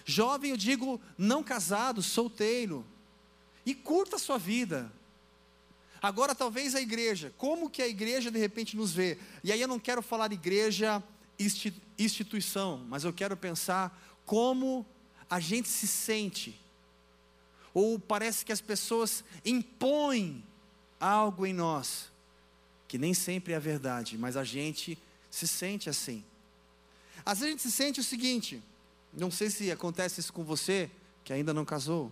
Jovem, 0.06 0.52
eu 0.52 0.58
digo 0.58 1.00
não 1.18 1.44
casado, 1.44 2.02
solteiro, 2.02 2.86
e 3.66 3.76
curta 3.76 4.16
a 4.16 4.20
sua 4.20 4.38
vida. 4.38 4.92
Agora, 6.02 6.34
talvez 6.34 6.74
a 6.74 6.82
igreja, 6.82 7.32
como 7.38 7.70
que 7.70 7.82
a 7.82 7.88
igreja 7.88 8.32
de 8.32 8.40
repente 8.40 8.76
nos 8.76 8.92
vê? 8.92 9.20
E 9.44 9.52
aí 9.52 9.62
eu 9.62 9.68
não 9.68 9.80
quero 9.80 10.02
falar 10.02 10.32
igreja 10.32 11.04
instituição, 11.98 12.86
mas 12.88 13.04
eu 13.04 13.14
quero 13.14 13.38
pensar 13.38 14.00
como 14.26 14.86
a 15.30 15.40
gente 15.40 15.70
se 15.70 15.88
sente, 15.88 16.60
ou 17.74 17.98
parece 18.00 18.46
que 18.46 18.52
as 18.52 18.62
pessoas 18.62 19.24
impõem 19.46 20.44
algo 21.00 21.46
em 21.46 21.54
nós, 21.54 22.12
que 22.88 22.98
nem 22.98 23.14
sempre 23.14 23.54
é 23.54 23.60
verdade, 23.60 24.18
mas 24.18 24.36
a 24.36 24.44
gente 24.44 24.98
se 25.30 25.48
sente 25.48 25.90
assim. 25.90 26.24
Às 27.26 27.40
vezes 27.40 27.48
a 27.48 27.52
gente 27.52 27.62
se 27.62 27.72
sente 27.72 28.00
o 28.00 28.04
seguinte, 28.04 28.62
não 29.14 29.30
sei 29.30 29.50
se 29.50 29.72
acontece 29.72 30.20
isso 30.20 30.32
com 30.32 30.44
você, 30.44 30.90
que 31.24 31.34
ainda 31.34 31.54
não 31.54 31.66
casou. 31.66 32.12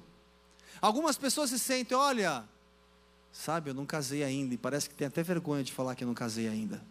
Algumas 0.82 1.18
pessoas 1.18 1.50
se 1.50 1.60
sentem, 1.60 1.98
olha, 1.98 2.44
sabe, 3.32 3.70
eu 3.70 3.74
não 3.74 3.86
casei 3.86 4.24
ainda, 4.24 4.54
e 4.54 4.58
parece 4.58 4.90
que 4.90 4.96
tem 4.96 5.08
até 5.08 5.24
vergonha 5.24 5.64
de 5.64 5.72
falar 5.72 5.96
que 5.96 6.04
eu 6.04 6.08
não 6.08 6.14
casei 6.14 6.48
ainda. 6.48 6.82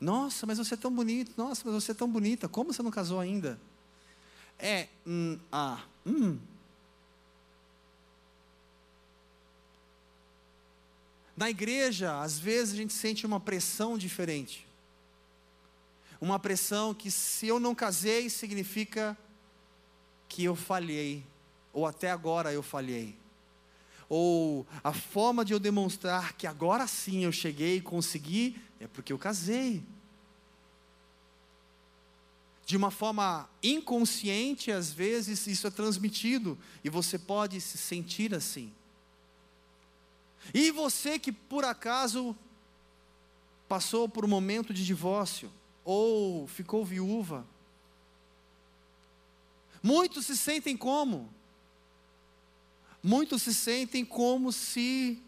Nossa, 0.00 0.44
mas 0.46 0.58
você 0.58 0.74
é 0.74 0.76
tão 0.76 0.92
bonito. 0.94 1.32
Nossa, 1.36 1.62
mas 1.64 1.82
você 1.82 1.92
é 1.92 1.94
tão 1.94 2.06
bonita. 2.06 2.46
Como 2.46 2.74
você 2.74 2.82
não 2.82 2.90
casou 2.90 3.18
ainda? 3.18 3.58
É, 4.58 4.88
hum, 5.06 5.38
ah, 5.50 5.82
hum. 6.04 6.38
Na 11.34 11.48
igreja, 11.48 12.20
às 12.20 12.38
vezes 12.38 12.74
a 12.74 12.76
gente 12.76 12.92
sente 12.92 13.24
uma 13.24 13.40
pressão 13.40 13.96
diferente. 13.96 14.66
Uma 16.24 16.38
pressão 16.38 16.94
que 16.94 17.10
se 17.10 17.46
eu 17.46 17.60
não 17.60 17.74
casei 17.74 18.30
significa 18.30 19.14
que 20.26 20.42
eu 20.42 20.56
falhei, 20.56 21.22
ou 21.70 21.84
até 21.84 22.10
agora 22.10 22.50
eu 22.50 22.62
falhei. 22.62 23.14
Ou 24.08 24.66
a 24.82 24.94
forma 24.94 25.44
de 25.44 25.52
eu 25.52 25.60
demonstrar 25.60 26.32
que 26.32 26.46
agora 26.46 26.86
sim 26.86 27.24
eu 27.24 27.30
cheguei 27.30 27.76
e 27.76 27.80
consegui 27.82 28.56
é 28.80 28.86
porque 28.86 29.12
eu 29.12 29.18
casei. 29.18 29.84
de 32.64 32.74
uma 32.74 32.90
forma 32.90 33.46
inconsciente, 33.62 34.72
às 34.72 34.90
vezes 34.90 35.46
isso 35.46 35.66
é 35.66 35.70
transmitido 35.70 36.58
e 36.82 36.88
você 36.88 37.18
pode 37.18 37.60
se 37.60 37.76
sentir 37.76 38.34
assim. 38.34 38.72
E 40.54 40.70
você 40.70 41.18
que 41.18 41.30
por 41.30 41.66
acaso 41.66 42.34
passou 43.68 44.08
por 44.08 44.24
um 44.24 44.28
momento 44.28 44.72
de 44.72 44.86
divórcio 44.86 45.52
ou 45.84 46.46
ficou 46.46 46.84
viúva, 46.84 47.46
muitos 49.82 50.26
se 50.26 50.36
sentem 50.36 50.76
como? 50.76 51.32
Muitos 53.02 53.42
se 53.42 53.52
sentem 53.52 54.04
como 54.04 54.50
se 54.50 55.22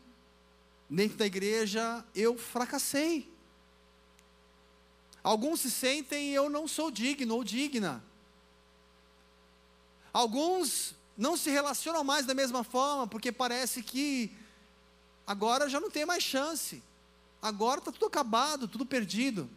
dentro 0.88 1.18
da 1.18 1.26
igreja 1.26 2.04
eu 2.14 2.38
fracassei. 2.38 3.30
Alguns 5.22 5.60
se 5.60 5.70
sentem 5.70 6.30
eu 6.30 6.48
não 6.48 6.66
sou 6.66 6.90
digno 6.90 7.34
ou 7.34 7.44
digna. 7.44 8.02
Alguns 10.12 10.94
não 11.18 11.36
se 11.36 11.50
relacionam 11.50 12.02
mais 12.04 12.24
da 12.24 12.32
mesma 12.32 12.64
forma, 12.64 13.06
porque 13.06 13.30
parece 13.30 13.82
que 13.82 14.32
agora 15.26 15.68
já 15.68 15.80
não 15.80 15.90
tem 15.90 16.06
mais 16.06 16.22
chance. 16.22 16.82
Agora 17.42 17.80
está 17.80 17.92
tudo 17.92 18.06
acabado, 18.06 18.66
tudo 18.66 18.86
perdido. 18.86 19.50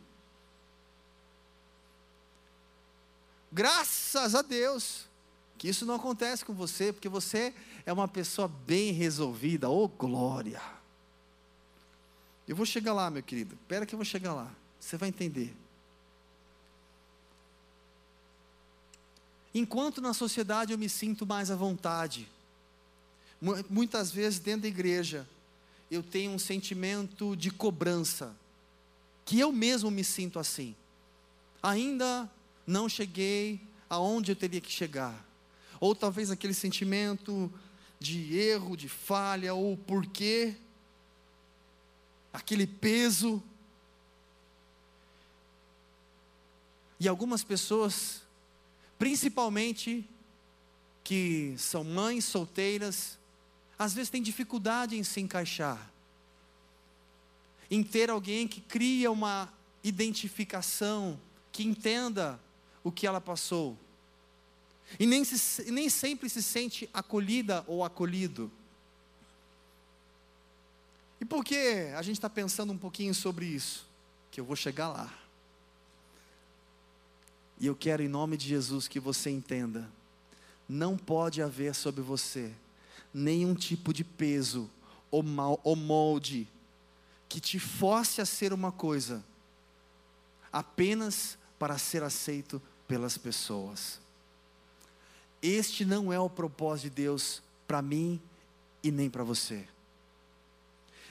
Graças 3.52 4.36
a 4.36 4.42
Deus 4.42 5.08
que 5.58 5.68
isso 5.68 5.86
não 5.86 5.96
acontece 5.96 6.46
com 6.46 6.54
você, 6.54 6.94
porque 6.94 7.10
você 7.10 7.54
é 7.86 7.92
uma 7.92 8.08
pessoa 8.08 8.48
bem 8.48 8.94
resolvida, 8.94 9.70
oh 9.70 9.90
glória. 9.90 10.62
Eu 12.48 12.56
vou 12.56 12.66
chegar 12.66 12.94
lá, 12.94 13.10
meu 13.10 13.22
querido. 13.22 13.56
Espera 13.56 13.86
que 13.86 13.94
eu 13.94 13.98
vou 13.98 14.06
chegar 14.06 14.34
lá. 14.34 14.50
Você 14.80 14.96
vai 14.96 15.10
entender. 15.10 15.54
Enquanto 19.54 20.02
na 20.02 20.14
sociedade 20.14 20.72
eu 20.72 20.78
me 20.78 20.88
sinto 20.88 21.26
mais 21.26 21.52
à 21.52 21.56
vontade, 21.56 22.28
muitas 23.70 24.12
vezes 24.12 24.40
dentro 24.40 24.62
da 24.62 24.68
igreja, 24.68 25.28
eu 25.92 26.02
tenho 26.02 26.32
um 26.32 26.40
sentimento 26.40 27.36
de 27.36 27.52
cobrança, 27.52 28.34
que 29.26 29.40
eu 29.40 29.52
mesmo 29.52 29.92
me 29.92 30.04
sinto 30.04 30.40
assim. 30.40 30.76
Ainda 31.62 32.30
não 32.70 32.88
cheguei 32.88 33.60
aonde 33.90 34.32
eu 34.32 34.36
teria 34.36 34.62
que 34.62 34.72
chegar. 34.72 35.26
Ou 35.80 35.96
talvez 35.96 36.30
aquele 36.30 36.54
sentimento 36.54 37.52
de 38.00 38.38
erro, 38.38 38.78
de 38.78 38.88
falha, 38.88 39.54
ou 39.54 39.76
porquê, 39.76 40.56
aquele 42.32 42.68
peso. 42.68 43.42
E 47.00 47.08
algumas 47.08 47.44
pessoas, 47.44 48.22
principalmente 49.00 50.08
que 51.04 51.56
são 51.58 51.84
mães 51.84 52.24
solteiras, 52.26 53.18
às 53.80 53.94
vezes 53.94 54.12
têm 54.12 54.22
dificuldade 54.22 54.96
em 54.96 55.04
se 55.04 55.20
encaixar, 55.20 55.92
em 57.72 57.82
ter 57.82 58.12
alguém 58.12 58.48
que 58.48 58.62
cria 58.62 59.10
uma 59.10 59.52
identificação, 59.84 61.20
que 61.52 61.64
entenda 61.64 62.40
o 62.84 62.92
que 62.92 63.06
ela 63.06 63.22
passou, 63.22 63.78
e 64.98 65.06
nem, 65.06 65.24
se, 65.24 65.72
nem 65.72 65.90
sempre 65.90 66.30
se 66.30 66.42
sente 66.42 66.90
acolhida 66.94 67.64
ou 67.68 67.84
acolhido. 67.84 68.52
E 71.22 71.26
por 71.26 71.44
que 71.44 71.92
a 71.96 72.02
gente 72.02 72.16
está 72.16 72.30
pensando 72.30 72.72
um 72.72 72.78
pouquinho 72.78 73.14
sobre 73.14 73.46
isso? 73.46 73.86
Que 74.32 74.40
eu 74.40 74.46
vou 74.46 74.56
chegar 74.56 74.88
lá. 74.88 75.14
E 77.60 77.68
eu 77.68 77.76
quero, 77.76 78.02
em 78.02 78.08
nome 78.08 78.38
de 78.38 78.48
Jesus, 78.48 78.88
que 78.88 79.00
você 79.00 79.30
entenda: 79.30 79.92
não 80.68 80.98
pode 80.98 81.42
haver 81.42 81.76
sobre 81.76 82.02
você 82.02 82.52
nenhum 83.14 83.54
tipo 83.54 83.94
de 83.94 84.04
peso 84.04 84.70
ou, 85.12 85.22
mal, 85.22 85.60
ou 85.64 85.76
molde 85.76 86.48
que 87.28 87.40
te 87.40 87.60
force 87.60 88.22
a 88.22 88.26
ser 88.26 88.54
uma 88.54 88.72
coisa 88.72 89.24
apenas 90.52 91.38
para 91.60 91.78
ser 91.78 92.02
aceito 92.02 92.62
pelas 92.90 93.20
pessoas. 93.20 94.02
Este 95.42 95.86
não 95.86 96.12
é 96.12 96.20
o 96.20 96.30
propósito 96.30 96.90
de 96.96 97.04
Deus 97.04 97.42
para 97.68 97.84
mim 97.84 98.20
e 98.84 98.90
nem 98.92 99.10
para 99.10 99.24
você. 99.24 99.66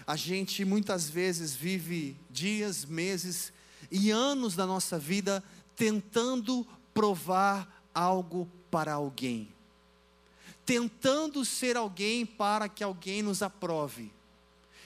A 0.05 0.17
gente 0.17 0.65
muitas 0.65 1.09
vezes 1.09 1.55
vive 1.55 2.17
dias, 2.29 2.85
meses 2.85 3.53
e 3.91 4.11
anos 4.11 4.57
da 4.57 4.67
nossa 4.67 4.99
vida 4.99 5.43
tentando 5.77 6.67
provar 6.93 7.87
algo 7.95 8.49
para 8.71 8.95
alguém, 8.95 9.49
tentando 10.67 11.45
ser 11.45 11.77
alguém 11.77 12.27
para 12.27 12.69
que 12.69 12.83
alguém 12.83 13.23
nos 13.23 13.41
aprove. 13.41 14.11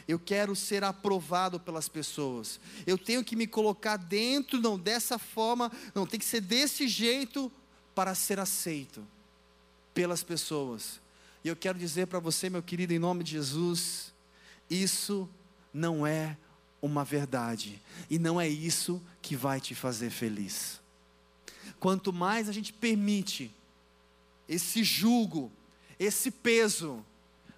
Eu 0.06 0.18
quero 0.18 0.54
ser 0.56 0.84
aprovado 0.84 1.60
pelas 1.60 1.88
pessoas. 1.88 2.60
Eu 2.86 2.98
tenho 2.98 3.24
que 3.24 3.36
me 3.36 3.46
colocar 3.46 3.96
dentro, 3.96 4.60
não 4.60 4.78
dessa 4.78 5.18
forma, 5.18 5.70
não 5.94 6.06
tem 6.06 6.18
que 6.18 6.26
ser 6.26 6.40
desse 6.40 6.88
jeito 6.88 7.50
para 7.94 8.14
ser 8.14 8.38
aceito 8.38 9.06
pelas 9.94 10.22
pessoas. 10.22 11.00
E 11.44 11.48
eu 11.48 11.56
quero 11.56 11.78
dizer 11.78 12.06
para 12.06 12.18
você, 12.18 12.48
meu 12.48 12.62
querido, 12.62 12.92
em 12.92 12.98
nome 12.98 13.24
de 13.24 13.32
Jesus, 13.32 14.12
isso 14.70 15.28
não 15.72 16.06
é 16.06 16.36
uma 16.80 17.04
verdade, 17.04 17.80
e 18.10 18.18
não 18.18 18.40
é 18.40 18.48
isso 18.48 19.00
que 19.20 19.36
vai 19.36 19.60
te 19.60 19.72
fazer 19.72 20.10
feliz. 20.10 20.80
Quanto 21.78 22.12
mais 22.12 22.48
a 22.48 22.52
gente 22.52 22.72
permite 22.72 23.54
esse 24.48 24.82
jugo, 24.82 25.50
esse 25.98 26.30
peso, 26.30 27.04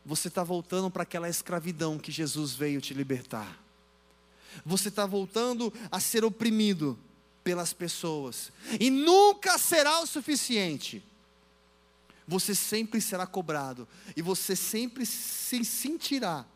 você 0.04 0.28
está 0.28 0.44
voltando 0.44 0.90
para 0.90 1.02
aquela 1.02 1.28
escravidão 1.28 1.98
que 1.98 2.12
Jesus 2.12 2.54
veio 2.54 2.80
te 2.80 2.92
libertar. 2.92 3.60
Você 4.64 4.88
está 4.88 5.06
voltando 5.06 5.72
a 5.90 5.98
ser 5.98 6.24
oprimido 6.24 6.98
pelas 7.42 7.72
pessoas, 7.72 8.50
e 8.80 8.88
nunca 8.88 9.58
será 9.58 10.00
o 10.00 10.06
suficiente. 10.06 11.02
Você 12.26 12.54
sempre 12.54 13.00
será 13.00 13.26
cobrado. 13.26 13.86
E 14.16 14.22
você 14.22 14.56
sempre 14.56 15.04
se 15.04 15.62
sentirá 15.64 16.46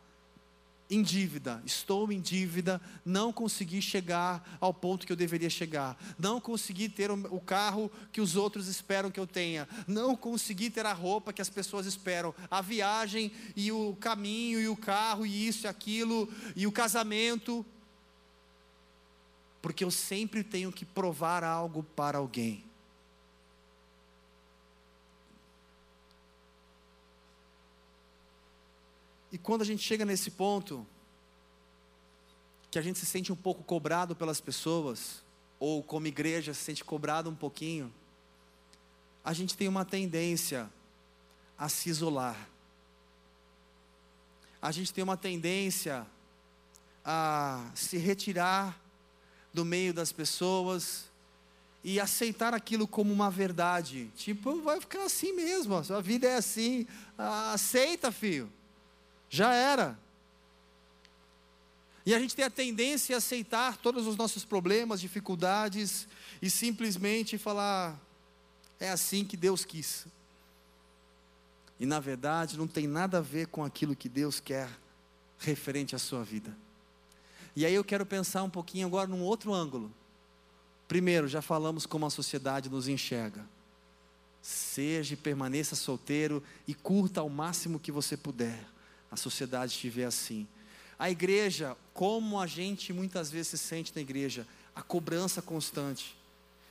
em 0.89 1.01
dívida. 1.01 1.61
Estou 1.65 2.11
em 2.11 2.19
dívida, 2.19 2.81
não 3.05 3.31
consegui 3.31 3.81
chegar 3.81 4.57
ao 4.59 4.73
ponto 4.73 5.05
que 5.05 5.11
eu 5.11 5.17
deveria 5.17 5.49
chegar, 5.49 5.97
não 6.17 6.41
consegui 6.41 6.89
ter 6.89 7.11
o 7.11 7.39
carro 7.39 7.91
que 8.11 8.21
os 8.21 8.35
outros 8.35 8.67
esperam 8.67 9.11
que 9.11 9.19
eu 9.19 9.27
tenha, 9.27 9.67
não 9.87 10.15
consegui 10.15 10.69
ter 10.69 10.85
a 10.85 10.93
roupa 10.93 11.31
que 11.31 11.41
as 11.41 11.49
pessoas 11.49 11.85
esperam, 11.85 12.33
a 12.49 12.61
viagem 12.61 13.31
e 13.55 13.71
o 13.71 13.95
caminho 13.99 14.59
e 14.59 14.67
o 14.67 14.75
carro 14.75 15.25
e 15.25 15.47
isso 15.47 15.65
e 15.65 15.69
aquilo 15.69 16.27
e 16.55 16.65
o 16.65 16.71
casamento. 16.71 17.65
Porque 19.61 19.83
eu 19.83 19.91
sempre 19.91 20.43
tenho 20.43 20.71
que 20.71 20.85
provar 20.85 21.43
algo 21.43 21.83
para 21.83 22.17
alguém. 22.17 22.68
E 29.31 29.37
quando 29.37 29.61
a 29.61 29.65
gente 29.65 29.83
chega 29.83 30.05
nesse 30.05 30.31
ponto, 30.31 30.85
que 32.71 32.79
a 32.79 32.81
gente 32.81 32.99
se 32.99 33.05
sente 33.05 33.31
um 33.31 33.35
pouco 33.35 33.63
cobrado 33.63 34.15
pelas 34.15 34.39
pessoas, 34.39 35.23
ou 35.59 35.83
como 35.83 36.07
igreja 36.07 36.53
se 36.53 36.61
sente 36.61 36.83
cobrado 36.83 37.29
um 37.29 37.35
pouquinho, 37.35 37.93
a 39.23 39.33
gente 39.33 39.55
tem 39.55 39.67
uma 39.67 39.85
tendência 39.85 40.69
a 41.57 41.67
se 41.67 41.89
isolar. 41.89 42.49
A 44.61 44.71
gente 44.71 44.93
tem 44.93 45.03
uma 45.03 45.17
tendência 45.17 46.05
a 47.03 47.69
se 47.75 47.97
retirar 47.97 48.79
do 49.53 49.65
meio 49.65 49.93
das 49.93 50.11
pessoas 50.11 51.09
e 51.83 51.99
aceitar 51.99 52.53
aquilo 52.53 52.87
como 52.87 53.11
uma 53.11 53.29
verdade. 53.29 54.11
Tipo, 54.15 54.61
vai 54.61 54.79
ficar 54.79 55.03
assim 55.03 55.33
mesmo, 55.33 55.75
a 55.75 55.83
sua 55.83 56.01
vida 56.01 56.27
é 56.27 56.35
assim. 56.35 56.85
Ah, 57.17 57.53
aceita, 57.53 58.11
filho. 58.11 58.51
Já 59.29 59.53
era. 59.53 59.97
E 62.05 62.15
a 62.15 62.19
gente 62.19 62.35
tem 62.35 62.43
a 62.43 62.49
tendência 62.49 63.15
a 63.15 63.19
aceitar 63.19 63.77
todos 63.77 64.07
os 64.07 64.15
nossos 64.15 64.43
problemas, 64.43 64.99
dificuldades 64.99 66.07
e 66.41 66.49
simplesmente 66.49 67.37
falar: 67.37 67.99
é 68.79 68.89
assim 68.89 69.23
que 69.23 69.37
Deus 69.37 69.63
quis. 69.63 70.07
E 71.79 71.85
na 71.85 71.99
verdade 71.99 72.57
não 72.57 72.67
tem 72.67 72.87
nada 72.87 73.19
a 73.19 73.21
ver 73.21 73.47
com 73.47 73.63
aquilo 73.63 73.95
que 73.95 74.09
Deus 74.09 74.39
quer 74.39 74.69
referente 75.37 75.95
à 75.95 75.99
sua 75.99 76.23
vida. 76.23 76.57
E 77.55 77.65
aí 77.65 77.73
eu 77.73 77.83
quero 77.83 78.05
pensar 78.05 78.43
um 78.43 78.49
pouquinho 78.49 78.87
agora 78.87 79.07
num 79.07 79.21
outro 79.21 79.53
ângulo. 79.53 79.93
Primeiro, 80.87 81.27
já 81.27 81.41
falamos 81.41 81.85
como 81.85 82.05
a 82.05 82.09
sociedade 82.09 82.69
nos 82.69 82.87
enxerga. 82.87 83.45
Seja 84.41 85.13
e 85.13 85.17
permaneça 85.17 85.75
solteiro 85.75 86.43
e 86.67 86.73
curta 86.73 87.21
ao 87.21 87.29
máximo 87.29 87.79
que 87.79 87.91
você 87.91 88.17
puder 88.17 88.65
a 89.11 89.15
sociedade 89.15 89.89
vê 89.89 90.03
assim. 90.03 90.47
A 90.97 91.09
igreja, 91.09 91.77
como 91.93 92.39
a 92.39 92.45
gente 92.45 92.91
muitas 92.91 93.31
vezes 93.31 93.47
se 93.49 93.57
sente 93.57 93.91
na 93.95 94.01
igreja, 94.01 94.45
a 94.75 94.81
cobrança 94.81 95.41
constante. 95.41 96.17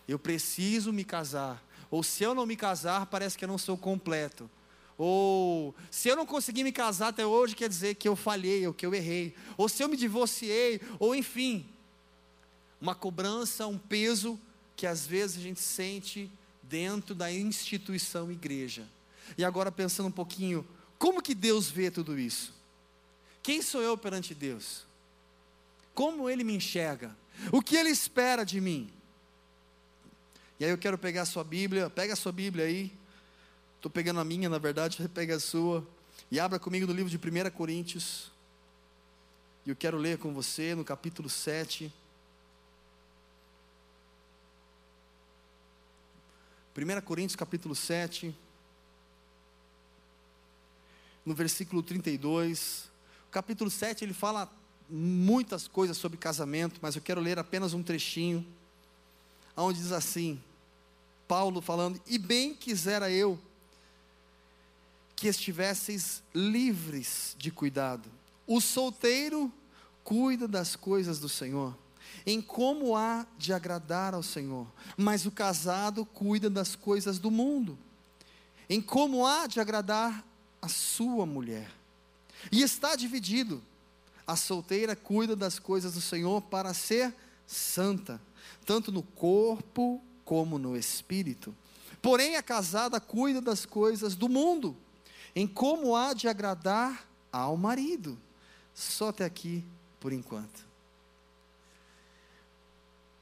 eu 0.07 0.19
preciso 0.19 0.93
me 0.93 1.05
casar. 1.05 1.63
Ou 1.91 2.03
se 2.03 2.25
eu 2.25 2.35
não 2.35 2.47
me 2.47 2.57
casar, 2.57 3.07
parece 3.07 3.37
que 3.37 3.45
eu 3.45 3.49
não 3.49 3.59
sou 3.59 3.77
completo. 3.77 4.51
Ou 4.97 5.75
se 5.91 6.09
eu 6.09 6.17
não 6.17 6.27
conseguir 6.27 6.65
me 6.65 6.73
casar 6.73 7.09
até 7.09 7.25
hoje, 7.25 7.55
quer 7.55 7.69
dizer 7.69 7.95
que 7.95 8.09
eu 8.09 8.17
falhei, 8.17 8.67
ou 8.67 8.75
que 8.75 8.85
eu 8.85 8.95
errei. 8.95 9.35
Ou 9.57 9.69
se 9.69 9.83
eu 9.83 9.89
me 9.89 9.97
divorciei, 9.97 10.81
ou 10.99 11.15
enfim. 11.15 11.67
Uma 12.81 12.95
cobrança, 12.95 13.67
um 13.67 13.79
peso 13.79 14.39
que 14.77 14.87
às 14.87 15.07
vezes 15.07 15.39
a 15.39 15.41
gente 15.41 15.61
sente 15.61 16.31
dentro 16.63 17.15
da 17.15 17.31
instituição 17.33 18.31
igreja. 18.31 18.87
E 19.37 19.45
agora 19.45 19.71
pensando 19.71 20.07
um 20.07 20.13
pouquinho, 20.13 20.67
como 20.99 21.23
que 21.23 21.35
Deus 21.35 21.71
vê 21.71 21.91
tudo 21.91 22.19
isso? 22.19 22.53
Quem 23.43 23.63
sou 23.63 23.81
eu 23.81 23.97
perante 23.97 24.35
Deus? 24.35 24.85
Como 25.95 26.29
Ele 26.29 26.45
me 26.45 26.55
enxerga? 26.55 27.17
O 27.53 27.63
que 27.63 27.77
Ele 27.77 27.91
espera 27.91 28.45
de 28.45 28.61
mim? 28.61 28.93
E 30.59 30.65
aí 30.65 30.71
eu 30.71 30.79
quero 30.79 30.99
pegar 30.99 31.23
a 31.23 31.27
sua 31.27 31.45
Bíblia, 31.45 31.89
pega 31.89 32.13
a 32.13 32.17
sua 32.17 32.33
Bíblia 32.33 32.65
aí. 32.65 32.93
Estou 33.77 33.91
pegando 33.91 34.19
a 34.19 34.25
minha, 34.25 34.49
na 34.49 34.59
verdade, 34.59 35.07
pega 35.15 35.37
a 35.37 35.41
sua. 35.41 35.87
E 36.31 36.41
abra 36.41 36.59
comigo 36.59 36.87
no 36.87 36.93
livro 36.93 37.09
de 37.09 37.17
1 37.17 37.51
Coríntios. 37.51 38.33
E 39.65 39.71
eu 39.71 39.77
quero 39.77 39.97
ler 39.97 40.19
com 40.19 40.35
você 40.35 40.75
no 40.75 40.85
capítulo 40.85 41.29
7. 41.29 41.93
1 46.77 47.01
Coríntios 47.03 47.37
capítulo 47.37 47.75
7, 47.75 48.35
no 51.25 51.35
versículo 51.35 51.83
32. 51.83 52.91
O 53.29 53.31
capítulo 53.31 53.71
7 53.71 54.05
ele 54.05 54.15
fala 54.15 54.51
muitas 54.89 55.69
coisas 55.69 55.97
sobre 55.97 56.17
casamento, 56.17 56.79
mas 56.81 56.97
eu 56.97 57.03
quero 57.03 57.21
ler 57.21 57.39
apenas 57.39 57.75
um 57.75 57.83
trechinho, 57.83 58.47
onde 59.57 59.81
diz 59.81 59.93
assim: 59.93 60.41
Paulo 61.27 61.61
falando, 61.61 62.01
e 62.07 62.19
bem 62.19 62.55
quisera 62.55 63.11
eu 63.11 63.39
que 65.15 65.27
estivesseis 65.27 66.23
livres 66.35 67.35
de 67.39 67.51
cuidado. 67.51 68.09
O 68.47 68.61
solteiro 68.61 69.53
cuida 70.05 70.47
das 70.49 70.77
coisas 70.77 71.19
do 71.19 71.29
Senhor 71.29 71.75
em 72.27 72.41
como 72.41 72.95
há 72.95 73.27
de 73.39 73.53
agradar 73.53 74.15
ao 74.15 74.23
Senhor, 74.23 74.67
mas 74.97 75.25
o 75.25 75.31
casado 75.31 76.05
cuida 76.05 76.51
das 76.51 76.77
coisas 76.77 77.19
do 77.19 77.31
mundo, 77.31 77.79
em 78.69 78.81
como 78.81 79.27
há 79.27 79.47
de 79.47 79.61
agradar 79.61 80.25
a 80.61 80.69
sua 80.69 81.25
mulher. 81.27 81.71
E 82.51 82.63
está 82.63 82.97
dividido. 82.97 83.63
A 84.27 84.37
solteira 84.37 84.95
cuida 84.95 85.35
das 85.35 85.59
coisas 85.59 85.95
do 85.95 86.01
Senhor 86.01 86.43
para 86.43 86.75
ser 86.75 87.15
santa, 87.47 88.21
tanto 88.67 88.93
no 88.93 89.03
corpo 89.03 90.03
como 90.25 90.59
no 90.59 90.77
espírito. 90.77 91.55
Porém, 92.03 92.37
a 92.37 92.43
casada 92.43 93.01
cuida 93.01 93.41
das 93.41 93.65
coisas 93.65 94.15
do 94.15 94.29
mundo, 94.29 94.77
em 95.35 95.47
como 95.47 95.97
há 95.97 96.13
de 96.13 96.29
agradar 96.29 97.09
ao 97.33 97.57
marido. 97.57 98.19
Só 98.75 99.09
até 99.09 99.25
aqui 99.25 99.65
por 99.99 100.13
enquanto. 100.13 100.69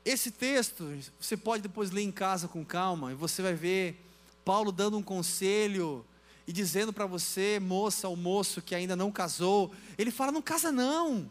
Esse 0.05 0.31
texto, 0.31 0.89
você 1.21 1.37
pode 1.37 1.63
depois 1.63 1.91
ler 1.91 2.03
em 2.03 2.13
casa 2.13 2.47
com 2.47 2.65
calma, 2.65 3.13
e 3.13 3.15
você 3.15 3.43
vai 3.43 3.55
ver 3.55 4.01
Paulo 4.45 4.71
dando 4.71 4.99
um 4.99 5.03
conselho 5.03 6.05
e 6.47 6.53
dizendo 6.53 6.93
para 6.93 7.07
você, 7.07 7.59
moça 7.59 8.09
ou 8.09 8.17
moço 8.17 8.63
que 8.63 8.75
ainda 8.75 8.95
não 8.95 9.11
casou, 9.11 9.73
ele 9.99 10.11
fala: 10.11 10.31
não 10.31 10.43
casa 10.43 10.71
não, 10.71 11.29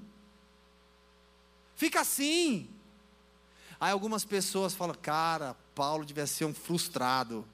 fica 1.75 2.01
assim. 2.01 2.69
Aí 3.79 3.91
algumas 3.91 4.25
pessoas 4.25 4.73
falam: 4.73 4.95
cara, 5.01 5.55
Paulo 5.73 6.05
devia 6.05 6.27
ser 6.27 6.45
um 6.45 6.53
frustrado, 6.53 7.45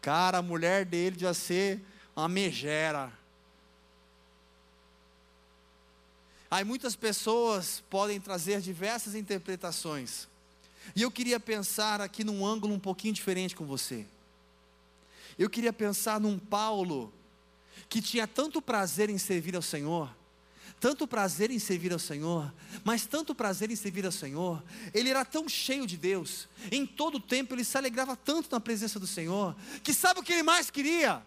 cara, 0.00 0.38
a 0.38 0.42
mulher 0.42 0.84
dele 0.84 1.16
devia 1.16 1.34
ser 1.34 1.80
uma 2.16 2.28
megera. 2.28 3.12
Aí 6.50 6.64
muitas 6.64 6.94
pessoas 6.94 7.82
podem 7.88 8.20
trazer 8.20 8.60
diversas 8.60 9.14
interpretações. 9.14 10.28
E 10.94 11.00
eu 11.00 11.10
queria 11.10 11.40
pensar 11.40 12.00
aqui 12.00 12.24
num 12.24 12.44
ângulo 12.44 12.74
um 12.74 12.78
pouquinho 12.78 13.14
diferente 13.14 13.56
com 13.56 13.64
você. 13.64 14.04
Eu 15.38 15.48
queria 15.48 15.72
pensar 15.72 16.20
num 16.20 16.38
Paulo 16.38 17.12
que 17.88 18.00
tinha 18.00 18.26
tanto 18.26 18.60
prazer 18.62 19.10
em 19.10 19.18
servir 19.18 19.54
ao 19.54 19.62
Senhor, 19.62 20.14
tanto 20.80 21.06
prazer 21.06 21.50
em 21.50 21.58
servir 21.58 21.92
ao 21.92 21.98
Senhor, 21.98 22.52
mas 22.84 23.06
tanto 23.06 23.34
prazer 23.34 23.70
em 23.70 23.76
servir 23.76 24.04
ao 24.04 24.12
Senhor, 24.12 24.62
ele 24.92 25.10
era 25.10 25.24
tão 25.24 25.48
cheio 25.48 25.86
de 25.86 25.96
Deus, 25.96 26.48
em 26.70 26.86
todo 26.86 27.16
o 27.16 27.20
tempo 27.20 27.54
ele 27.54 27.64
se 27.64 27.76
alegrava 27.76 28.16
tanto 28.16 28.50
na 28.50 28.60
presença 28.60 28.98
do 28.98 29.06
Senhor, 29.06 29.54
que 29.82 29.92
sabe 29.92 30.20
o 30.20 30.22
que 30.22 30.32
ele 30.32 30.42
mais 30.42 30.70
queria? 30.70 31.22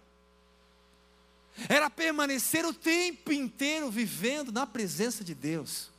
era 1.69 1.89
permanecer 1.89 2.65
o 2.65 2.73
tempo 2.73 3.31
inteiro 3.31 3.89
vivendo 3.89 4.51
na 4.51 4.67
presença 4.67 5.23
de 5.23 5.33
Deus. 5.33 5.89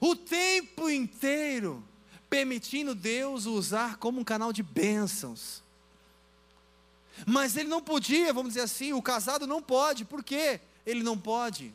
O 0.00 0.14
tempo 0.14 0.88
inteiro 0.88 1.84
permitindo 2.28 2.94
Deus 2.94 3.46
usar 3.46 3.96
como 3.96 4.20
um 4.20 4.24
canal 4.24 4.52
de 4.52 4.62
bênçãos. 4.62 5.62
Mas 7.26 7.56
ele 7.56 7.68
não 7.68 7.82
podia, 7.82 8.32
vamos 8.32 8.54
dizer 8.54 8.64
assim, 8.64 8.92
o 8.92 9.02
casado 9.02 9.46
não 9.46 9.62
pode, 9.62 10.04
por 10.04 10.22
quê? 10.22 10.60
Ele 10.86 11.02
não 11.02 11.18
pode. 11.18 11.74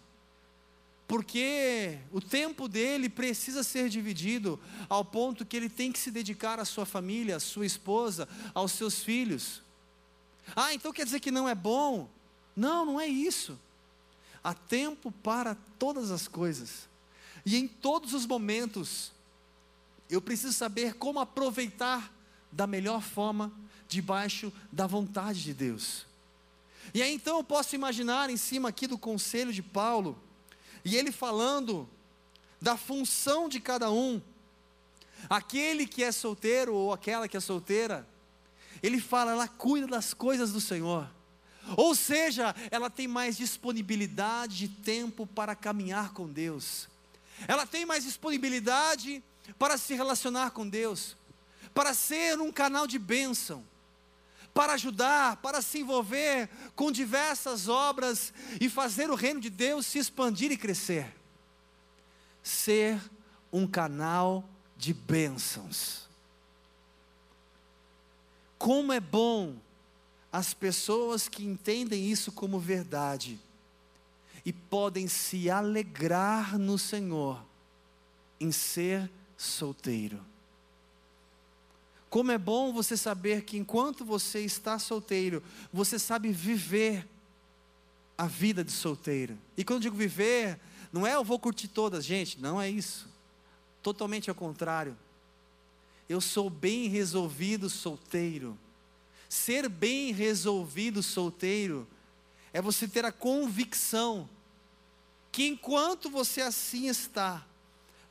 Porque 1.07 1.99
o 2.11 2.19
tempo 2.19 2.67
dele 2.67 3.07
precisa 3.09 3.63
ser 3.63 3.89
dividido 3.89 4.59
ao 4.89 5.05
ponto 5.05 5.45
que 5.45 5.55
ele 5.55 5.69
tem 5.69 5.91
que 5.91 5.99
se 5.99 6.09
dedicar 6.09 6.59
à 6.59 6.65
sua 6.65 6.85
família, 6.85 7.35
à 7.35 7.39
sua 7.39 7.65
esposa, 7.65 8.27
aos 8.53 8.71
seus 8.71 9.03
filhos. 9.03 9.61
Ah, 10.55 10.73
então 10.73 10.91
quer 10.91 11.05
dizer 11.05 11.19
que 11.19 11.31
não 11.31 11.47
é 11.47 11.53
bom? 11.53 12.09
Não, 12.55 12.85
não 12.85 12.99
é 12.99 13.07
isso. 13.07 13.59
Há 14.43 14.53
tempo 14.53 15.11
para 15.11 15.55
todas 15.77 16.09
as 16.09 16.27
coisas. 16.27 16.87
E 17.45 17.55
em 17.55 17.67
todos 17.67 18.13
os 18.13 18.25
momentos, 18.25 19.11
eu 20.09 20.21
preciso 20.21 20.53
saber 20.53 20.95
como 20.95 21.19
aproveitar 21.19 22.11
da 22.51 22.65
melhor 22.65 23.01
forma, 23.01 23.51
debaixo 23.87 24.51
da 24.71 24.87
vontade 24.87 25.43
de 25.43 25.53
Deus. 25.53 26.05
E 26.93 27.01
aí 27.01 27.13
então 27.13 27.37
eu 27.37 27.43
posso 27.43 27.75
imaginar 27.75 28.29
em 28.29 28.37
cima 28.37 28.69
aqui 28.69 28.87
do 28.87 28.97
conselho 28.97 29.51
de 29.51 29.61
Paulo, 29.61 30.21
e 30.83 30.95
ele 30.95 31.11
falando 31.11 31.89
da 32.61 32.77
função 32.77 33.49
de 33.49 33.59
cada 33.59 33.91
um. 33.91 34.21
Aquele 35.29 35.87
que 35.87 36.03
é 36.03 36.11
solteiro 36.11 36.73
ou 36.75 36.93
aquela 36.93 37.27
que 37.27 37.35
é 37.35 37.39
solteira, 37.39 38.07
ele 38.83 38.99
fala, 38.99 39.31
ela 39.31 39.47
cuida 39.47 39.87
das 39.87 40.13
coisas 40.13 40.51
do 40.51 40.61
Senhor. 40.61 41.09
Ou 41.75 41.95
seja, 41.95 42.55
ela 42.69 42.89
tem 42.89 43.07
mais 43.07 43.35
disponibilidade 43.35 44.55
de 44.55 44.67
tempo 44.67 45.25
para 45.25 45.55
caminhar 45.55 46.13
com 46.13 46.27
Deus. 46.27 46.87
Ela 47.47 47.65
tem 47.65 47.85
mais 47.85 48.03
disponibilidade 48.03 49.23
para 49.57 49.77
se 49.77 49.93
relacionar 49.93 50.51
com 50.51 50.67
Deus, 50.67 51.15
para 51.73 51.93
ser 51.93 52.39
um 52.39 52.51
canal 52.51 52.85
de 52.85 52.99
bênção, 52.99 53.63
para 54.55 54.73
ajudar, 54.73 55.35
para 55.41 55.61
se 55.61 55.79
envolver 55.79 56.49
com 56.77 56.89
diversas 56.89 57.67
obras 57.67 58.33
e 58.61 58.69
fazer 58.69 59.09
o 59.09 59.15
reino 59.15 59.41
de 59.41 59.49
Deus 59.49 59.85
se 59.85 59.99
expandir 59.99 60.49
e 60.49 60.55
crescer. 60.55 61.13
Ser 62.41 62.97
um 63.51 63.67
canal 63.67 64.47
de 64.77 64.93
bênçãos. 64.93 66.07
Como 68.57 68.93
é 68.93 68.99
bom 69.01 69.57
as 70.31 70.53
pessoas 70.53 71.27
que 71.27 71.43
entendem 71.43 72.09
isso 72.09 72.31
como 72.31 72.57
verdade 72.57 73.37
e 74.45 74.53
podem 74.53 75.05
se 75.05 75.49
alegrar 75.49 76.57
no 76.57 76.79
Senhor 76.79 77.45
em 78.39 78.53
ser 78.53 79.11
solteiro. 79.35 80.23
Como 82.15 82.31
é 82.31 82.37
bom 82.37 82.71
você 82.71 82.95
saber 82.95 83.41
que 83.41 83.57
enquanto 83.57 84.05
você 84.05 84.39
está 84.39 84.79
solteiro, 84.79 85.43
você 85.73 85.99
sabe 85.99 86.31
viver 86.31 87.05
a 88.17 88.25
vida 88.25 88.63
de 88.63 88.71
solteiro. 88.71 89.37
E 89.57 89.65
quando 89.65 89.79
eu 89.79 89.81
digo 89.81 89.97
viver, 89.97 90.57
não 90.93 91.05
é 91.05 91.15
eu 91.15 91.25
vou 91.25 91.37
curtir 91.37 91.67
todas, 91.67 92.05
gente, 92.05 92.39
não 92.39 92.61
é 92.61 92.69
isso. 92.69 93.09
Totalmente 93.83 94.29
ao 94.29 94.35
contrário. 94.35 94.97
Eu 96.07 96.21
sou 96.21 96.49
bem 96.49 96.87
resolvido 96.87 97.69
solteiro. 97.69 98.57
Ser 99.27 99.67
bem 99.67 100.13
resolvido 100.13 101.03
solteiro 101.03 101.85
é 102.53 102.61
você 102.61 102.87
ter 102.87 103.03
a 103.03 103.11
convicção 103.11 104.29
que 105.33 105.45
enquanto 105.45 106.09
você 106.09 106.39
assim 106.39 106.87
está, 106.87 107.45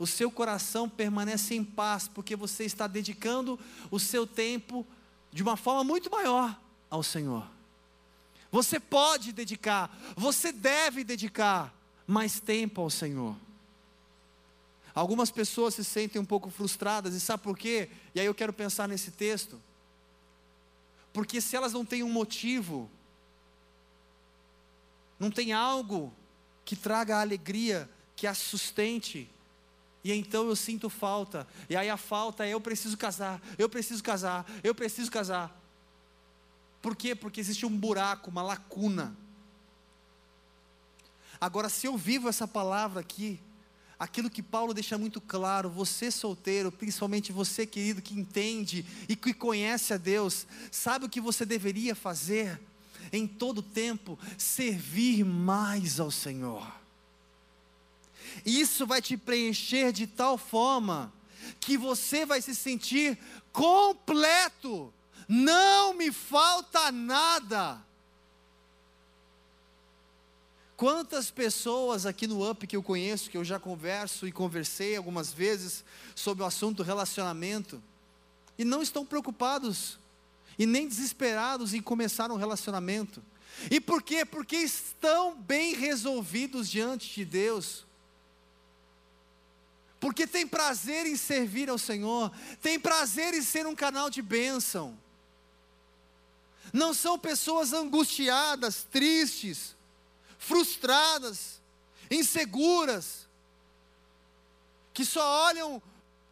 o 0.05 0.07
seu 0.07 0.30
coração 0.30 0.86
permanece 0.86 1.55
em 1.55 1.64
paz, 1.64 2.07
porque 2.07 2.36
você 2.36 2.64
está 2.64 2.86
dedicando 2.86 3.59
o 3.90 3.98
seu 3.98 4.26
tempo 4.26 4.86
de 5.32 5.42
uma 5.42 5.57
forma 5.57 5.82
muito 5.82 6.11
maior 6.11 6.61
ao 6.90 7.02
Senhor. 7.02 7.46
Você 8.52 8.78
pode 8.78 9.32
dedicar, 9.32 9.90
você 10.14 10.52
deve 10.52 11.05
dedicar 11.05 11.74
mais 12.07 12.38
tempo 12.38 12.82
ao 12.82 12.90
Senhor. 12.90 13.34
Algumas 14.94 15.30
pessoas 15.30 15.74
se 15.74 15.82
sentem 15.82 16.20
um 16.20 16.24
pouco 16.24 16.50
frustradas, 16.50 17.14
e 17.14 17.20
sabe 17.20 17.42
por 17.42 17.57
quê? 17.57 17.88
E 18.14 18.20
aí 18.20 18.26
eu 18.26 18.34
quero 18.34 18.52
pensar 18.52 18.86
nesse 18.86 19.11
texto. 19.11 19.59
Porque 21.14 21.40
se 21.40 21.57
elas 21.57 21.72
não 21.72 21.84
têm 21.84 22.02
um 22.02 22.12
motivo, 22.12 22.90
não 25.18 25.30
tem 25.30 25.55
algo 25.55 26.12
que 26.62 26.76
traga 26.76 27.16
a 27.16 27.22
alegria, 27.22 27.88
que 28.14 28.26
a 28.26 28.34
sustente, 28.34 29.30
e 30.05 30.12
então 30.12 30.46
eu 30.46 30.55
sinto 30.55 30.90
falta, 30.90 31.48
e 31.68 31.74
aí 31.74 31.88
a 31.88 31.96
falta 31.96 32.44
é 32.44 32.50
eu 32.50 32.61
preciso 32.61 32.94
casar, 32.96 33.40
eu 33.59 33.70
preciso 33.70 34.02
casar, 34.02 34.46
eu 34.62 34.74
preciso 34.74 35.11
casar. 35.11 35.59
Por 36.82 36.94
quê? 36.94 37.14
Porque 37.14 37.40
existe 37.40 37.64
um 37.64 37.74
buraco, 37.74 38.28
uma 38.28 38.42
lacuna. 38.42 39.16
Agora, 41.40 41.70
se 41.70 41.86
eu 41.86 41.96
vivo 41.96 42.28
essa 42.28 42.46
palavra 42.46 43.00
aqui, 43.00 43.40
aquilo 43.98 44.28
que 44.28 44.42
Paulo 44.42 44.74
deixa 44.74 44.98
muito 44.98 45.18
claro, 45.22 45.70
você 45.70 46.11
solteiro, 46.11 46.70
principalmente 46.70 47.32
você 47.32 47.66
querido 47.66 48.02
que 48.02 48.12
entende 48.12 48.84
e 49.09 49.16
que 49.16 49.32
conhece 49.32 49.94
a 49.94 49.96
Deus, 49.96 50.46
sabe 50.70 51.07
o 51.07 51.09
que 51.09 51.22
você 51.22 51.46
deveria 51.46 51.94
fazer 51.94 52.61
em 53.11 53.26
todo 53.26 53.62
tempo? 53.62 54.18
Servir 54.36 55.24
mais 55.24 55.98
ao 55.98 56.11
Senhor. 56.11 56.84
Isso 58.45 58.87
vai 58.87 59.03
te 59.03 59.16
preencher 59.16 59.93
de 59.93 60.07
tal 60.07 60.39
forma 60.39 61.12
que 61.61 61.76
você 61.76 62.24
vai 62.24 62.41
se 62.41 62.55
sentir 62.55 63.18
completo 63.53 64.93
não 65.28 65.95
me 65.95 66.12
falta 66.12 66.93
nada. 66.93 67.82
Quantas 70.76 71.30
pessoas 71.30 72.05
aqui 72.05 72.26
no 72.26 72.49
UP 72.51 72.66
que 72.66 72.76
eu 72.76 72.82
conheço, 72.82 73.30
que 73.30 73.37
eu 73.37 73.45
já 73.45 73.59
converso 73.59 74.26
e 74.26 74.32
conversei 74.32 74.97
algumas 74.97 75.32
vezes 75.32 75.85
sobre 76.14 76.43
o 76.43 76.47
assunto 76.47 76.82
relacionamento, 76.82 77.82
e 78.59 78.64
não 78.64 78.82
estão 78.82 79.07
preocupados 79.07 79.99
e 80.59 80.66
nem 80.66 80.87
desesperados 80.87 81.74
em 81.74 81.82
começar 81.82 82.30
um 82.30 82.37
relacionamento. 82.37 83.22
E 83.70 83.80
por 83.80 84.03
quê? 84.03 84.24
Porque 84.24 84.57
estão 84.57 85.37
bem 85.37 85.74
resolvidos 85.74 86.68
diante 86.68 87.14
de 87.14 87.24
Deus. 87.24 87.84
Porque 90.05 90.26
tem 90.26 90.46
prazer 90.46 91.07
em 91.07 91.16
servir 91.16 91.70
ao 91.70 91.78
Senhor, 91.78 92.30
tem 92.61 92.78
prazer 92.78 93.32
em 93.32 93.40
ser 93.40 93.66
um 93.66 93.74
canal 93.74 94.11
de 94.11 94.20
bênção 94.20 94.98
não 96.74 96.92
são 96.92 97.16
pessoas 97.16 97.72
angustiadas, 97.72 98.82
tristes, 98.82 99.76
frustradas, 100.36 101.61
inseguras, 102.11 103.28
que 104.92 105.05
só 105.05 105.46
olham 105.46 105.80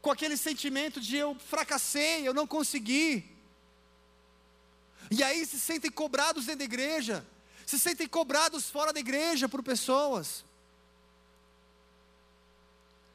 com 0.01 0.11
aquele 0.11 0.37
sentimento 0.37 1.01
de 1.01 1.17
eu 1.17 1.37
fracassei, 1.37 2.27
eu 2.27 2.35
não 2.35 2.45
consegui. 2.45 3.25
E 5.13 5.23
aí 5.23 5.47
se 5.47 5.61
sentem 5.61 5.93
cobrados 5.93 6.47
dentro 6.47 6.59
da 6.59 6.65
igreja, 6.65 7.25
se 7.65 7.79
sentem 7.79 8.09
cobrados 8.09 8.69
fora 8.69 8.93
da 8.93 8.99
igreja 8.99 9.49
por 9.49 9.63
pessoas. 9.63 10.45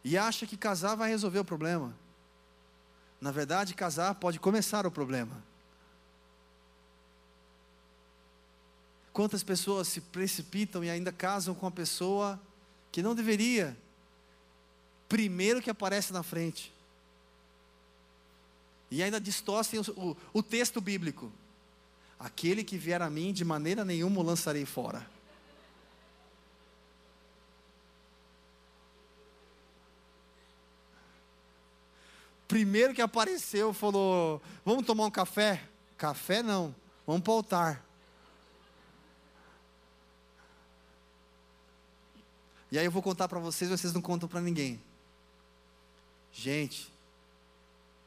E 0.07 0.17
acha 0.17 0.47
que 0.47 0.55
casar 0.55 0.95
vai 0.95 1.09
resolver 1.09 1.39
o 1.39 1.43
problema. 1.43 1.93
Na 3.19 3.29
verdade, 3.29 3.73
casar 3.73 4.15
pode 4.15 4.39
começar 4.39 4.87
o 4.87 4.91
problema. 4.91 5.43
Quantas 9.11 9.43
pessoas 9.43 9.89
se 9.89 9.99
precipitam 9.99 10.81
e 10.81 10.89
ainda 10.89 11.11
casam 11.11 11.53
com 11.53 11.67
a 11.67 11.71
pessoa 11.71 12.39
que 12.89 13.03
não 13.03 13.13
deveria, 13.13 13.77
primeiro 15.09 15.61
que 15.61 15.69
aparece 15.69 16.13
na 16.13 16.23
frente, 16.23 16.73
e 18.89 19.03
ainda 19.03 19.19
distorcem 19.19 19.77
o, 19.77 19.83
o, 19.91 20.17
o 20.35 20.41
texto 20.41 20.79
bíblico: 20.79 21.29
aquele 22.17 22.63
que 22.63 22.77
vier 22.77 23.01
a 23.01 23.09
mim, 23.09 23.33
de 23.33 23.43
maneira 23.43 23.83
nenhuma 23.83 24.21
o 24.21 24.23
lançarei 24.23 24.63
fora. 24.63 25.05
Primeiro 32.57 32.91
que 32.91 33.03
apareceu, 33.03 33.71
falou: 33.71 34.41
Vamos 34.65 34.83
tomar 34.83 35.05
um 35.05 35.11
café? 35.11 35.63
Café 35.95 36.41
não, 36.41 36.73
vamos 37.05 37.21
para 37.21 37.31
o 37.31 37.35
altar. 37.35 37.85
E 42.71 42.79
aí 42.79 42.85
eu 42.85 42.89
vou 42.89 43.03
contar 43.03 43.27
para 43.27 43.37
vocês, 43.37 43.69
vocês 43.69 43.93
não 43.93 44.01
contam 44.01 44.27
para 44.27 44.41
ninguém. 44.41 44.81
Gente, 46.33 46.91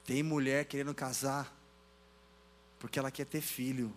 tem 0.04 0.20
mulher 0.20 0.64
querendo 0.64 0.92
casar 0.92 1.56
porque 2.80 2.98
ela 2.98 3.12
quer 3.12 3.26
ter 3.26 3.40
filho. 3.40 3.94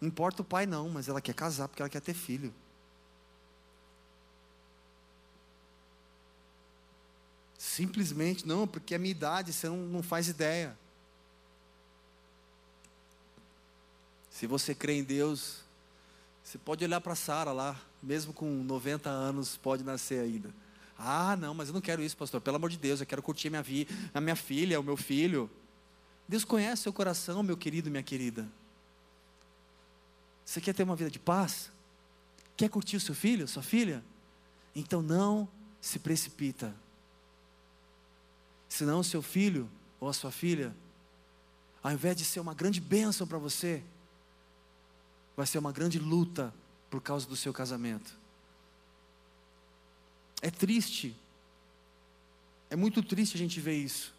Não 0.00 0.06
importa 0.06 0.42
o 0.42 0.44
pai 0.44 0.66
não, 0.66 0.88
mas 0.88 1.08
ela 1.08 1.20
quer 1.20 1.34
casar 1.34 1.66
porque 1.66 1.82
ela 1.82 1.90
quer 1.90 2.00
ter 2.00 2.14
filho. 2.14 2.54
Simplesmente 7.62 8.44
não, 8.44 8.66
porque 8.66 8.92
a 8.92 8.98
minha 8.98 9.12
idade 9.12 9.52
você 9.52 9.68
não, 9.68 9.76
não 9.76 10.02
faz 10.02 10.26
ideia. 10.26 10.76
Se 14.28 14.48
você 14.48 14.74
crê 14.74 14.94
em 14.94 15.04
Deus, 15.04 15.58
você 16.42 16.58
pode 16.58 16.84
olhar 16.84 17.00
para 17.00 17.14
Sara 17.14 17.52
lá, 17.52 17.80
mesmo 18.02 18.32
com 18.32 18.50
90 18.50 19.08
anos, 19.08 19.56
pode 19.56 19.84
nascer 19.84 20.18
ainda. 20.24 20.52
Ah, 20.98 21.36
não, 21.36 21.54
mas 21.54 21.68
eu 21.68 21.74
não 21.74 21.80
quero 21.80 22.02
isso, 22.02 22.16
pastor. 22.16 22.40
Pelo 22.40 22.56
amor 22.56 22.68
de 22.68 22.76
Deus, 22.76 22.98
eu 22.98 23.06
quero 23.06 23.22
curtir 23.22 23.46
a 23.46 23.62
minha, 23.62 23.86
a 24.12 24.20
minha 24.20 24.36
filha, 24.36 24.80
o 24.80 24.82
meu 24.82 24.96
filho. 24.96 25.48
Deus 26.26 26.44
conhece 26.44 26.82
seu 26.82 26.92
coração, 26.92 27.44
meu 27.44 27.56
querido, 27.56 27.88
minha 27.92 28.02
querida. 28.02 28.44
Você 30.44 30.60
quer 30.60 30.74
ter 30.74 30.82
uma 30.82 30.96
vida 30.96 31.12
de 31.12 31.20
paz? 31.20 31.70
Quer 32.56 32.68
curtir 32.68 32.96
o 32.96 33.00
seu 33.00 33.14
filho, 33.14 33.46
sua 33.46 33.62
filha? 33.62 34.02
Então 34.74 35.00
não 35.00 35.48
se 35.80 36.00
precipita. 36.00 36.74
Senão 38.72 39.00
o 39.00 39.04
seu 39.04 39.20
filho 39.20 39.68
ou 40.00 40.08
a 40.08 40.14
sua 40.14 40.30
filha, 40.30 40.74
ao 41.82 41.92
invés 41.92 42.16
de 42.16 42.24
ser 42.24 42.40
uma 42.40 42.54
grande 42.54 42.80
bênção 42.80 43.26
para 43.26 43.36
você, 43.36 43.82
vai 45.36 45.46
ser 45.46 45.58
uma 45.58 45.70
grande 45.70 45.98
luta 45.98 46.54
por 46.88 47.02
causa 47.02 47.26
do 47.26 47.36
seu 47.36 47.52
casamento. 47.52 48.18
É 50.40 50.50
triste. 50.50 51.14
É 52.70 52.74
muito 52.74 53.02
triste 53.02 53.34
a 53.34 53.38
gente 53.38 53.60
ver 53.60 53.76
isso. 53.76 54.14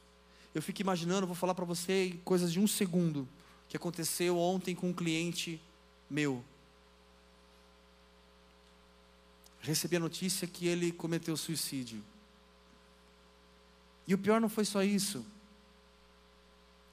Eu 0.53 0.61
fico 0.61 0.81
imaginando, 0.81 1.25
vou 1.25 1.35
falar 1.35 1.55
para 1.55 1.65
você 1.65 2.19
coisas 2.23 2.53
de 2.53 2.59
um 2.59 2.67
segundo 2.67 3.27
que 3.67 3.75
aconteceu 3.75 4.37
ontem 4.37 4.75
com 4.75 4.89
um 4.89 4.93
cliente 4.93 5.59
meu. 6.07 6.45
Recebi 9.61 9.95
a 9.95 9.99
notícia 9.99 10.47
que 10.47 10.67
ele 10.67 10.91
cometeu 10.91 11.35
suicídio. 11.35 12.03
E 14.07 14.13
o 14.13 14.17
pior 14.17 14.41
não 14.41 14.49
foi 14.49 14.65
só 14.65 14.83
isso. 14.83 15.25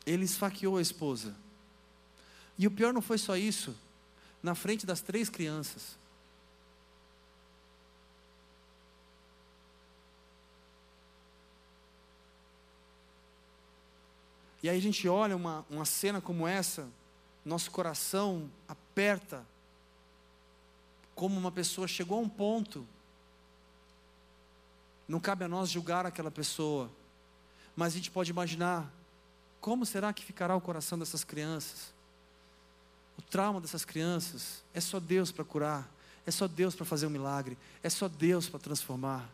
Ele 0.06 0.24
esfaqueou 0.24 0.76
a 0.76 0.82
esposa. 0.82 1.34
E 2.58 2.66
o 2.66 2.70
pior 2.70 2.92
não 2.92 3.02
foi 3.02 3.18
só 3.18 3.36
isso 3.36 3.74
na 4.42 4.54
frente 4.54 4.86
das 4.86 5.00
três 5.00 5.28
crianças. 5.28 5.98
E 14.62 14.68
aí 14.68 14.76
a 14.76 14.80
gente 14.80 15.08
olha 15.08 15.34
uma, 15.34 15.64
uma 15.70 15.86
cena 15.86 16.20
como 16.20 16.46
essa, 16.46 16.88
nosso 17.44 17.70
coração 17.70 18.50
aperta, 18.68 19.44
como 21.14 21.38
uma 21.38 21.50
pessoa 21.50 21.88
chegou 21.88 22.18
a 22.18 22.20
um 22.20 22.28
ponto, 22.28 22.86
não 25.08 25.18
cabe 25.18 25.44
a 25.44 25.48
nós 25.48 25.70
julgar 25.70 26.04
aquela 26.04 26.30
pessoa, 26.30 26.90
mas 27.76 27.92
a 27.92 27.96
gente 27.96 28.10
pode 28.10 28.30
imaginar 28.30 28.90
como 29.60 29.84
será 29.84 30.12
que 30.12 30.24
ficará 30.24 30.56
o 30.56 30.60
coração 30.60 30.98
dessas 30.98 31.24
crianças. 31.24 31.92
O 33.18 33.22
trauma 33.22 33.60
dessas 33.60 33.84
crianças 33.84 34.62
é 34.72 34.80
só 34.80 34.98
Deus 34.98 35.30
para 35.30 35.44
curar, 35.44 35.90
é 36.26 36.30
só 36.30 36.48
Deus 36.48 36.74
para 36.74 36.86
fazer 36.86 37.06
um 37.06 37.10
milagre, 37.10 37.56
é 37.82 37.90
só 37.90 38.08
Deus 38.08 38.48
para 38.48 38.58
transformar. 38.58 39.30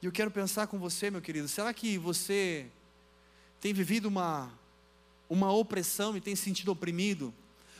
E 0.00 0.06
eu 0.06 0.12
quero 0.12 0.30
pensar 0.30 0.66
com 0.66 0.78
você, 0.78 1.10
meu 1.10 1.22
querido, 1.22 1.48
será 1.48 1.72
que 1.72 1.96
você 1.96 2.66
tem 3.58 3.72
vivido 3.72 4.06
uma, 4.06 4.52
uma 5.30 5.50
opressão 5.50 6.16
e 6.16 6.20
tem 6.20 6.36
se 6.36 6.42
sentido 6.42 6.70
oprimido? 6.70 7.32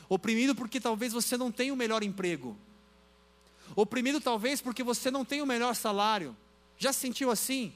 Oprimido 0.08 0.54
porque 0.54 0.80
talvez 0.80 1.12
você 1.12 1.36
não 1.36 1.52
tenha 1.52 1.72
o 1.72 1.76
melhor 1.76 2.02
emprego. 2.02 2.56
Oprimido 3.76 4.20
talvez 4.20 4.60
porque 4.60 4.82
você 4.82 5.10
não 5.10 5.24
tem 5.24 5.42
o 5.42 5.46
melhor 5.46 5.74
salário. 5.74 6.36
Já 6.78 6.92
se 6.92 7.00
sentiu 7.00 7.30
assim? 7.30 7.72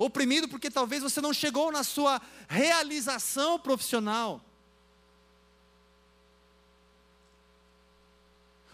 oprimido 0.00 0.48
porque 0.48 0.70
talvez 0.70 1.02
você 1.02 1.20
não 1.20 1.30
chegou 1.30 1.70
na 1.70 1.84
sua 1.84 2.22
realização 2.48 3.58
profissional. 3.58 4.42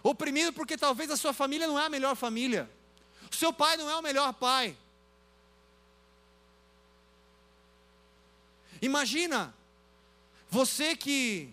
Oprimido 0.05 0.53
porque 0.53 0.79
talvez 0.79 1.11
a 1.11 1.17
sua 1.17 1.33
família 1.33 1.67
não 1.67 1.81
é 1.81 1.87
a 1.87 1.89
melhor 1.89 2.15
família. 2.15 2.71
O 3.29 3.35
seu 3.35 3.53
pai 3.53 3.77
não 3.77 3.91
é 3.91 3.97
o 3.97 4.03
melhor 4.03 4.33
pai. 4.35 4.77
Imagina 8.81 9.53
você 10.49 10.95
que 10.95 11.53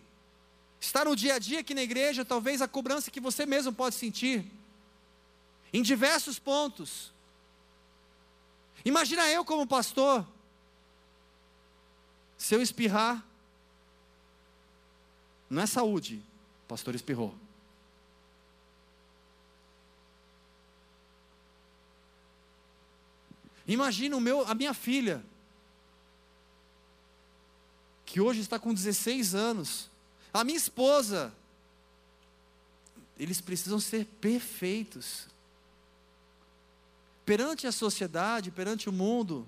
está 0.80 1.04
no 1.04 1.16
dia 1.16 1.34
a 1.34 1.40
dia 1.40 1.62
aqui 1.62 1.74
na 1.74 1.82
igreja, 1.82 2.24
talvez 2.24 2.62
a 2.62 2.68
cobrança 2.68 3.10
que 3.10 3.20
você 3.20 3.44
mesmo 3.44 3.74
pode 3.74 3.96
sentir 3.96 4.46
em 5.74 5.82
diversos 5.82 6.38
pontos. 6.38 7.12
Imagina 8.86 9.28
eu 9.30 9.44
como 9.44 9.66
pastor, 9.66 10.26
se 12.38 12.54
eu 12.54 12.62
espirrar, 12.62 13.26
não 15.50 15.62
é 15.62 15.66
saúde, 15.66 16.22
o 16.66 16.68
pastor 16.68 16.94
espirrou. 16.94 17.36
Imagina 23.66 24.18
o 24.18 24.22
meu, 24.22 24.46
a 24.46 24.54
minha 24.54 24.74
filha, 24.74 25.24
que 28.06 28.20
hoje 28.20 28.42
está 28.42 28.60
com 28.60 28.74
16 28.74 29.34
anos, 29.34 29.90
a 30.34 30.44
minha 30.44 30.58
esposa, 30.58 31.34
eles 33.18 33.40
precisam 33.40 33.80
ser 33.80 34.06
perfeitos. 34.20 35.28
Perante 37.26 37.66
a 37.68 37.72
sociedade, 37.72 38.52
perante 38.52 38.90
o 38.90 38.92
mundo, 38.92 39.48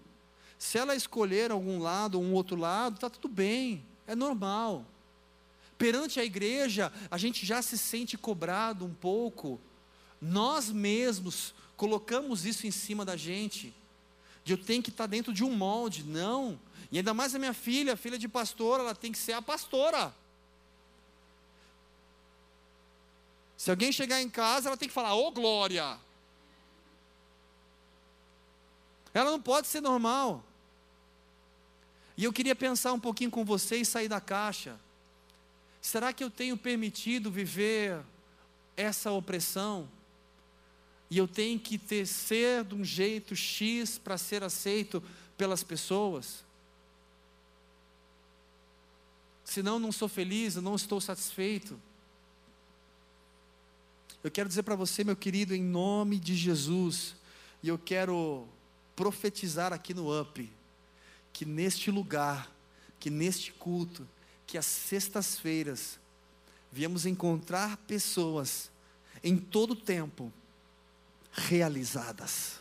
se 0.58 0.78
ela 0.78 0.96
escolher 0.96 1.52
algum 1.52 1.80
lado 1.80 2.16
ou 2.16 2.24
um 2.24 2.34
outro 2.34 2.56
lado, 2.56 2.96
está 2.96 3.10
tudo 3.10 3.28
bem, 3.28 3.86
é 4.08 4.16
normal. 4.16 4.86
Perante 5.78 6.20
a 6.20 6.26
igreja, 6.26 6.92
a 7.12 7.18
gente 7.18 7.46
já 7.46 7.62
se 7.62 7.78
sente 7.78 8.18
cobrado 8.18 8.86
um 8.86 8.94
pouco. 8.94 9.60
Nós 10.22 10.70
mesmos 10.70 11.54
colocamos 11.76 12.46
isso 12.46 12.66
em 12.66 12.72
cima 12.72 13.04
da 13.04 13.18
gente 13.18 13.74
de 14.46 14.54
eu 14.54 14.58
tenho 14.60 14.84
que 14.84 14.92
estar 14.92 15.08
dentro 15.08 15.34
de 15.34 15.44
um 15.44 15.52
molde. 15.52 16.04
Não. 16.04 16.60
E 16.92 17.00
ainda 17.00 17.14
mais 17.16 17.34
a 17.34 17.40
minha 17.40 17.54
filha, 17.54 17.98
filha 17.98 18.18
de 18.18 18.28
pastora, 18.28 18.84
ela 18.84 18.96
tem 18.96 19.12
que 19.12 19.18
ser 19.18 19.34
a 19.34 19.42
pastora. 19.42 20.14
Se 23.58 23.72
alguém 23.72 23.92
chegar 23.92 24.22
em 24.22 24.30
casa, 24.30 24.70
ela 24.70 24.78
tem 24.78 24.88
que 24.88 24.94
falar, 24.94 25.16
ô 25.16 25.28
oh, 25.28 25.32
glória. 25.32 26.00
Ela 29.16 29.32
não 29.32 29.42
pode 29.42 29.66
ser 29.66 29.82
normal. 29.82 30.46
E 32.16 32.24
eu 32.24 32.32
queria 32.32 32.56
pensar 32.56 32.94
um 32.94 33.00
pouquinho 33.00 33.32
com 33.32 33.44
você 33.44 33.78
e 33.78 33.86
sair 33.86 34.08
da 34.08 34.22
caixa. 34.22 34.80
Será 35.82 36.14
que 36.14 36.24
eu 36.24 36.30
tenho 36.30 36.56
permitido 36.56 37.32
viver 37.32 38.00
essa 38.78 39.12
opressão? 39.12 39.90
e 41.10 41.18
eu 41.18 41.28
tenho 41.28 41.60
que 41.60 41.78
ter, 41.78 42.06
ser 42.06 42.64
de 42.64 42.76
um 42.76 42.84
jeito 42.84 43.36
X 43.36 43.98
para 43.98 44.18
ser 44.18 44.44
aceito 44.44 45.02
pelas 45.38 45.64
pessoas. 45.64 46.44
Senão 49.44 49.78
não 49.78 49.92
sou 49.92 50.08
feliz, 50.08 50.56
eu 50.56 50.62
não 50.62 50.76
estou 50.76 51.00
satisfeito. 51.00 51.80
Eu 54.24 54.32
quero 54.32 54.50
dizer 54.50 54.64
para 54.64 54.76
você, 54.76 55.04
meu 55.04 55.16
querido, 55.16 55.54
em 55.54 55.62
nome 55.62 56.20
de 56.20 56.36
Jesus, 56.36 57.16
e 57.62 57.68
eu 57.68 57.78
quero 57.78 58.48
profetizar 58.96 59.74
aqui 59.74 59.94
no 59.94 60.20
UP, 60.20 60.50
que 61.34 61.46
neste 61.46 61.92
lugar, 61.92 62.52
que 63.00 63.10
neste 63.10 63.52
culto, 63.52 64.08
que 64.48 64.58
às 64.58 64.66
sextas-feiras, 64.66 66.00
viemos 66.72 67.06
encontrar 67.06 67.78
pessoas 67.78 68.72
em 69.24 69.38
todo 69.38 69.72
o 69.72 69.76
tempo, 69.76 70.32
realizadas. 71.32 72.60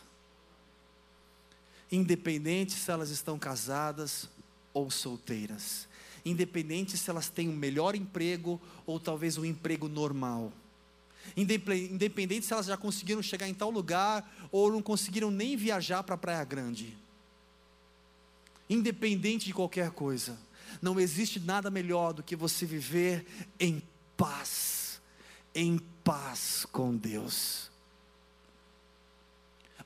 Independente 1.91 2.73
se 2.73 2.91
elas 2.91 3.09
estão 3.09 3.37
casadas 3.37 4.29
ou 4.73 4.91
solteiras, 4.91 5.87
independente 6.25 6.97
se 6.97 7.09
elas 7.09 7.29
têm 7.29 7.47
um 7.47 7.55
melhor 7.55 7.95
emprego 7.95 8.59
ou 8.85 8.99
talvez 8.99 9.37
um 9.37 9.45
emprego 9.45 9.87
normal, 9.87 10.51
independente 11.35 12.45
se 12.45 12.53
elas 12.53 12.65
já 12.65 12.77
conseguiram 12.77 13.21
chegar 13.21 13.47
em 13.47 13.53
tal 13.53 13.69
lugar 13.69 14.29
ou 14.51 14.71
não 14.71 14.81
conseguiram 14.81 15.31
nem 15.31 15.55
viajar 15.55 16.03
para 16.03 16.15
a 16.15 16.17
Praia 16.17 16.43
Grande, 16.43 16.97
independente 18.69 19.45
de 19.45 19.53
qualquer 19.53 19.91
coisa, 19.91 20.37
não 20.81 20.99
existe 20.99 21.39
nada 21.39 21.69
melhor 21.69 22.13
do 22.13 22.23
que 22.23 22.35
você 22.35 22.65
viver 22.65 23.25
em 23.59 23.81
paz, 24.17 25.01
em 25.53 25.79
paz 26.03 26.65
com 26.71 26.95
Deus. 26.95 27.71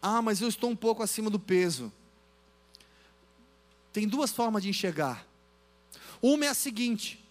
Ah, 0.01 0.21
mas 0.21 0.41
eu 0.41 0.47
estou 0.47 0.69
um 0.69 0.75
pouco 0.75 1.03
acima 1.03 1.29
do 1.29 1.39
peso. 1.39 1.91
Tem 3.91 4.07
duas 4.07 4.31
formas 4.31 4.63
de 4.63 4.69
enxergar. 4.69 5.27
Uma 6.21 6.45
é 6.45 6.49
a 6.49 6.53
seguinte: 6.53 7.23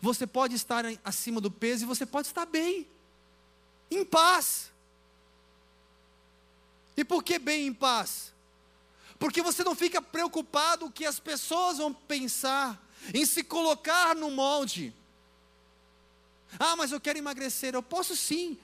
você 0.00 0.26
pode 0.26 0.54
estar 0.54 0.84
acima 1.04 1.40
do 1.40 1.50
peso 1.50 1.84
e 1.84 1.86
você 1.86 2.04
pode 2.04 2.26
estar 2.26 2.46
bem, 2.46 2.86
em 3.90 4.04
paz. 4.04 4.70
E 6.96 7.04
por 7.04 7.22
que 7.22 7.38
bem 7.38 7.66
em 7.66 7.72
paz? 7.72 8.32
Porque 9.18 9.42
você 9.42 9.64
não 9.64 9.74
fica 9.74 10.00
preocupado 10.00 10.86
o 10.86 10.90
que 10.90 11.04
as 11.04 11.18
pessoas 11.18 11.78
vão 11.78 11.92
pensar, 11.92 12.80
em 13.14 13.24
se 13.24 13.42
colocar 13.42 14.14
no 14.14 14.30
molde. 14.30 14.92
Ah, 16.58 16.76
mas 16.76 16.92
eu 16.92 17.00
quero 17.00 17.18
emagrecer. 17.18 17.74
Eu 17.74 17.82
posso 17.82 18.16
sim 18.16 18.58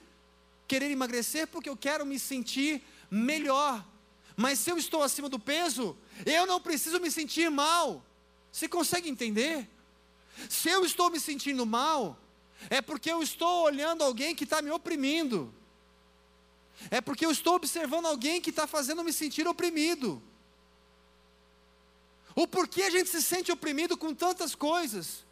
querer 0.67 0.89
emagrecer 0.89 1.47
porque 1.47 1.69
eu 1.69 1.77
quero 1.77 2.05
me 2.05 2.17
sentir 2.17 2.83
melhor. 3.09 3.85
Mas 4.35 4.59
se 4.59 4.69
eu 4.69 4.77
estou 4.77 5.03
acima 5.03 5.29
do 5.29 5.39
peso, 5.39 5.97
eu 6.25 6.45
não 6.45 6.59
preciso 6.59 6.99
me 6.99 7.11
sentir 7.11 7.49
mal. 7.49 8.03
Você 8.51 8.67
consegue 8.67 9.09
entender? 9.09 9.69
Se 10.49 10.69
eu 10.69 10.85
estou 10.85 11.09
me 11.09 11.19
sentindo 11.19 11.65
mal, 11.65 12.17
é 12.69 12.81
porque 12.81 13.11
eu 13.11 13.21
estou 13.21 13.63
olhando 13.63 14.03
alguém 14.03 14.35
que 14.35 14.43
está 14.43 14.61
me 14.61 14.71
oprimindo. 14.71 15.53
É 16.91 16.99
porque 16.99 17.25
eu 17.25 17.31
estou 17.31 17.55
observando 17.55 18.05
alguém 18.05 18.41
que 18.41 18.49
está 18.49 18.67
fazendo 18.67 19.03
me 19.03 19.13
sentir 19.13 19.47
oprimido. 19.47 20.21
O 22.35 22.47
porquê 22.47 22.83
a 22.83 22.89
gente 22.89 23.09
se 23.09 23.21
sente 23.21 23.51
oprimido 23.51 23.97
com 23.97 24.13
tantas 24.13 24.53
coisas? 24.53 25.25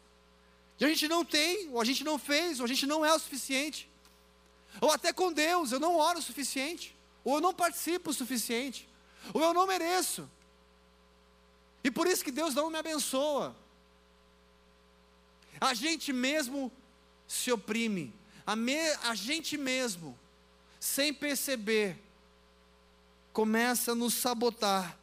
E 0.80 0.84
a 0.84 0.88
gente 0.88 1.06
não 1.06 1.24
tem, 1.24 1.68
ou 1.70 1.80
a 1.80 1.84
gente 1.84 2.02
não 2.02 2.18
fez, 2.18 2.60
ou 2.60 2.64
a 2.64 2.68
gente 2.68 2.86
não 2.86 3.04
é 3.04 3.12
o 3.12 3.18
suficiente. 3.18 3.88
Ou 4.80 4.90
até 4.90 5.12
com 5.12 5.32
Deus, 5.32 5.70
eu 5.70 5.78
não 5.78 5.96
oro 5.96 6.18
o 6.18 6.22
suficiente 6.22 6.94
ou 7.24 7.36
eu 7.36 7.40
não 7.40 7.54
participo 7.54 8.10
o 8.10 8.14
suficiente, 8.14 8.86
ou 9.32 9.42
eu 9.42 9.54
não 9.54 9.66
mereço. 9.66 10.30
E 11.82 11.90
por 11.90 12.06
isso 12.06 12.22
que 12.22 12.30
Deus 12.30 12.54
não 12.54 12.70
me 12.70 12.78
abençoa. 12.78 13.56
A 15.60 15.72
gente 15.72 16.12
mesmo 16.12 16.70
se 17.26 17.50
oprime, 17.52 18.12
a, 18.46 18.54
me, 18.54 18.78
a 19.02 19.14
gente 19.14 19.56
mesmo, 19.56 20.18
sem 20.78 21.12
perceber, 21.12 21.98
começa 23.32 23.92
a 23.92 23.94
nos 23.94 24.14
sabotar, 24.14 24.98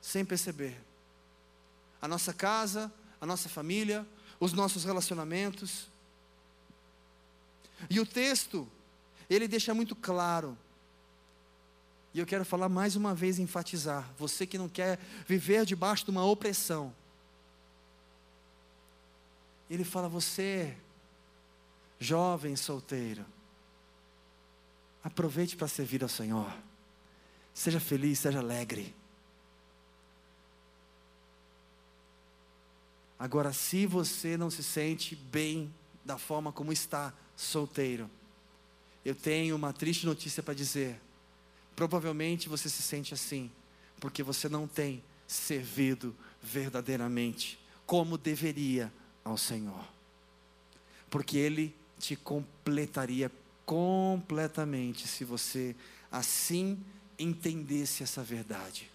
sem 0.00 0.24
perceber. 0.24 0.76
A 2.00 2.08
nossa 2.08 2.32
casa, 2.32 2.92
a 3.20 3.26
nossa 3.26 3.48
família, 3.48 4.06
os 4.40 4.52
nossos 4.52 4.84
relacionamentos. 4.84 5.86
E 7.88 8.00
o 8.00 8.06
texto, 8.06 8.68
ele 9.30 9.46
deixa 9.46 9.72
muito 9.72 9.94
claro 9.94 10.58
e 12.14 12.18
eu 12.18 12.26
quero 12.26 12.44
falar 12.44 12.68
mais 12.68 12.94
uma 12.94 13.14
vez, 13.14 13.38
enfatizar: 13.38 14.10
você 14.18 14.46
que 14.46 14.58
não 14.58 14.68
quer 14.68 14.98
viver 15.26 15.64
debaixo 15.64 16.04
de 16.04 16.10
uma 16.10 16.24
opressão. 16.24 16.94
Ele 19.70 19.84
fala: 19.84 20.08
você, 20.08 20.76
jovem 22.02 22.56
solteiro, 22.56 23.24
aproveite 25.02 25.56
para 25.56 25.68
servir 25.68 26.02
ao 26.02 26.08
Senhor. 26.08 26.52
Seja 27.54 27.80
feliz, 27.80 28.18
seja 28.18 28.38
alegre. 28.40 28.94
Agora, 33.18 33.52
se 33.52 33.86
você 33.86 34.36
não 34.36 34.50
se 34.50 34.62
sente 34.62 35.14
bem 35.14 35.72
da 36.04 36.18
forma 36.18 36.50
como 36.50 36.72
está 36.72 37.14
solteiro, 37.36 38.10
eu 39.04 39.14
tenho 39.14 39.54
uma 39.54 39.72
triste 39.72 40.04
notícia 40.06 40.42
para 40.42 40.54
dizer 40.54 41.00
Provavelmente 41.74 42.48
você 42.48 42.68
se 42.68 42.82
sente 42.82 43.14
assim, 43.14 43.50
porque 43.98 44.22
você 44.22 44.48
não 44.48 44.66
tem 44.66 45.02
servido 45.26 46.14
verdadeiramente 46.42 47.58
como 47.86 48.18
deveria 48.18 48.92
ao 49.24 49.38
Senhor. 49.38 49.84
Porque 51.08 51.36
Ele 51.36 51.74
te 52.02 52.16
completaria 52.16 53.30
completamente 53.64 55.06
se 55.06 55.24
você 55.24 55.76
assim 56.10 56.84
entendesse 57.16 58.02
essa 58.02 58.24
verdade. 58.24 58.90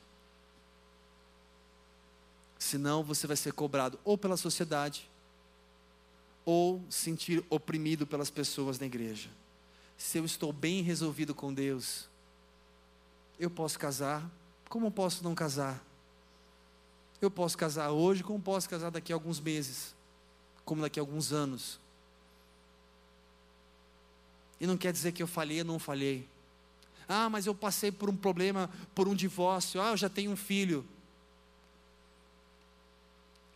Senão 2.59 3.01
você 3.01 3.25
vai 3.25 3.37
ser 3.37 3.53
cobrado 3.53 3.97
ou 4.03 4.17
pela 4.17 4.35
sociedade, 4.35 5.09
ou 6.43 6.83
sentir 6.89 7.43
oprimido 7.49 8.05
pelas 8.05 8.29
pessoas 8.29 8.77
na 8.77 8.85
igreja. 8.85 9.29
Se 9.97 10.17
eu 10.17 10.25
estou 10.25 10.51
bem 10.51 10.81
resolvido 10.81 11.33
com 11.33 11.53
Deus, 11.53 12.09
eu 13.39 13.49
posso 13.49 13.79
casar, 13.79 14.29
como 14.67 14.91
posso 14.91 15.23
não 15.23 15.33
casar? 15.33 15.81
Eu 17.21 17.31
posso 17.31 17.57
casar 17.57 17.91
hoje, 17.91 18.21
como 18.21 18.39
posso 18.41 18.69
casar 18.69 18.89
daqui 18.89 19.13
a 19.13 19.15
alguns 19.15 19.39
meses, 19.39 19.95
como 20.65 20.81
daqui 20.81 20.99
a 20.99 21.03
alguns 21.03 21.31
anos. 21.31 21.79
E 24.59 24.67
não 24.67 24.77
quer 24.77 24.91
dizer 24.91 25.11
que 25.11 25.21
eu 25.21 25.27
falhei 25.27 25.59
ou 25.59 25.65
não 25.65 25.79
falhei. 25.79 26.27
Ah, 27.07 27.29
mas 27.29 27.45
eu 27.45 27.55
passei 27.55 27.91
por 27.91 28.09
um 28.09 28.15
problema, 28.15 28.69
por 28.93 29.07
um 29.07 29.15
divórcio. 29.15 29.81
Ah, 29.81 29.91
eu 29.91 29.97
já 29.97 30.09
tenho 30.09 30.31
um 30.31 30.35
filho. 30.35 30.85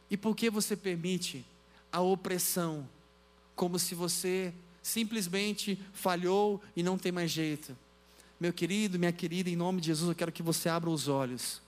E 0.09 0.17
por 0.17 0.35
que 0.35 0.49
você 0.49 0.75
permite 0.75 1.45
a 1.91 2.01
opressão, 2.01 2.87
como 3.55 3.77
se 3.77 3.93
você 3.93 4.53
simplesmente 4.81 5.79
falhou 5.93 6.61
e 6.75 6.81
não 6.81 6.97
tem 6.97 7.11
mais 7.11 7.29
jeito. 7.29 7.77
Meu 8.39 8.51
querido, 8.51 8.97
minha 8.97 9.11
querida, 9.11 9.49
em 9.49 9.55
nome 9.55 9.81
de 9.81 9.87
Jesus, 9.87 10.09
eu 10.09 10.15
quero 10.15 10.31
que 10.31 10.41
você 10.41 10.67
abra 10.67 10.89
os 10.89 11.07
olhos. 11.07 11.61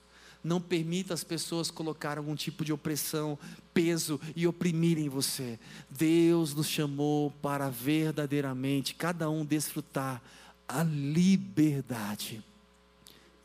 Não 0.44 0.60
permita 0.60 1.14
as 1.14 1.24
pessoas 1.24 1.70
colocar 1.70 2.18
algum 2.18 2.36
tipo 2.36 2.66
de 2.66 2.72
opressão, 2.72 3.38
peso 3.72 4.20
e 4.36 4.46
oprimirem 4.46 5.08
você. 5.08 5.58
Deus 5.90 6.54
nos 6.54 6.68
chamou 6.68 7.30
para 7.40 7.70
verdadeiramente 7.70 8.94
cada 8.94 9.30
um 9.30 9.42
desfrutar 9.42 10.22
a 10.68 10.82
liberdade. 10.82 12.44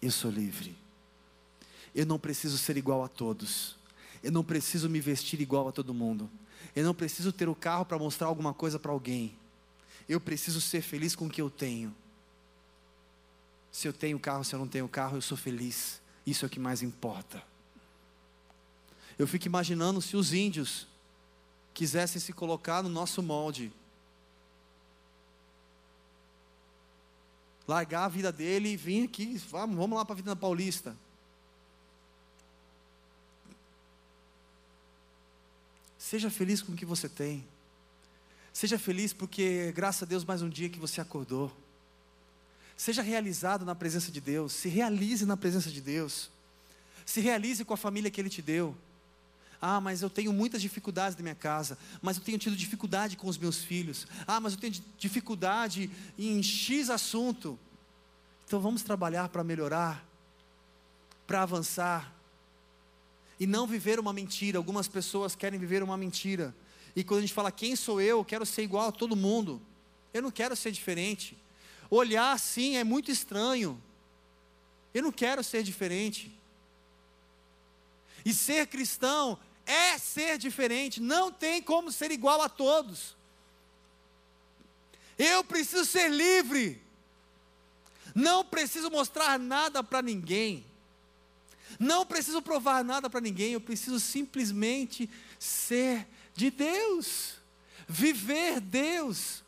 Eu 0.02 0.12
sou 0.12 0.30
livre. 0.30 0.76
Eu 1.96 2.06
não 2.06 2.20
preciso 2.20 2.58
ser 2.58 2.76
igual 2.76 3.02
a 3.02 3.08
todos. 3.08 3.78
Eu 4.22 4.32
não 4.32 4.44
preciso 4.44 4.90
me 4.90 5.00
vestir 5.00 5.40
igual 5.40 5.70
a 5.70 5.72
todo 5.72 5.94
mundo. 5.94 6.30
Eu 6.76 6.84
não 6.84 6.94
preciso 6.94 7.32
ter 7.32 7.48
o 7.48 7.56
carro 7.56 7.86
para 7.86 7.98
mostrar 7.98 8.28
alguma 8.28 8.54
coisa 8.54 8.78
para 8.78 8.92
alguém. 8.92 9.34
Eu 10.08 10.20
preciso 10.20 10.60
ser 10.60 10.82
feliz 10.82 11.16
com 11.16 11.28
o 11.28 11.30
que 11.30 11.42
eu 11.42 11.50
tenho. 11.50 11.96
Se 13.72 13.88
eu 13.88 13.94
tenho 13.94 14.20
carro, 14.20 14.44
se 14.44 14.54
eu 14.54 14.60
não 14.60 14.68
tenho 14.68 14.88
carro, 14.88 15.18
eu 15.18 15.22
sou 15.22 15.38
feliz. 15.38 16.02
Isso 16.30 16.46
é 16.46 16.48
o 16.48 16.50
que 16.50 16.60
mais 16.60 16.84
importa. 16.84 17.44
Eu 19.18 19.28
fico 19.28 19.48
imaginando 19.48 20.00
se 20.00 20.16
os 20.16 20.32
índios 20.32 20.88
quisessem 21.74 22.22
se 22.22 22.32
colocar 22.32 22.84
no 22.84 22.90
nosso 22.90 23.24
molde. 23.24 23.74
Largar 27.68 28.06
a 28.06 28.10
vida 28.10 28.32
dele 28.32 28.70
e 28.70 28.78
vir 28.78 29.06
aqui, 29.06 29.38
vamos, 29.50 29.98
lá 29.98 30.06
para 30.06 30.14
a 30.14 30.18
vida 30.18 30.36
paulista. 30.36 30.96
Seja 35.98 36.30
feliz 36.30 36.62
com 36.62 36.74
o 36.74 36.76
que 36.76 36.86
você 36.86 37.10
tem. 37.10 37.44
Seja 38.54 38.78
feliz 38.78 39.14
porque, 39.14 39.72
graças 39.72 40.04
a 40.04 40.06
Deus, 40.06 40.24
mais 40.24 40.44
um 40.44 40.50
dia 40.50 40.70
que 40.70 40.80
você 40.80 41.02
acordou. 41.02 41.52
Seja 42.80 43.02
realizado 43.02 43.66
na 43.66 43.76
presença 43.76 44.10
de 44.10 44.22
Deus. 44.22 44.54
Se 44.54 44.70
realize 44.70 45.26
na 45.26 45.36
presença 45.36 45.70
de 45.70 45.82
Deus. 45.82 46.30
Se 47.06 47.20
realize 47.20 47.66
com 47.66 47.74
a 47.74 47.78
família 47.78 48.10
que 48.10 48.22
Ele 48.22 48.30
te 48.30 48.42
deu. 48.42 48.74
Ah, 49.62 49.82
mas 49.82 50.02
eu 50.02 50.10
tenho 50.10 50.32
muitas 50.32 50.62
dificuldades 50.62 51.18
na 51.18 51.22
minha 51.22 51.36
casa. 51.36 51.78
Mas 52.02 52.16
eu 52.16 52.24
tenho 52.24 52.38
tido 52.38 52.56
dificuldade 52.56 53.18
com 53.18 53.28
os 53.28 53.38
meus 53.38 53.58
filhos. 53.58 54.08
Ah, 54.26 54.40
mas 54.40 54.54
eu 54.54 54.60
tenho 54.60 54.82
dificuldade 54.98 55.92
em 56.18 56.42
X 56.42 56.90
assunto. 56.90 57.60
Então 58.48 58.62
vamos 58.62 58.82
trabalhar 58.82 59.28
para 59.28 59.44
melhorar, 59.44 60.02
para 61.28 61.42
avançar 61.42 62.16
e 63.38 63.46
não 63.46 63.68
viver 63.68 64.00
uma 64.00 64.14
mentira. 64.14 64.58
Algumas 64.58 64.88
pessoas 64.88 65.36
querem 65.36 65.60
viver 65.60 65.84
uma 65.84 65.98
mentira. 65.98 66.56
E 66.96 67.04
quando 67.04 67.18
a 67.18 67.22
gente 67.24 67.34
fala 67.34 67.52
quem 67.52 67.76
sou 67.76 68.00
eu, 68.00 68.20
eu 68.20 68.26
quero 68.26 68.46
ser 68.46 68.62
igual 68.62 68.88
a 68.88 68.92
todo 68.94 69.18
mundo. 69.18 69.62
Eu 70.14 70.22
não 70.22 70.32
quero 70.32 70.56
ser 70.56 70.72
diferente. 70.72 71.38
Olhar 71.90 72.34
assim 72.34 72.78
é 72.78 72.84
muito 72.84 73.10
estranho. 73.12 73.82
Eu 74.94 75.04
não 75.04 75.12
quero 75.12 75.44
ser 75.44 75.64
diferente. 75.64 76.32
E 78.26 78.34
ser 78.34 78.68
cristão 78.68 79.40
é 79.66 79.98
ser 79.98 80.38
diferente, 80.38 81.00
não 81.00 81.32
tem 81.32 81.62
como 81.62 81.92
ser 81.92 82.12
igual 82.12 82.42
a 82.42 82.50
todos. 82.50 83.16
Eu 85.18 85.44
preciso 85.44 85.86
ser 85.86 86.10
livre. 86.10 86.82
Não 88.16 88.44
preciso 88.44 88.90
mostrar 88.90 89.38
nada 89.38 89.84
para 89.84 90.02
ninguém. 90.02 90.66
Não 91.80 92.06
preciso 92.06 92.42
provar 92.42 92.84
nada 92.84 93.10
para 93.10 93.22
ninguém, 93.22 93.54
eu 93.54 93.62
preciso 93.62 94.00
simplesmente 94.00 95.10
ser 95.38 96.08
de 96.34 96.50
Deus, 96.50 97.36
viver 97.88 98.60
Deus, 98.60 99.44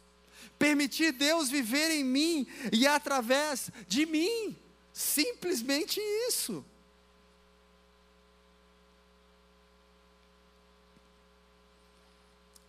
permitir 0.61 1.11
Deus 1.11 1.49
viver 1.49 1.89
em 1.89 2.03
mim 2.03 2.47
e 2.71 2.85
através 2.85 3.71
de 3.87 4.05
mim. 4.05 4.55
Simplesmente 4.93 5.99
isso. 6.27 6.63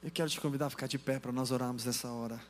Eu 0.02 0.10
quero 0.10 0.30
te 0.30 0.40
convidar 0.40 0.66
a 0.66 0.70
ficar 0.70 0.86
de 0.86 0.98
pé 0.98 1.20
para 1.20 1.30
nós 1.30 1.50
orarmos 1.50 1.84
nessa 1.84 2.10
hora. 2.10 2.40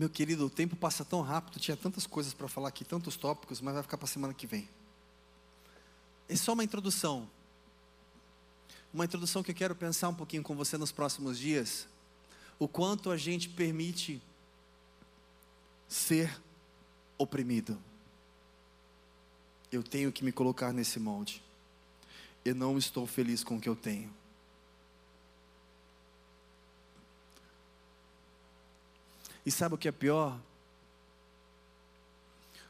Meu 0.00 0.08
querido, 0.08 0.46
o 0.46 0.48
tempo 0.48 0.74
passa 0.74 1.04
tão 1.04 1.20
rápido, 1.20 1.60
tinha 1.60 1.76
tantas 1.76 2.06
coisas 2.06 2.32
para 2.32 2.48
falar 2.48 2.68
aqui, 2.68 2.86
tantos 2.86 3.18
tópicos, 3.18 3.60
mas 3.60 3.74
vai 3.74 3.82
ficar 3.82 3.98
para 3.98 4.06
a 4.06 4.08
semana 4.08 4.32
que 4.32 4.46
vem. 4.46 4.66
É 6.26 6.34
só 6.34 6.54
uma 6.54 6.64
introdução. 6.64 7.28
Uma 8.94 9.04
introdução 9.04 9.42
que 9.42 9.50
eu 9.50 9.54
quero 9.54 9.74
pensar 9.74 10.08
um 10.08 10.14
pouquinho 10.14 10.42
com 10.42 10.56
você 10.56 10.78
nos 10.78 10.90
próximos 10.90 11.38
dias. 11.38 11.86
O 12.58 12.66
quanto 12.66 13.10
a 13.10 13.16
gente 13.18 13.50
permite 13.50 14.22
ser 15.86 16.34
oprimido. 17.18 17.78
Eu 19.70 19.82
tenho 19.82 20.10
que 20.10 20.24
me 20.24 20.32
colocar 20.32 20.72
nesse 20.72 20.98
molde. 20.98 21.42
Eu 22.42 22.54
não 22.54 22.78
estou 22.78 23.06
feliz 23.06 23.44
com 23.44 23.58
o 23.58 23.60
que 23.60 23.68
eu 23.68 23.76
tenho. 23.76 24.10
E 29.50 29.52
sabe 29.52 29.74
o 29.74 29.78
que 29.78 29.88
é 29.88 29.90
pior? 29.90 30.40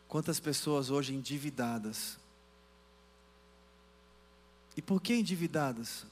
Quantas 0.09 0.41
pessoas 0.41 0.89
hoje 0.89 1.13
endividadas. 1.15 2.19
E 4.75 4.81
por 4.81 4.99
que 5.03 5.13
endividadas? 5.13 6.07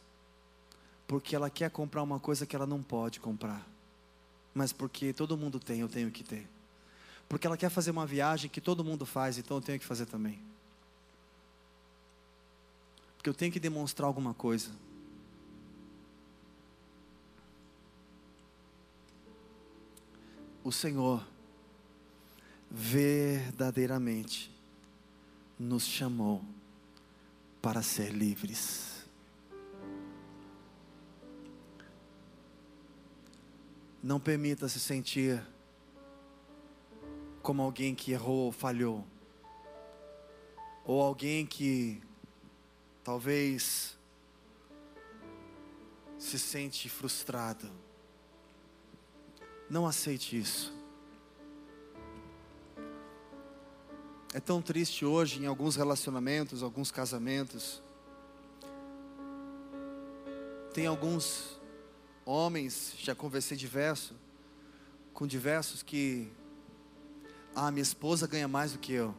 Porque 1.07 1.35
ela 1.35 1.49
quer 1.49 1.71
comprar 1.71 2.03
uma 2.03 2.21
coisa 2.21 2.45
que 2.45 2.55
ela 2.55 2.67
não 2.67 2.83
pode 2.83 3.19
comprar. 3.19 3.67
Mas 4.53 4.71
porque 4.71 5.11
todo 5.15 5.39
mundo 5.39 5.59
tem, 5.59 5.81
eu 5.81 5.89
tenho 5.89 6.11
que 6.11 6.23
ter. 6.23 6.47
Porque 7.31 7.47
ela 7.47 7.57
quer 7.57 7.71
fazer 7.71 7.91
uma 7.91 8.05
viagem 8.05 8.51
que 8.51 8.61
todo 8.61 8.85
mundo 8.85 9.07
faz, 9.07 9.39
então 9.39 9.57
eu 9.57 9.63
tenho 9.63 9.81
que 9.81 9.87
fazer 9.87 10.05
também. 10.05 10.39
Porque 13.17 13.31
eu 13.31 13.35
tenho 13.35 13.51
que 13.51 13.59
demonstrar 13.59 14.07
alguma 14.07 14.35
coisa. 14.35 14.71
O 20.69 20.73
Senhor 20.73 21.27
verdadeiramente 22.71 24.55
nos 25.59 25.87
chamou 25.87 26.45
para 27.63 27.81
ser 27.81 28.11
livres. 28.11 29.09
Não 34.03 34.21
permita 34.21 34.69
se 34.69 34.79
sentir 34.79 35.43
como 37.43 37.63
alguém 37.63 37.95
que 37.95 38.13
errou 38.13 38.45
ou 38.45 38.53
falhou, 38.53 39.07
ou 40.85 41.01
alguém 41.01 41.47
que 41.47 41.99
talvez 43.03 43.97
se 46.19 46.39
sente 46.39 46.91
frustrado 46.91 47.88
não 49.69 49.87
aceite 49.87 50.39
isso. 50.39 50.73
É 54.33 54.41
tão 54.41 54.61
triste 54.61 55.05
hoje 55.05 55.43
em 55.43 55.47
alguns 55.47 55.77
relacionamentos, 55.77 56.63
alguns 56.63 56.91
casamentos. 56.91 57.83
Tem 60.73 60.87
alguns 60.87 61.59
homens, 62.25 62.95
já 62.99 63.15
conversei 63.15 63.57
diverso, 63.57 64.15
com 65.15 65.27
diversos 65.27 65.83
que 65.83 66.31
ah, 67.55 67.71
minha 67.71 67.83
esposa 67.83 68.27
ganha 68.27 68.47
mais 68.47 68.73
do 68.73 68.79
que 68.79 68.93
eu. 68.93 69.15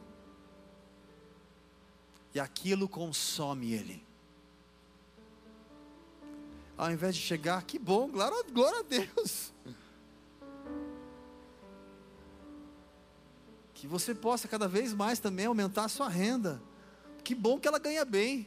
E 2.34 2.40
aquilo 2.40 2.88
consome 2.88 3.72
ele. 3.72 4.10
ao 6.80 6.90
invés 6.90 7.14
de 7.14 7.20
chegar, 7.20 7.62
que 7.64 7.78
bom, 7.78 8.08
glória, 8.08 8.42
glória 8.50 8.80
a 8.80 8.82
Deus. 8.82 9.52
Que 13.80 13.86
você 13.86 14.14
possa 14.14 14.46
cada 14.46 14.68
vez 14.68 14.92
mais 14.92 15.18
também 15.18 15.46
aumentar 15.46 15.86
a 15.86 15.88
sua 15.88 16.06
renda. 16.06 16.60
Que 17.24 17.34
bom 17.34 17.58
que 17.58 17.66
ela 17.66 17.78
ganha 17.78 18.04
bem. 18.04 18.46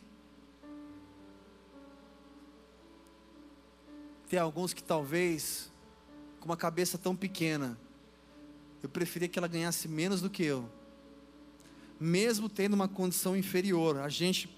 Tem 4.29 4.37
alguns 4.37 4.75
que 4.75 4.83
talvez, 4.83 5.71
com 6.39 6.45
uma 6.45 6.55
cabeça 6.55 6.99
tão 6.99 7.15
pequena, 7.15 7.75
eu 8.83 8.87
preferia 8.87 9.27
que 9.27 9.39
ela 9.39 9.47
ganhasse 9.47 9.87
menos 9.87 10.21
do 10.21 10.29
que 10.29 10.43
eu. 10.43 10.69
Mesmo 11.99 12.47
tendo 12.47 12.75
uma 12.75 12.87
condição 12.87 13.35
inferior, 13.35 13.97
a 13.97 14.09
gente 14.09 14.55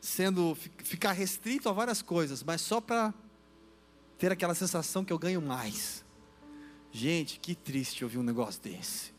sendo 0.00 0.56
ficar 0.84 1.10
restrito 1.10 1.68
a 1.68 1.72
várias 1.72 2.00
coisas, 2.00 2.40
mas 2.44 2.60
só 2.60 2.80
para 2.80 3.12
ter 4.16 4.30
aquela 4.30 4.54
sensação 4.54 5.04
que 5.04 5.12
eu 5.12 5.18
ganho 5.18 5.42
mais. 5.42 6.04
Gente, 6.92 7.40
que 7.40 7.56
triste 7.56 8.04
ouvir 8.04 8.18
um 8.18 8.22
negócio 8.22 8.62
desse. 8.62 9.11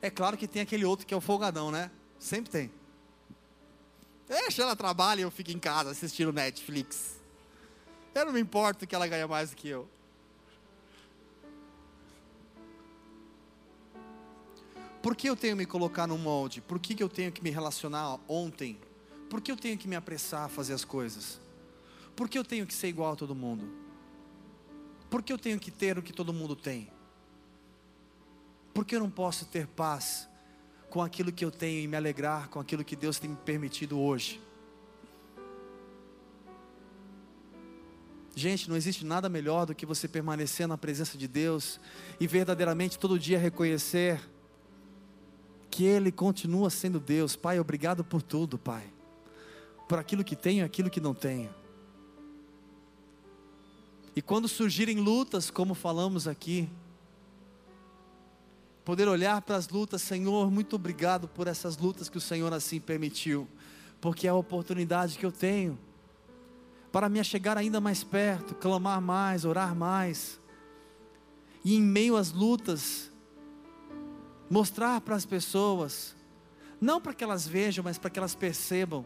É 0.00 0.10
claro 0.10 0.36
que 0.36 0.46
tem 0.46 0.62
aquele 0.62 0.84
outro 0.84 1.06
que 1.06 1.14
é 1.14 1.16
o 1.16 1.20
folgadão, 1.20 1.70
né? 1.70 1.90
Sempre 2.18 2.50
tem. 2.50 2.70
Deixa 4.28 4.62
ela 4.62 4.74
trabalha 4.74 5.20
e 5.20 5.22
eu 5.22 5.30
fico 5.30 5.50
em 5.50 5.58
casa 5.58 5.90
assistindo 5.90 6.32
Netflix. 6.32 7.16
Eu 8.14 8.26
não 8.26 8.32
me 8.32 8.40
importo 8.40 8.86
que 8.86 8.94
ela 8.94 9.06
ganha 9.06 9.28
mais 9.28 9.50
do 9.50 9.56
que 9.56 9.68
eu. 9.68 9.88
Por 15.02 15.14
que 15.14 15.28
eu 15.28 15.36
tenho 15.36 15.54
que 15.54 15.58
me 15.58 15.66
colocar 15.66 16.06
no 16.06 16.18
molde? 16.18 16.60
Por 16.60 16.80
que, 16.80 16.94
que 16.94 17.02
eu 17.02 17.08
tenho 17.08 17.30
que 17.30 17.42
me 17.42 17.50
relacionar 17.50 18.18
ontem? 18.26 18.76
Por 19.30 19.40
que 19.40 19.52
eu 19.52 19.56
tenho 19.56 19.78
que 19.78 19.86
me 19.86 19.94
apressar 19.94 20.46
a 20.46 20.48
fazer 20.48 20.72
as 20.72 20.84
coisas? 20.84 21.40
Por 22.16 22.28
que 22.28 22.36
eu 22.36 22.42
tenho 22.42 22.66
que 22.66 22.74
ser 22.74 22.88
igual 22.88 23.12
a 23.12 23.16
todo 23.16 23.34
mundo? 23.34 23.70
Por 25.08 25.22
que 25.22 25.32
eu 25.32 25.38
tenho 25.38 25.60
que 25.60 25.70
ter 25.70 25.96
o 25.96 26.02
que 26.02 26.12
todo 26.12 26.32
mundo 26.32 26.56
tem? 26.56 26.90
Por 28.76 28.84
que 28.84 28.94
eu 28.94 29.00
não 29.00 29.08
posso 29.08 29.46
ter 29.46 29.66
paz 29.66 30.28
com 30.90 31.00
aquilo 31.00 31.32
que 31.32 31.42
eu 31.42 31.50
tenho 31.50 31.80
e 31.80 31.88
me 31.88 31.96
alegrar 31.96 32.50
com 32.50 32.60
aquilo 32.60 32.84
que 32.84 32.94
Deus 32.94 33.18
tem 33.18 33.30
me 33.30 33.36
permitido 33.36 33.98
hoje? 33.98 34.38
Gente, 38.34 38.68
não 38.68 38.76
existe 38.76 39.02
nada 39.02 39.30
melhor 39.30 39.64
do 39.64 39.74
que 39.74 39.86
você 39.86 40.06
permanecer 40.06 40.68
na 40.68 40.76
presença 40.76 41.16
de 41.16 41.26
Deus 41.26 41.80
e 42.20 42.26
verdadeiramente 42.26 42.98
todo 42.98 43.18
dia 43.18 43.38
reconhecer 43.38 44.20
que 45.70 45.82
Ele 45.84 46.12
continua 46.12 46.68
sendo 46.68 47.00
Deus. 47.00 47.34
Pai, 47.34 47.58
obrigado 47.58 48.04
por 48.04 48.20
tudo, 48.20 48.58
Pai. 48.58 48.84
Por 49.88 49.98
aquilo 49.98 50.22
que 50.22 50.36
tenho 50.36 50.58
e 50.58 50.62
aquilo 50.62 50.90
que 50.90 51.00
não 51.00 51.14
tenho. 51.14 51.48
E 54.14 54.20
quando 54.20 54.46
surgirem 54.46 55.00
lutas, 55.00 55.50
como 55.50 55.72
falamos 55.72 56.28
aqui, 56.28 56.68
poder 58.86 59.08
olhar 59.08 59.42
para 59.42 59.56
as 59.56 59.68
lutas, 59.68 60.00
Senhor, 60.00 60.48
muito 60.48 60.76
obrigado 60.76 61.26
por 61.26 61.48
essas 61.48 61.76
lutas 61.76 62.08
que 62.08 62.18
o 62.18 62.20
Senhor 62.20 62.54
assim 62.54 62.78
permitiu, 62.78 63.48
porque 64.00 64.28
é 64.28 64.30
a 64.30 64.34
oportunidade 64.34 65.18
que 65.18 65.26
eu 65.26 65.32
tenho 65.32 65.76
para 66.92 67.08
me 67.08 67.22
chegar 67.24 67.58
ainda 67.58 67.80
mais 67.80 68.04
perto, 68.04 68.54
clamar 68.54 69.00
mais, 69.00 69.44
orar 69.44 69.74
mais, 69.74 70.38
e 71.64 71.74
em 71.74 71.82
meio 71.82 72.16
às 72.16 72.30
lutas, 72.30 73.10
mostrar 74.48 75.00
para 75.00 75.16
as 75.16 75.26
pessoas, 75.26 76.14
não 76.80 77.00
para 77.00 77.12
que 77.12 77.24
elas 77.24 77.44
vejam, 77.44 77.82
mas 77.82 77.98
para 77.98 78.08
que 78.08 78.20
elas 78.20 78.36
percebam 78.36 79.04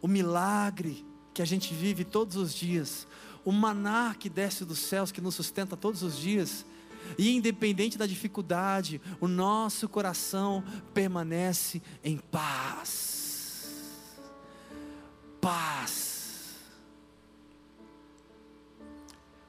o 0.00 0.08
milagre 0.08 1.04
que 1.34 1.42
a 1.42 1.46
gente 1.46 1.74
vive 1.74 2.02
todos 2.02 2.36
os 2.36 2.54
dias, 2.54 3.06
o 3.44 3.52
maná 3.52 4.16
que 4.18 4.30
desce 4.30 4.64
dos 4.64 4.78
céus, 4.78 5.12
que 5.12 5.20
nos 5.20 5.34
sustenta 5.34 5.76
todos 5.76 6.02
os 6.02 6.16
dias, 6.16 6.64
e 7.18 7.34
independente 7.34 7.98
da 7.98 8.06
dificuldade, 8.06 9.00
o 9.20 9.28
nosso 9.28 9.88
coração 9.88 10.62
permanece 10.92 11.82
em 12.02 12.18
paz. 12.18 14.16
Paz. 15.40 16.56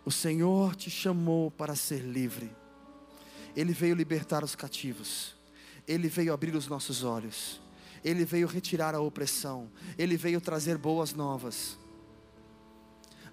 O 0.06 0.12
Senhor 0.12 0.76
te 0.76 0.90
chamou 0.90 1.52
para 1.52 1.76
ser 1.76 2.00
livre. 2.00 2.50
Ele 3.56 3.74
veio 3.74 3.96
libertar 3.96 4.44
os 4.44 4.56
cativos. 4.56 5.36
Ele 5.88 6.08
veio 6.08 6.34
abrir 6.34 6.56
os 6.56 6.68
nossos 6.68 7.04
olhos. 7.04 7.60
Ele 8.04 8.24
veio 8.24 8.48
retirar 8.48 8.96
a 8.96 9.02
opressão. 9.02 9.70
Ele 9.98 10.16
veio 10.16 10.40
trazer 10.40 10.78
boas 10.78 11.14
novas. 11.14 11.78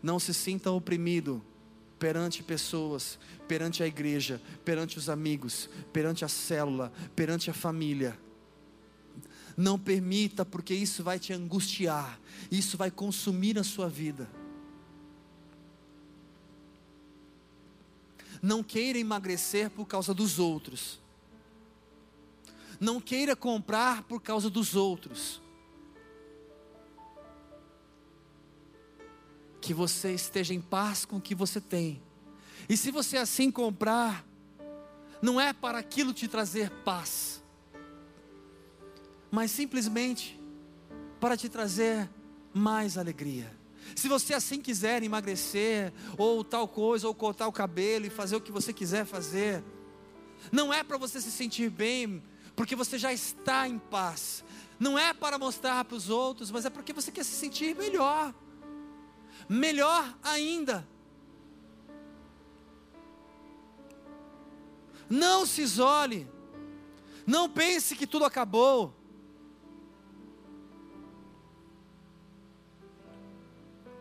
Não 0.02 0.18
se 0.18 0.34
sinta 0.34 0.70
oprimido 0.70 1.44
perante 2.04 2.42
pessoas, 2.42 3.18
perante 3.48 3.82
a 3.82 3.86
igreja, 3.86 4.38
perante 4.62 4.98
os 4.98 5.08
amigos, 5.08 5.70
perante 5.90 6.22
a 6.22 6.28
célula, 6.28 6.92
perante 7.16 7.48
a 7.48 7.54
família. 7.54 8.20
Não 9.56 9.78
permita, 9.78 10.44
porque 10.44 10.74
isso 10.74 11.02
vai 11.02 11.18
te 11.18 11.32
angustiar, 11.32 12.20
isso 12.50 12.76
vai 12.76 12.90
consumir 12.90 13.58
a 13.58 13.64
sua 13.64 13.88
vida. 13.88 14.28
Não 18.42 18.62
queira 18.62 18.98
emagrecer 18.98 19.70
por 19.70 19.86
causa 19.86 20.12
dos 20.12 20.38
outros. 20.38 21.00
Não 22.78 23.00
queira 23.00 23.34
comprar 23.34 24.02
por 24.02 24.20
causa 24.20 24.50
dos 24.50 24.76
outros. 24.76 25.40
Que 29.64 29.72
você 29.72 30.12
esteja 30.12 30.52
em 30.52 30.60
paz 30.60 31.06
com 31.06 31.16
o 31.16 31.20
que 31.20 31.34
você 31.34 31.58
tem. 31.58 32.02
E 32.68 32.76
se 32.76 32.90
você 32.90 33.16
assim 33.16 33.50
comprar, 33.50 34.22
não 35.22 35.40
é 35.40 35.54
para 35.54 35.78
aquilo 35.78 36.12
te 36.12 36.28
trazer 36.28 36.68
paz, 36.84 37.42
mas 39.30 39.50
simplesmente 39.50 40.38
para 41.18 41.34
te 41.34 41.48
trazer 41.48 42.10
mais 42.52 42.98
alegria. 42.98 43.50
Se 43.96 44.06
você 44.06 44.34
assim 44.34 44.60
quiser 44.60 45.02
emagrecer, 45.02 45.94
ou 46.18 46.44
tal 46.44 46.68
coisa, 46.68 47.08
ou 47.08 47.14
cortar 47.14 47.48
o 47.48 47.52
cabelo 47.52 48.04
e 48.04 48.10
fazer 48.10 48.36
o 48.36 48.42
que 48.42 48.52
você 48.52 48.70
quiser 48.70 49.06
fazer, 49.06 49.64
não 50.52 50.74
é 50.74 50.84
para 50.84 50.98
você 50.98 51.22
se 51.22 51.30
sentir 51.30 51.70
bem, 51.70 52.22
porque 52.54 52.76
você 52.76 52.98
já 52.98 53.14
está 53.14 53.66
em 53.66 53.78
paz. 53.78 54.44
Não 54.78 54.98
é 54.98 55.14
para 55.14 55.38
mostrar 55.38 55.86
para 55.86 55.96
os 55.96 56.10
outros, 56.10 56.50
mas 56.50 56.66
é 56.66 56.70
porque 56.70 56.92
você 56.92 57.10
quer 57.10 57.24
se 57.24 57.34
sentir 57.34 57.74
melhor. 57.74 58.34
Melhor 59.48 60.16
ainda, 60.22 60.86
não 65.08 65.44
se 65.44 65.62
isole, 65.62 66.26
não 67.26 67.48
pense 67.48 67.94
que 67.94 68.06
tudo 68.06 68.24
acabou. 68.24 68.94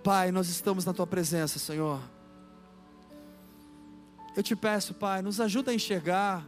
Pai, 0.03 0.31
nós 0.31 0.49
estamos 0.49 0.83
na 0.83 0.93
tua 0.93 1.07
presença, 1.07 1.57
Senhor. 1.59 2.01
Eu 4.35 4.43
te 4.43 4.55
peço, 4.55 4.93
Pai, 4.93 5.21
nos 5.21 5.39
ajuda 5.39 5.71
a 5.71 5.73
enxergar. 5.73 6.45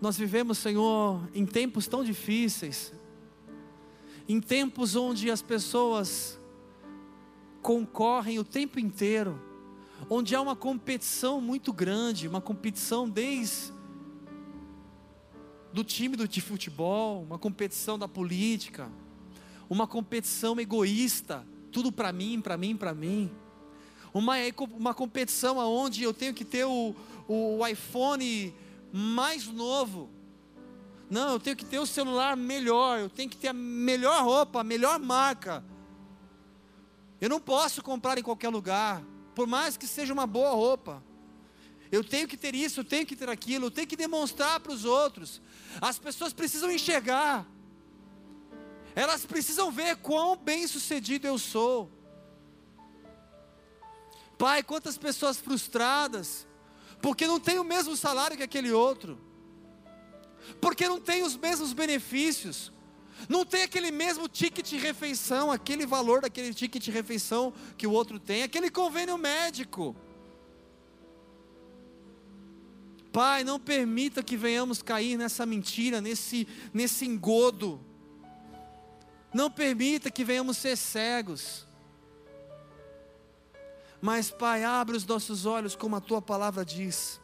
Nós 0.00 0.16
vivemos, 0.16 0.58
Senhor, 0.58 1.20
em 1.34 1.46
tempos 1.46 1.88
tão 1.88 2.04
difíceis, 2.04 2.92
em 4.28 4.40
tempos 4.40 4.94
onde 4.94 5.30
as 5.30 5.42
pessoas 5.42 6.38
concorrem 7.64 8.38
o 8.38 8.44
tempo 8.44 8.78
inteiro, 8.78 9.40
onde 10.10 10.34
há 10.36 10.40
uma 10.42 10.54
competição 10.54 11.40
muito 11.40 11.72
grande, 11.72 12.28
uma 12.28 12.42
competição 12.42 13.08
desde 13.08 13.72
do 15.72 15.82
time 15.82 16.14
de 16.14 16.40
futebol, 16.42 17.22
uma 17.22 17.38
competição 17.38 17.98
da 17.98 18.06
política, 18.06 18.92
uma 19.68 19.86
competição 19.86 20.60
egoísta, 20.60 21.46
tudo 21.72 21.90
para 21.90 22.12
mim, 22.12 22.38
para 22.38 22.58
mim, 22.58 22.76
para 22.76 22.92
mim. 22.92 23.32
Uma, 24.12 24.34
uma 24.76 24.92
competição 24.92 25.56
onde 25.56 26.02
eu 26.02 26.12
tenho 26.12 26.34
que 26.34 26.44
ter 26.44 26.66
o, 26.66 26.94
o 27.26 27.66
iPhone 27.66 28.54
mais 28.92 29.46
novo. 29.46 30.10
Não, 31.08 31.32
eu 31.32 31.40
tenho 31.40 31.56
que 31.56 31.64
ter 31.64 31.78
o 31.78 31.86
celular 31.86 32.36
melhor, 32.36 33.00
eu 33.00 33.08
tenho 33.08 33.30
que 33.30 33.38
ter 33.38 33.48
a 33.48 33.54
melhor 33.54 34.22
roupa, 34.22 34.60
a 34.60 34.64
melhor 34.64 35.00
marca. 35.00 35.64
Eu 37.24 37.30
não 37.30 37.40
posso 37.40 37.82
comprar 37.82 38.18
em 38.18 38.22
qualquer 38.22 38.50
lugar, 38.50 39.02
por 39.34 39.46
mais 39.46 39.78
que 39.78 39.86
seja 39.86 40.12
uma 40.12 40.26
boa 40.26 40.50
roupa. 40.50 41.02
Eu 41.90 42.04
tenho 42.04 42.28
que 42.28 42.36
ter 42.36 42.54
isso, 42.54 42.80
eu 42.80 42.84
tenho 42.84 43.06
que 43.06 43.16
ter 43.16 43.30
aquilo, 43.30 43.64
eu 43.64 43.70
tenho 43.70 43.86
que 43.86 43.96
demonstrar 43.96 44.60
para 44.60 44.70
os 44.70 44.84
outros. 44.84 45.40
As 45.80 45.98
pessoas 45.98 46.34
precisam 46.34 46.70
enxergar, 46.70 47.46
elas 48.94 49.24
precisam 49.24 49.72
ver 49.72 49.96
quão 49.96 50.36
bem 50.36 50.66
sucedido 50.66 51.26
eu 51.26 51.38
sou. 51.38 51.90
Pai, 54.36 54.62
quantas 54.62 54.98
pessoas 54.98 55.38
frustradas, 55.38 56.46
porque 57.00 57.26
não 57.26 57.40
tem 57.40 57.58
o 57.58 57.64
mesmo 57.64 57.96
salário 57.96 58.36
que 58.36 58.42
aquele 58.42 58.70
outro, 58.70 59.18
porque 60.60 60.86
não 60.86 61.00
tem 61.00 61.22
os 61.22 61.34
mesmos 61.38 61.72
benefícios, 61.72 62.70
Não 63.28 63.44
tem 63.44 63.62
aquele 63.62 63.90
mesmo 63.90 64.28
ticket 64.28 64.68
de 64.68 64.76
refeição, 64.76 65.50
aquele 65.50 65.86
valor 65.86 66.20
daquele 66.20 66.52
ticket 66.52 66.82
de 66.82 66.90
refeição 66.90 67.52
que 67.76 67.86
o 67.86 67.92
outro 67.92 68.18
tem, 68.18 68.42
aquele 68.42 68.70
convênio 68.70 69.16
médico. 69.16 69.96
Pai, 73.12 73.44
não 73.44 73.60
permita 73.60 74.22
que 74.22 74.36
venhamos 74.36 74.82
cair 74.82 75.16
nessa 75.16 75.46
mentira, 75.46 76.00
nesse, 76.00 76.48
nesse 76.72 77.06
engodo. 77.06 77.80
Não 79.32 79.50
permita 79.50 80.10
que 80.10 80.24
venhamos 80.24 80.56
ser 80.56 80.76
cegos. 80.76 81.66
Mas, 84.00 84.30
Pai, 84.30 84.64
abre 84.64 84.96
os 84.96 85.06
nossos 85.06 85.46
olhos, 85.46 85.74
como 85.74 85.96
a 85.96 86.00
tua 86.00 86.20
palavra 86.20 86.64
diz 86.64 87.20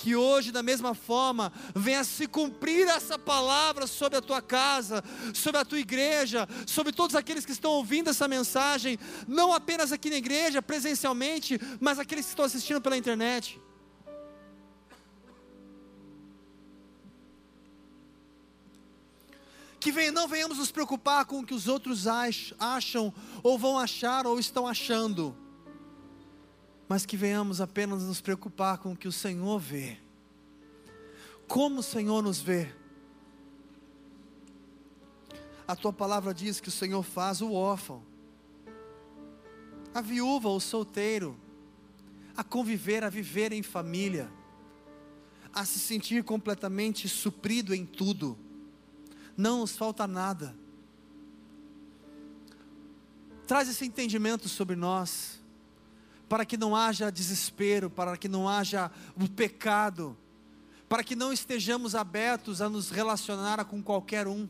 que 0.00 0.16
hoje, 0.16 0.50
da 0.50 0.62
mesma 0.62 0.94
forma, 0.94 1.52
venha 1.74 2.02
se 2.04 2.26
cumprir 2.26 2.88
essa 2.88 3.18
palavra 3.18 3.86
sobre 3.86 4.16
a 4.16 4.22
tua 4.22 4.40
casa, 4.40 5.04
sobre 5.34 5.60
a 5.60 5.64
tua 5.64 5.78
igreja, 5.78 6.48
sobre 6.66 6.90
todos 6.90 7.14
aqueles 7.14 7.44
que 7.44 7.52
estão 7.52 7.72
ouvindo 7.72 8.08
essa 8.08 8.26
mensagem, 8.26 8.98
não 9.28 9.52
apenas 9.52 9.92
aqui 9.92 10.08
na 10.08 10.16
igreja, 10.16 10.62
presencialmente, 10.62 11.60
mas 11.78 11.98
aqueles 11.98 12.24
que 12.24 12.30
estão 12.30 12.46
assistindo 12.46 12.80
pela 12.80 12.96
internet. 12.96 13.60
Que 19.78 19.92
venha, 19.92 20.10
não 20.10 20.26
venhamos 20.26 20.56
nos 20.56 20.70
preocupar 20.70 21.26
com 21.26 21.40
o 21.40 21.44
que 21.44 21.52
os 21.52 21.68
outros 21.68 22.06
acham, 22.58 23.12
ou 23.42 23.58
vão 23.58 23.78
achar, 23.78 24.26
ou 24.26 24.40
estão 24.40 24.66
achando 24.66 25.36
mas 26.90 27.06
que 27.06 27.16
venhamos 27.16 27.60
apenas 27.60 28.02
nos 28.02 28.20
preocupar 28.20 28.78
com 28.78 28.90
o 28.90 28.96
que 28.96 29.06
o 29.06 29.12
Senhor 29.12 29.60
vê. 29.60 29.96
Como 31.46 31.78
o 31.78 31.82
Senhor 31.84 32.20
nos 32.20 32.40
vê. 32.40 32.74
A 35.68 35.76
tua 35.76 35.92
palavra 35.92 36.34
diz 36.34 36.58
que 36.58 36.68
o 36.68 36.72
Senhor 36.72 37.04
faz 37.04 37.40
o 37.40 37.52
órfão, 37.52 38.02
a 39.94 40.00
viúva, 40.00 40.48
o 40.48 40.58
solteiro, 40.58 41.38
a 42.36 42.42
conviver, 42.42 43.04
a 43.04 43.08
viver 43.08 43.52
em 43.52 43.62
família, 43.62 44.28
a 45.52 45.64
se 45.64 45.78
sentir 45.78 46.24
completamente 46.24 47.08
suprido 47.08 47.72
em 47.72 47.86
tudo, 47.86 48.36
não 49.36 49.60
nos 49.60 49.76
falta 49.76 50.08
nada. 50.08 50.56
Traz 53.46 53.68
esse 53.68 53.84
entendimento 53.84 54.48
sobre 54.48 54.74
nós 54.74 55.39
para 56.30 56.44
que 56.44 56.56
não 56.56 56.76
haja 56.76 57.10
desespero, 57.10 57.90
para 57.90 58.16
que 58.16 58.28
não 58.28 58.48
haja 58.48 58.88
o 59.16 59.28
pecado, 59.28 60.16
para 60.88 61.02
que 61.02 61.16
não 61.16 61.32
estejamos 61.32 61.96
abertos 61.96 62.62
a 62.62 62.68
nos 62.68 62.88
relacionar 62.88 63.64
com 63.64 63.82
qualquer 63.82 64.28
um. 64.28 64.48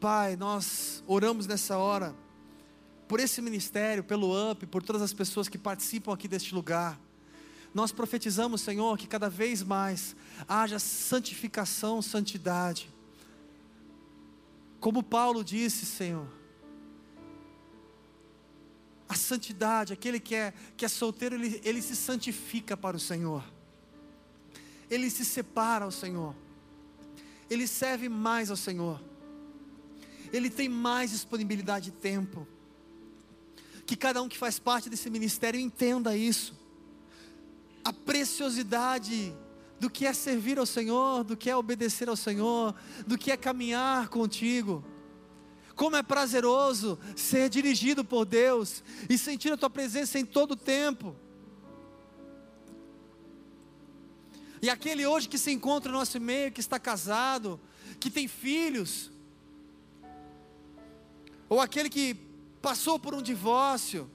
Pai, 0.00 0.36
nós 0.36 1.04
oramos 1.06 1.46
nessa 1.46 1.76
hora 1.76 2.16
por 3.06 3.20
esse 3.20 3.42
ministério, 3.42 4.02
pelo 4.02 4.50
UP, 4.50 4.66
por 4.66 4.82
todas 4.82 5.02
as 5.02 5.12
pessoas 5.12 5.50
que 5.50 5.58
participam 5.58 6.14
aqui 6.14 6.26
deste 6.26 6.54
lugar. 6.54 6.98
Nós 7.74 7.92
profetizamos, 7.92 8.62
Senhor, 8.62 8.96
que 8.96 9.06
cada 9.06 9.28
vez 9.28 9.62
mais 9.62 10.16
haja 10.48 10.78
santificação, 10.78 12.00
santidade. 12.00 12.88
Como 14.80 15.02
Paulo 15.02 15.44
disse, 15.44 15.84
Senhor, 15.84 16.40
a 19.12 19.14
santidade, 19.14 19.92
aquele 19.92 20.18
que 20.18 20.34
é, 20.34 20.54
que 20.74 20.86
é 20.86 20.88
solteiro, 20.88 21.34
ele, 21.34 21.60
ele 21.62 21.82
se 21.82 21.94
santifica 21.94 22.76
para 22.76 22.96
o 22.96 23.00
Senhor, 23.00 23.44
ele 24.90 25.10
se 25.10 25.22
separa 25.22 25.84
ao 25.84 25.90
Senhor, 25.90 26.34
ele 27.50 27.66
serve 27.66 28.08
mais 28.08 28.50
ao 28.50 28.56
Senhor, 28.56 29.02
ele 30.32 30.48
tem 30.48 30.66
mais 30.66 31.10
disponibilidade 31.10 31.90
de 31.90 31.92
tempo. 31.92 32.48
Que 33.84 33.96
cada 33.96 34.22
um 34.22 34.28
que 34.28 34.38
faz 34.38 34.58
parte 34.58 34.88
desse 34.88 35.10
ministério 35.10 35.60
entenda 35.60 36.16
isso, 36.16 36.58
a 37.84 37.92
preciosidade 37.92 39.34
do 39.78 39.90
que 39.90 40.06
é 40.06 40.12
servir 40.14 40.58
ao 40.58 40.64
Senhor, 40.64 41.22
do 41.22 41.36
que 41.36 41.50
é 41.50 41.56
obedecer 41.56 42.08
ao 42.08 42.16
Senhor, 42.16 42.74
do 43.06 43.18
que 43.18 43.30
é 43.30 43.36
caminhar 43.36 44.08
contigo. 44.08 44.82
Como 45.74 45.96
é 45.96 46.02
prazeroso 46.02 46.98
ser 47.16 47.48
dirigido 47.48 48.04
por 48.04 48.24
Deus 48.24 48.82
e 49.08 49.16
sentir 49.16 49.52
a 49.52 49.56
tua 49.56 49.70
presença 49.70 50.18
em 50.18 50.24
todo 50.24 50.52
o 50.52 50.56
tempo. 50.56 51.16
E 54.60 54.70
aquele 54.70 55.06
hoje 55.06 55.28
que 55.28 55.38
se 55.38 55.50
encontra 55.50 55.90
no 55.90 55.98
nosso 55.98 56.20
meio, 56.20 56.52
que 56.52 56.60
está 56.60 56.78
casado, 56.78 57.60
que 57.98 58.10
tem 58.10 58.28
filhos, 58.28 59.10
ou 61.48 61.60
aquele 61.60 61.88
que 61.88 62.16
passou 62.60 62.98
por 62.98 63.14
um 63.14 63.20
divórcio, 63.20 64.08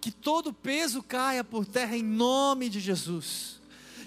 que 0.00 0.10
todo 0.10 0.52
peso 0.52 1.02
caia 1.02 1.44
por 1.44 1.64
terra 1.64 1.96
em 1.96 2.02
nome 2.02 2.68
de 2.68 2.80
Jesus 2.80 3.60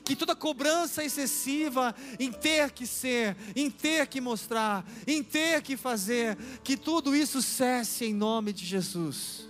que 0.04 0.16
toda 0.16 0.36
cobrança 0.36 1.04
excessiva 1.04 1.96
em 2.20 2.32
ter 2.32 2.72
que 2.72 2.86
ser, 2.88 3.36
em 3.56 3.70
ter 3.70 4.08
que 4.08 4.22
mostrar, 4.22 4.86
em 5.06 5.24
ter 5.24 5.62
que 5.62 5.76
fazer, 5.76 6.38
que 6.64 6.78
tudo 6.78 7.16
isso 7.16 7.42
cesse 7.42 8.06
em 8.06 8.14
nome 8.14 8.54
de 8.54 8.66
Jesus. 8.66 9.48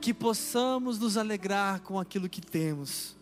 Que 0.00 0.14
possamos 0.14 0.98
nos 0.98 1.16
alegrar 1.16 1.80
com 1.80 1.98
aquilo 1.98 2.28
que 2.28 2.40
temos, 2.40 3.16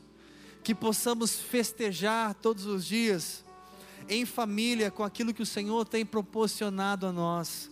que 0.63 0.75
possamos 0.75 1.37
festejar 1.37 2.35
todos 2.35 2.67
os 2.67 2.85
dias, 2.85 3.45
em 4.09 4.25
família, 4.25 4.91
com 4.91 5.03
aquilo 5.03 5.35
que 5.35 5.43
o 5.43 5.47
Senhor 5.47 5.85
tem 5.85 6.05
proporcionado 6.05 7.07
a 7.07 7.13
nós, 7.13 7.71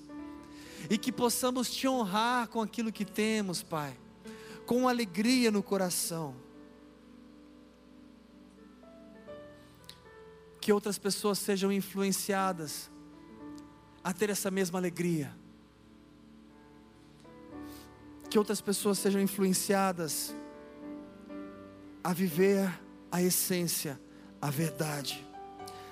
e 0.88 0.98
que 0.98 1.12
possamos 1.12 1.70
te 1.70 1.86
honrar 1.86 2.48
com 2.48 2.60
aquilo 2.60 2.92
que 2.92 3.04
temos, 3.04 3.62
Pai, 3.62 3.96
com 4.66 4.88
alegria 4.88 5.50
no 5.50 5.62
coração 5.62 6.43
que 10.64 10.72
outras 10.72 10.96
pessoas 10.96 11.38
sejam 11.38 11.70
influenciadas 11.70 12.90
a 14.02 14.14
ter 14.14 14.30
essa 14.30 14.50
mesma 14.50 14.78
alegria. 14.78 15.30
Que 18.30 18.38
outras 18.38 18.62
pessoas 18.62 18.98
sejam 18.98 19.20
influenciadas 19.20 20.34
a 22.02 22.14
viver 22.14 22.80
a 23.12 23.20
essência, 23.20 24.00
a 24.40 24.48
verdade, 24.48 25.22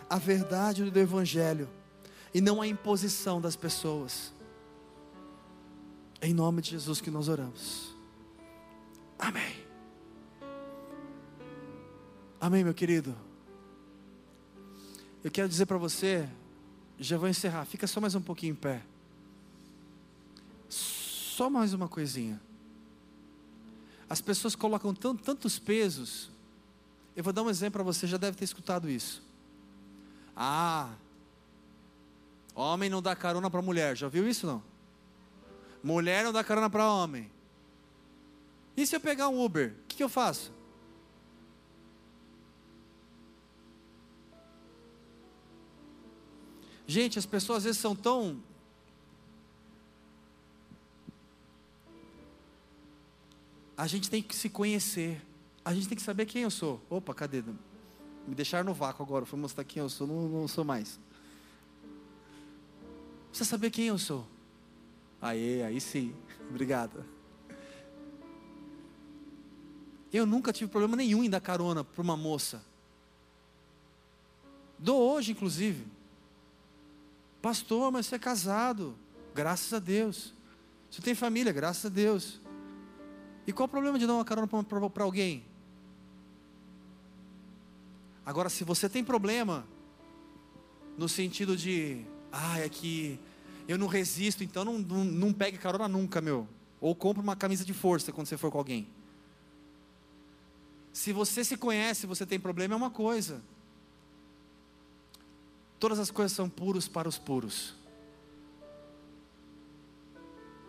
a 0.09 0.18
verdade 0.18 0.91
do 0.91 0.99
Evangelho, 0.99 1.68
e 2.33 2.41
não 2.41 2.62
a 2.62 2.66
imposição 2.66 3.43
das 3.43 3.55
pessoas. 3.55 4.33
Em 6.23 6.33
nome 6.33 6.62
de 6.62 6.70
Jesus 6.70 6.99
que 6.99 7.11
nós 7.11 7.29
oramos. 7.29 7.95
Amém. 9.18 9.55
Amém, 12.41 12.64
meu 12.64 12.73
querido. 12.73 13.14
Eu 15.25 15.31
quero 15.31 15.49
dizer 15.49 15.66
para 15.66 15.79
você, 15.79 16.29
já 16.99 17.16
vou 17.16 17.29
encerrar, 17.29 17.64
fica 17.64 17.87
só 17.87 18.01
mais 18.01 18.14
um 18.14 18.20
pouquinho 18.20 18.53
em 18.53 18.57
pé. 18.57 18.83
Só 20.68 21.49
mais 21.49 21.73
uma 21.73 21.89
coisinha. 21.89 22.41
As 24.09 24.20
pessoas 24.20 24.57
colocam 24.57 24.93
tantos 24.95 25.59
pesos. 25.59 26.31
Eu 27.14 27.23
vou 27.23 27.33
dar 27.33 27.43
um 27.43 27.51
exemplo 27.51 27.75
para 27.75 27.83
você, 27.83 28.07
já 28.07 28.16
deve 28.16 28.37
ter 28.37 28.45
escutado 28.45 28.91
isso. 28.91 29.23
Ah, 30.37 30.93
homem 32.55 32.91
não 32.91 33.01
dá 33.01 33.14
carona 33.14 33.49
para 33.49 33.62
mulher, 33.62 33.97
já 33.97 34.09
viu 34.09 34.29
isso 34.29 34.47
não? 34.47 34.62
Mulher 35.83 36.25
não 36.25 36.33
dá 36.33 36.43
carona 36.43 36.68
para 36.68 36.91
homem. 36.91 37.31
E 38.77 38.87
se 38.87 38.97
eu 38.97 39.01
pegar 39.01 39.29
um 39.29 39.45
Uber, 39.45 39.75
o 39.85 39.87
que, 39.89 39.97
que 39.97 40.03
eu 40.03 40.09
faço? 40.09 40.53
Gente, 46.93 47.18
as 47.18 47.24
pessoas 47.24 47.59
às 47.59 47.64
vezes 47.64 47.80
são 47.80 47.97
tão. 47.97 48.38
A 53.74 53.86
gente 53.86 54.11
tem 54.11 54.22
que 54.22 54.36
se 54.36 54.51
conhecer. 54.51 55.18
A 55.64 55.72
gente 55.72 55.88
tem 55.88 55.97
que 55.97 56.03
saber 56.03 56.26
quem 56.26 56.43
eu 56.43 56.51
sou. 56.51 56.82
Opa, 56.90 57.14
cadê? 57.14 57.40
Me 58.28 58.34
deixaram 58.34 58.66
no 58.66 58.74
vácuo 58.74 59.03
agora. 59.03 59.24
Fui 59.24 59.38
mostrar 59.38 59.64
quem 59.64 59.80
eu 59.80 59.88
sou. 59.88 60.07
Não, 60.07 60.28
não 60.28 60.47
sou 60.47 60.64
mais. 60.64 61.01
Precisa 63.30 63.49
saber 63.49 63.70
quem 63.70 63.86
eu 63.86 63.97
sou. 63.97 64.28
Aí, 65.18 65.62
aí 65.62 65.80
sim. 65.80 66.14
Obrigado. 66.51 67.03
Eu 70.12 70.26
nunca 70.26 70.53
tive 70.53 70.70
problema 70.70 70.95
nenhum 70.95 71.24
em 71.24 71.30
dar 71.30 71.40
carona 71.40 71.82
para 71.82 72.03
uma 72.03 72.18
moça. 72.18 72.62
Dou 74.78 75.01
hoje, 75.14 75.32
inclusive. 75.32 76.02
Pastor, 77.43 77.90
mas 77.90 78.07
você 78.07 78.14
é 78.14 78.18
casado. 78.18 78.97
Graças 79.34 79.72
a 79.72 79.80
Deus. 79.80 80.32
Você 80.88 81.03
tem 81.03 81.14
família, 81.14 81.53
graças 81.53 81.84
a 81.86 81.88
Deus. 81.88 82.40
E 83.47 83.53
qual 83.53 83.66
o 83.66 83.68
problema 83.68 83.99
de 83.99 84.07
dar 84.07 84.14
uma 84.14 84.24
carona 84.24 84.47
para 84.47 85.03
alguém? 85.03 85.45
Agora, 88.24 88.49
se 88.49 88.62
você 88.62 88.88
tem 88.88 89.03
problema, 89.03 89.66
no 90.97 91.09
sentido 91.09 91.57
de, 91.57 92.05
ah, 92.30 92.61
é 92.61 92.68
que 92.68 93.18
eu 93.66 93.76
não 93.76 93.88
resisto, 93.88 94.45
então 94.45 94.64
não, 94.64 94.78
não, 94.78 95.05
não 95.05 95.32
pegue 95.32 95.59
carona 95.59 95.88
nunca, 95.88 96.20
meu. 96.20 96.47
Ou 96.80 96.95
compre 96.95 97.20
uma 97.20 97.34
camisa 97.34 97.64
de 97.64 97.74
força 97.74 98.12
quando 98.12 98.28
você 98.28 98.36
for 98.36 98.53
com 98.53 98.59
alguém. 98.59 98.86
Se 100.93 101.12
você 101.12 101.43
se 101.43 101.57
conhece, 101.57 102.07
você 102.07 102.24
tem 102.24 102.38
problema, 102.38 102.74
é 102.74 102.76
uma 102.76 102.90
coisa. 102.90 103.43
Todas 105.83 105.99
as 105.99 106.12
coisas 106.12 106.30
são 106.30 106.49
puros 106.49 106.87
para 106.87 107.09
os 107.09 107.18
puros. 107.18 107.74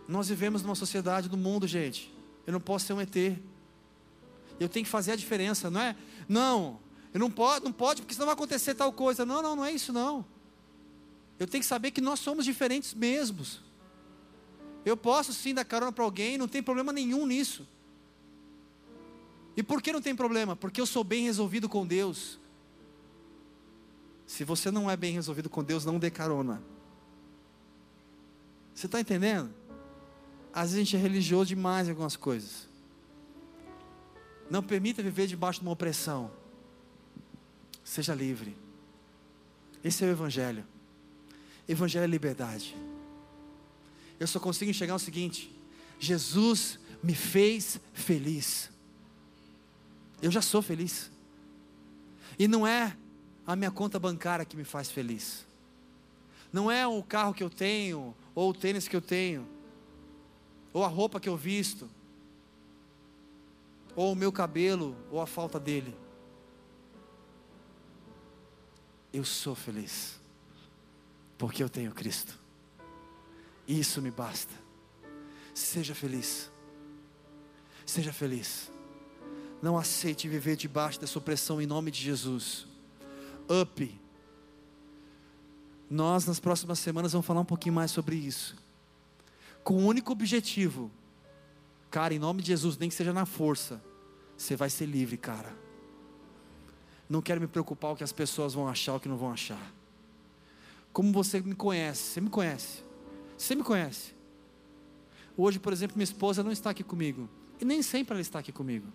Nós 0.08 0.28
vivemos 0.28 0.64
numa 0.64 0.74
sociedade 0.74 1.30
do 1.30 1.38
mundo, 1.38 1.68
gente. 1.68 2.12
Eu 2.48 2.54
não 2.54 2.60
posso 2.60 2.88
ser 2.88 2.94
um 2.94 3.00
ET. 3.00 3.16
Eu 4.60 4.68
tenho 4.68 4.84
que 4.84 4.90
fazer 4.90 5.12
a 5.12 5.16
diferença, 5.16 5.70
não 5.70 5.80
é? 5.80 5.96
Não, 6.28 6.80
eu 7.14 7.20
não 7.20 7.30
pode, 7.30 7.64
não 7.64 7.72
pode, 7.72 8.02
porque 8.02 8.16
senão 8.16 8.26
vai 8.26 8.34
acontecer 8.34 8.74
tal 8.74 8.92
coisa. 8.92 9.24
Não, 9.24 9.40
não, 9.40 9.56
não 9.56 9.64
é 9.64 9.72
isso 9.72 9.94
não. 9.94 10.26
Eu 11.38 11.46
tenho 11.46 11.62
que 11.62 11.68
saber 11.68 11.92
que 11.92 12.02
nós 12.02 12.20
somos 12.20 12.44
diferentes 12.44 12.92
mesmos. 12.96 13.62
Eu 14.84 14.98
posso 14.98 15.32
sim 15.32 15.54
dar 15.54 15.64
carona 15.64 15.92
para 15.92 16.04
alguém, 16.04 16.40
não 16.40 16.48
tem 16.48 16.64
problema 16.64 16.92
nenhum 16.92 17.28
nisso. 17.28 17.68
E 19.56 19.62
por 19.62 19.80
que 19.80 19.94
não 19.94 20.02
tem 20.02 20.16
problema? 20.16 20.56
Porque 20.56 20.82
eu 20.82 20.88
sou 20.88 21.04
bem 21.04 21.24
resolvido 21.24 21.70
com 21.70 21.86
Deus. 21.86 22.40
Se 24.34 24.44
você 24.44 24.72
não 24.72 24.90
é 24.90 24.98
bem 24.98 25.14
resolvido 25.14 25.48
com 25.48 25.64
Deus, 25.64 25.86
não 25.86 26.00
dê 26.00 26.10
carona. 26.10 26.60
Você 28.74 28.88
está 28.88 29.00
entendendo? 29.00 29.54
Às 30.52 30.72
vezes 30.72 30.76
a 30.76 30.84
gente 30.84 30.96
é 30.96 31.00
religioso 31.00 31.50
demais 31.50 31.86
em 31.88 31.92
algumas 31.92 32.16
coisas. 32.16 32.68
Não 34.50 34.64
permita 34.64 35.04
viver 35.04 35.28
debaixo 35.28 35.60
de 35.60 35.68
uma 35.68 35.74
opressão. 35.74 36.32
Seja 37.84 38.16
livre. 38.16 38.58
Esse 39.84 40.04
é 40.04 40.08
o 40.08 40.10
Evangelho. 40.10 40.66
Evangelho 41.68 42.06
é 42.06 42.08
liberdade. 42.08 42.76
Eu 44.20 44.26
só 44.26 44.40
consigo 44.40 44.72
enxergar 44.72 44.96
o 44.96 45.00
seguinte: 45.00 45.56
Jesus 46.00 46.80
me 47.04 47.14
fez 47.14 47.80
feliz. 47.94 48.72
Eu 50.24 50.32
já 50.32 50.42
sou 50.42 50.64
feliz. 50.64 51.12
E 52.40 52.48
não 52.48 52.66
é 52.66 52.98
a 53.46 53.56
minha 53.56 53.72
conta 53.72 54.00
bancária 54.00 54.46
que 54.46 54.56
me 54.56 54.64
faz 54.64 54.90
feliz. 54.90 55.46
Não 56.52 56.70
é 56.70 56.86
o 56.88 57.02
carro 57.04 57.34
que 57.34 57.44
eu 57.44 57.50
tenho, 57.50 58.16
ou 58.36 58.52
o 58.52 58.54
tênis 58.54 58.88
que 58.88 58.96
eu 58.96 59.02
tenho, 59.02 59.48
ou 60.72 60.84
a 60.84 60.88
roupa 60.88 61.20
que 61.20 61.28
eu 61.28 61.36
visto, 61.36 61.90
ou 63.96 64.12
o 64.12 64.16
meu 64.16 64.32
cabelo, 64.32 64.96
ou 65.12 65.22
a 65.22 65.28
falta 65.28 65.60
dele. 65.60 65.96
Eu 69.12 69.24
sou 69.24 69.56
feliz, 69.56 70.20
porque 71.38 71.62
eu 71.62 71.70
tenho 71.70 71.92
Cristo. 71.92 72.40
Isso 73.68 74.02
me 74.02 74.12
basta. 74.12 74.54
Seja 75.54 75.94
feliz. 75.94 76.52
Seja 77.86 78.12
feliz. 78.12 78.72
Não 79.62 79.78
aceite 79.78 80.28
viver 80.28 80.56
debaixo 80.56 81.00
dessa 81.00 81.18
opressão 81.18 81.62
em 81.62 81.68
nome 81.68 81.92
de 81.92 82.02
Jesus. 82.02 82.68
Up. 83.50 84.02
Nós, 85.90 86.26
nas 86.26 86.40
próximas 86.40 86.80
semanas, 86.80 87.12
vamos 87.12 87.28
falar 87.28 87.42
um 87.42 87.46
pouquinho 87.46 87.76
mais 87.76 87.92
sobre 87.92 88.16
isso. 88.16 88.56
Com 89.64 89.76
o 89.76 89.86
único 89.86 90.12
objetivo, 90.12 90.90
cara, 91.92 92.14
em 92.14 92.20
nome 92.20 92.42
de 92.42 92.48
Jesus, 92.48 92.78
nem 92.78 92.90
que 92.90 92.96
seja 92.96 93.14
na 93.14 93.26
força, 93.26 93.82
você 94.38 94.56
vai 94.56 94.70
ser 94.70 94.86
livre, 94.86 95.18
cara. 95.18 95.56
Não 97.10 97.22
quero 97.22 97.40
me 97.40 97.48
preocupar 97.48 97.92
o 97.92 97.96
que 97.96 98.04
as 98.04 98.12
pessoas 98.12 98.54
vão 98.54 98.68
achar, 98.68 98.96
o 98.96 99.00
que 99.00 99.08
não 99.08 99.18
vão 99.18 99.32
achar. 99.32 99.72
Como 100.92 101.12
você 101.12 101.40
me 101.42 101.56
conhece, 101.56 102.02
você 102.02 102.22
me 102.22 102.30
conhece. 102.30 102.84
Você 103.38 103.56
me 103.56 103.64
conhece. 103.64 104.14
Hoje, 105.36 105.60
por 105.60 105.74
exemplo, 105.74 105.98
minha 105.98 106.04
esposa 106.04 106.44
não 106.44 106.52
está 106.52 106.70
aqui 106.70 106.84
comigo. 106.84 107.30
E 107.60 107.66
nem 107.66 107.82
sempre 107.82 108.14
ela 108.14 108.22
está 108.22 108.40
aqui 108.40 108.52
comigo. 108.52 108.88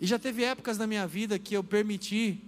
E 0.00 0.06
já 0.06 0.18
teve 0.18 0.44
épocas 0.44 0.78
na 0.78 0.86
minha 0.86 1.06
vida 1.06 1.38
que 1.38 1.54
eu 1.54 1.64
permiti 1.64 2.40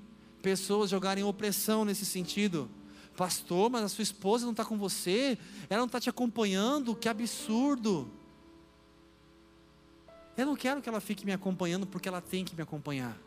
pessoas 0.43 0.91
jogarem 0.91 1.25
opressão 1.25 1.85
nesse 1.85 2.05
sentido. 2.05 2.69
Pastor, 3.17 3.69
mas 3.71 3.83
a 3.83 3.89
sua 3.89 4.03
esposa 4.03 4.45
não 4.45 4.53
está 4.53 4.65
com 4.65 4.79
você, 4.79 5.37
ela 5.69 5.81
não 5.81 5.87
está 5.87 5.99
te 5.99 6.09
acompanhando, 6.09 6.95
que 6.95 7.09
absurdo. 7.09 8.09
Eu 10.37 10.47
não 10.47 10.55
quero 10.55 10.81
que 10.81 10.89
ela 10.89 11.01
fique 11.01 11.27
me 11.27 11.33
acompanhando 11.33 11.87
porque 11.87 12.09
ela 12.09 12.21
tem 12.21 12.45
que 12.45 12.55
me 12.55 12.63
acompanhar. 12.63 13.19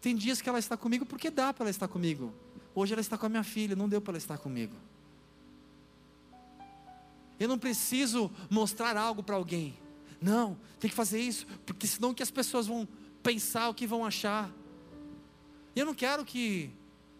Tem 0.00 0.16
dias 0.16 0.40
que 0.40 0.48
ela 0.48 0.58
está 0.58 0.76
comigo 0.76 1.04
porque 1.04 1.30
dá 1.30 1.52
para 1.52 1.64
ela 1.64 1.70
estar 1.70 1.88
comigo. 1.88 2.32
Hoje 2.74 2.94
ela 2.94 3.00
está 3.00 3.18
com 3.18 3.26
a 3.26 3.28
minha 3.28 3.44
filha, 3.44 3.76
não 3.76 3.88
deu 3.88 4.00
para 4.00 4.12
ela 4.12 4.18
estar 4.18 4.38
comigo. 4.38 4.74
Eu 7.38 7.48
não 7.48 7.58
preciso 7.58 8.30
mostrar 8.48 8.96
algo 8.96 9.22
para 9.22 9.36
alguém. 9.36 9.74
Não, 10.24 10.56
tem 10.80 10.88
que 10.88 10.96
fazer 10.96 11.20
isso, 11.20 11.46
porque 11.66 11.86
senão 11.86 12.14
que 12.14 12.22
as 12.22 12.30
pessoas 12.30 12.66
vão 12.66 12.88
pensar 13.22 13.68
o 13.68 13.74
que 13.74 13.86
vão 13.86 14.04
achar. 14.04 14.50
Eu 15.76 15.84
não 15.84 15.94
quero 15.94 16.24
que 16.24 16.70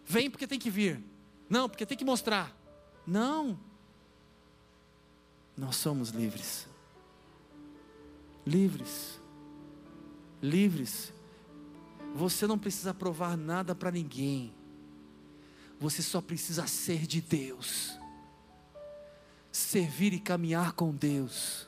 vem 0.05 0.29
porque 0.29 0.47
tem 0.47 0.57
que 0.57 0.69
vir. 0.69 1.03
Não, 1.49 1.69
porque 1.69 1.85
tem 1.85 1.97
que 1.97 2.05
mostrar. 2.05 2.55
Não. 3.05 3.59
Nós 5.55 5.75
somos 5.75 6.09
livres 6.09 6.67
livres. 8.45 9.19
Livres. 10.41 11.13
Você 12.13 12.45
não 12.45 12.59
precisa 12.59 12.93
provar 12.93 13.35
nada 13.35 13.73
para 13.73 13.91
ninguém. 13.91 14.53
Você 15.79 16.01
só 16.01 16.21
precisa 16.21 16.67
ser 16.67 17.05
de 17.07 17.19
Deus. 17.19 17.97
Servir 19.51 20.13
e 20.13 20.19
caminhar 20.19 20.73
com 20.73 20.93
Deus. 20.93 21.67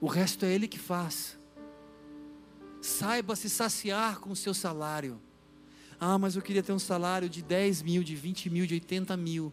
O 0.00 0.06
resto 0.06 0.44
é 0.44 0.52
Ele 0.52 0.66
que 0.66 0.78
faz. 0.78 1.38
Saiba 2.80 3.36
se 3.36 3.50
saciar 3.50 4.18
com 4.18 4.30
o 4.30 4.36
seu 4.36 4.54
salário. 4.54 5.20
Ah, 5.98 6.18
mas 6.18 6.34
eu 6.34 6.40
queria 6.40 6.62
ter 6.62 6.72
um 6.72 6.78
salário 6.78 7.28
de 7.28 7.42
10 7.42 7.82
mil, 7.82 8.02
de 8.02 8.16
20 8.16 8.48
mil, 8.48 8.66
de 8.66 8.74
80 8.74 9.14
mil. 9.16 9.52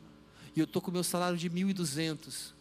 E 0.55 0.59
eu 0.59 0.63
estou 0.63 0.81
com 0.81 0.89
meu 0.89 1.03
salário 1.03 1.37
de 1.37 1.49
1.200. 1.49 2.53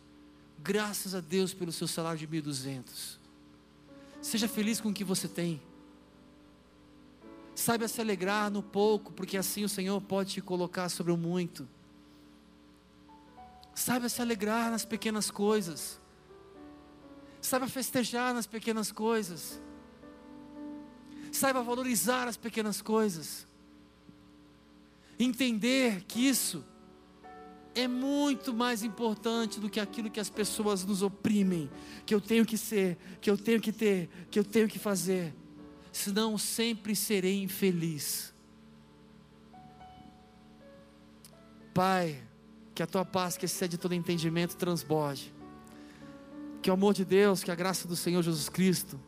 Graças 0.59 1.15
a 1.15 1.21
Deus 1.21 1.55
pelo 1.55 1.71
seu 1.71 1.87
salário 1.87 2.19
de 2.19 2.27
1.200. 2.27 3.19
Seja 4.21 4.49
feliz 4.49 4.81
com 4.81 4.89
o 4.89 4.93
que 4.93 5.05
você 5.05 5.29
tem. 5.29 5.63
Saiba 7.55 7.87
se 7.87 8.01
alegrar 8.01 8.51
no 8.51 8.63
pouco, 8.63 9.13
porque 9.13 9.37
assim 9.37 9.65
o 9.65 9.69
Senhor 9.69 10.01
pode 10.01 10.33
te 10.33 10.41
colocar 10.41 10.89
sobre 10.89 11.13
o 11.13 11.17
muito. 11.17 11.69
Saiba 13.75 14.09
se 14.09 14.21
alegrar 14.21 14.71
nas 14.71 14.85
pequenas 14.85 15.31
coisas. 15.31 16.01
Saiba 17.47 17.69
festejar 17.69 18.35
nas 18.35 18.45
pequenas 18.45 18.91
coisas. 18.91 19.63
Saiba 21.31 21.63
valorizar 21.63 22.27
as 22.27 22.37
pequenas 22.37 22.83
coisas. 22.83 23.47
Entender 25.17 26.03
que 26.09 26.27
isso 26.27 26.65
é 27.73 27.87
muito 27.87 28.53
mais 28.53 28.83
importante 28.83 29.61
do 29.61 29.71
que 29.71 29.79
aquilo 29.79 30.11
que 30.11 30.19
as 30.19 30.29
pessoas 30.29 30.85
nos 30.85 31.03
oprimem, 31.03 31.71
que 32.05 32.13
eu 32.13 32.21
tenho 32.21 32.45
que 32.45 32.59
ser, 32.59 32.99
que 33.21 33.31
eu 33.31 33.39
tenho 33.39 33.61
que 33.61 33.71
ter, 33.71 34.09
que 34.29 34.41
eu 34.41 34.45
tenho 34.45 34.67
que 34.67 34.81
fazer. 34.81 35.33
Senão 35.93 36.37
sempre 36.37 36.97
serei 36.97 37.45
infeliz. 37.45 38.35
Pai, 41.73 42.21
que 42.75 42.83
a 42.83 42.89
tua 42.89 43.05
paz 43.05 43.37
que 43.37 43.45
excede 43.45 43.79
todo 43.79 43.95
entendimento 43.95 44.57
transborde. 44.57 45.36
Que 46.67 46.71
o 46.71 46.75
amor 46.75 46.95
de 46.95 47.05
Deus, 47.05 47.45
que 47.45 47.51
a 47.53 47.55
graça 47.55 47.87
do 47.87 47.95
Senhor 47.95 48.21
Jesus 48.25 48.49
Cristo 48.49 48.99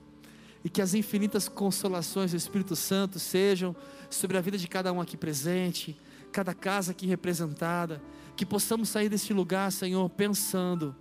e 0.62 0.68
que 0.68 0.80
as 0.80 0.94
infinitas 0.94 1.48
consolações 1.48 2.30
do 2.30 2.36
Espírito 2.36 2.76
Santo 2.76 3.18
sejam 3.18 3.74
sobre 4.09 4.39
a 4.39 4.40
vida 4.40 4.56
de 4.56 4.68
cada 4.68 4.93
um 4.93 5.01
aqui 5.01 5.16
presente, 5.16 5.98
cada 6.30 6.55
casa 6.55 6.93
aqui 6.93 7.05
representada 7.05 8.01
que 8.36 8.47
possamos 8.47 8.89
sair 8.89 9.09
deste 9.09 9.32
lugar, 9.32 9.72
Senhor, 9.72 10.09
pensando 10.09 10.94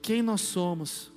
quem 0.00 0.22
nós 0.22 0.42
somos, 0.42 1.10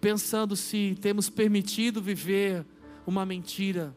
pensando 0.00 0.54
se 0.54 0.96
temos 1.00 1.28
permitido 1.28 2.00
viver 2.00 2.64
uma 3.04 3.26
mentira, 3.26 3.92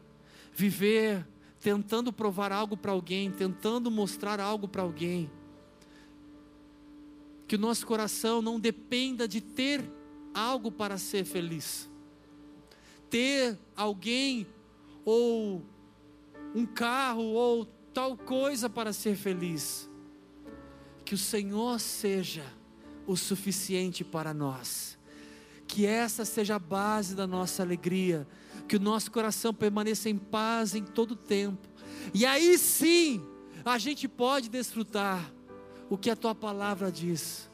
viver 0.52 1.24
tentando 1.60 2.12
provar 2.12 2.50
algo 2.50 2.76
para 2.76 2.90
alguém, 2.90 3.30
tentando 3.30 3.92
mostrar 3.92 4.40
algo 4.40 4.66
para 4.66 4.82
alguém. 4.82 5.30
Que 7.46 7.56
o 7.56 7.58
nosso 7.58 7.86
coração 7.86 8.42
não 8.42 8.58
dependa 8.58 9.26
de 9.28 9.40
ter 9.40 9.84
algo 10.34 10.70
para 10.70 10.98
ser 10.98 11.24
feliz, 11.24 11.88
ter 13.08 13.58
alguém 13.74 14.46
ou 15.04 15.64
um 16.54 16.66
carro 16.66 17.22
ou 17.22 17.64
tal 17.94 18.16
coisa 18.16 18.68
para 18.68 18.92
ser 18.92 19.16
feliz 19.16 19.88
que 21.06 21.14
o 21.14 21.18
Senhor 21.18 21.78
seja 21.78 22.44
o 23.06 23.16
suficiente 23.16 24.02
para 24.02 24.34
nós. 24.34 24.98
Que 25.68 25.86
essa 25.86 26.24
seja 26.24 26.56
a 26.56 26.58
base 26.58 27.14
da 27.14 27.26
nossa 27.28 27.62
alegria, 27.62 28.26
que 28.66 28.76
o 28.76 28.80
nosso 28.80 29.10
coração 29.12 29.54
permaneça 29.54 30.10
em 30.10 30.18
paz 30.18 30.74
em 30.74 30.82
todo 30.82 31.14
tempo. 31.14 31.68
E 32.12 32.26
aí 32.26 32.58
sim, 32.58 33.24
a 33.64 33.78
gente 33.78 34.08
pode 34.08 34.48
desfrutar 34.48 35.32
o 35.88 35.96
que 35.96 36.10
a 36.10 36.16
tua 36.16 36.34
palavra 36.34 36.90
diz. 36.90 37.48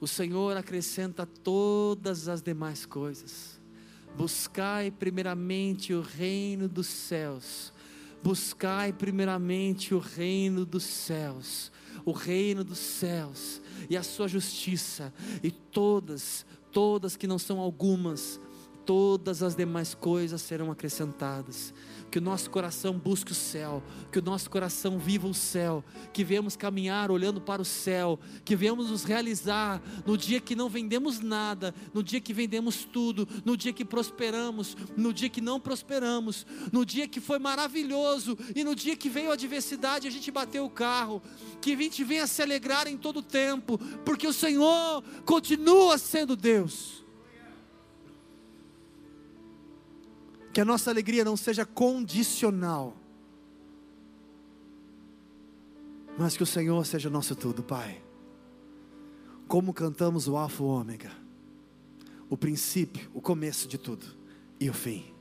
O 0.00 0.06
Senhor 0.06 0.56
acrescenta 0.56 1.24
todas 1.26 2.28
as 2.28 2.42
demais 2.42 2.84
coisas. 2.84 3.60
Buscai 4.16 4.90
primeiramente 4.90 5.92
o 5.92 6.00
reino 6.00 6.68
dos 6.68 6.86
céus. 6.86 7.72
Buscai 8.22 8.92
primeiramente 8.92 9.94
o 9.94 9.98
reino 9.98 10.64
dos 10.64 10.84
céus, 10.84 11.70
o 12.06 12.12
reino 12.12 12.64
dos 12.64 12.78
céus 12.78 13.60
e 13.90 13.98
a 13.98 14.02
sua 14.02 14.26
justiça, 14.26 15.12
e 15.42 15.50
todas, 15.50 16.46
todas 16.72 17.16
que 17.16 17.26
não 17.26 17.38
são 17.38 17.60
algumas, 17.60 18.40
todas 18.86 19.42
as 19.42 19.54
demais 19.54 19.94
coisas 19.94 20.40
serão 20.40 20.70
acrescentadas 20.70 21.74
que 22.10 22.18
o 22.18 22.22
nosso 22.22 22.48
coração 22.50 22.94
busque 22.94 23.32
o 23.32 23.34
céu, 23.34 23.82
que 24.12 24.18
o 24.18 24.22
nosso 24.22 24.48
coração 24.48 24.98
viva 24.98 25.26
o 25.26 25.34
céu, 25.34 25.84
que 26.12 26.24
venhamos 26.24 26.56
caminhar 26.56 27.10
olhando 27.10 27.40
para 27.40 27.60
o 27.60 27.64
céu, 27.64 28.18
que 28.44 28.54
venhamos 28.54 28.90
nos 28.90 29.04
realizar 29.04 29.82
no 30.06 30.16
dia 30.16 30.40
que 30.40 30.54
não 30.54 30.68
vendemos 30.68 31.20
nada, 31.20 31.74
no 31.92 32.02
dia 32.02 32.20
que 32.20 32.32
vendemos 32.32 32.84
tudo, 32.84 33.28
no 33.44 33.56
dia 33.56 33.72
que 33.72 33.84
prosperamos, 33.84 34.76
no 34.96 35.12
dia 35.12 35.28
que 35.28 35.40
não 35.40 35.58
prosperamos, 35.60 36.46
no 36.72 36.84
dia 36.84 37.08
que 37.08 37.20
foi 37.20 37.38
maravilhoso 37.38 38.38
e 38.54 38.64
no 38.64 38.74
dia 38.74 38.96
que 38.96 39.08
veio 39.08 39.30
a 39.30 39.34
adversidade 39.34 40.06
a 40.06 40.10
gente 40.10 40.30
bateu 40.30 40.64
o 40.64 40.70
carro, 40.70 41.22
que 41.60 41.72
a 41.72 41.76
gente 41.76 42.04
venha 42.04 42.26
se 42.26 42.42
alegrar 42.42 42.86
em 42.86 42.96
todo 42.96 43.18
o 43.18 43.22
tempo, 43.22 43.78
porque 44.04 44.26
o 44.26 44.32
Senhor 44.32 45.02
continua 45.24 45.98
sendo 45.98 46.36
Deus. 46.36 47.03
Que 50.54 50.60
a 50.60 50.64
nossa 50.64 50.88
alegria 50.88 51.24
não 51.24 51.36
seja 51.36 51.66
condicional, 51.66 52.96
mas 56.16 56.36
que 56.36 56.44
o 56.44 56.46
Senhor 56.46 56.86
seja 56.86 57.10
nosso 57.10 57.34
tudo, 57.34 57.60
Pai. 57.60 58.00
Como 59.48 59.74
cantamos 59.74 60.28
o 60.28 60.36
Alfa 60.36 60.62
Ômega, 60.62 61.10
o 62.30 62.36
princípio, 62.36 63.10
o 63.12 63.20
começo 63.20 63.66
de 63.66 63.76
tudo 63.76 64.06
e 64.60 64.70
o 64.70 64.72
fim. 64.72 65.13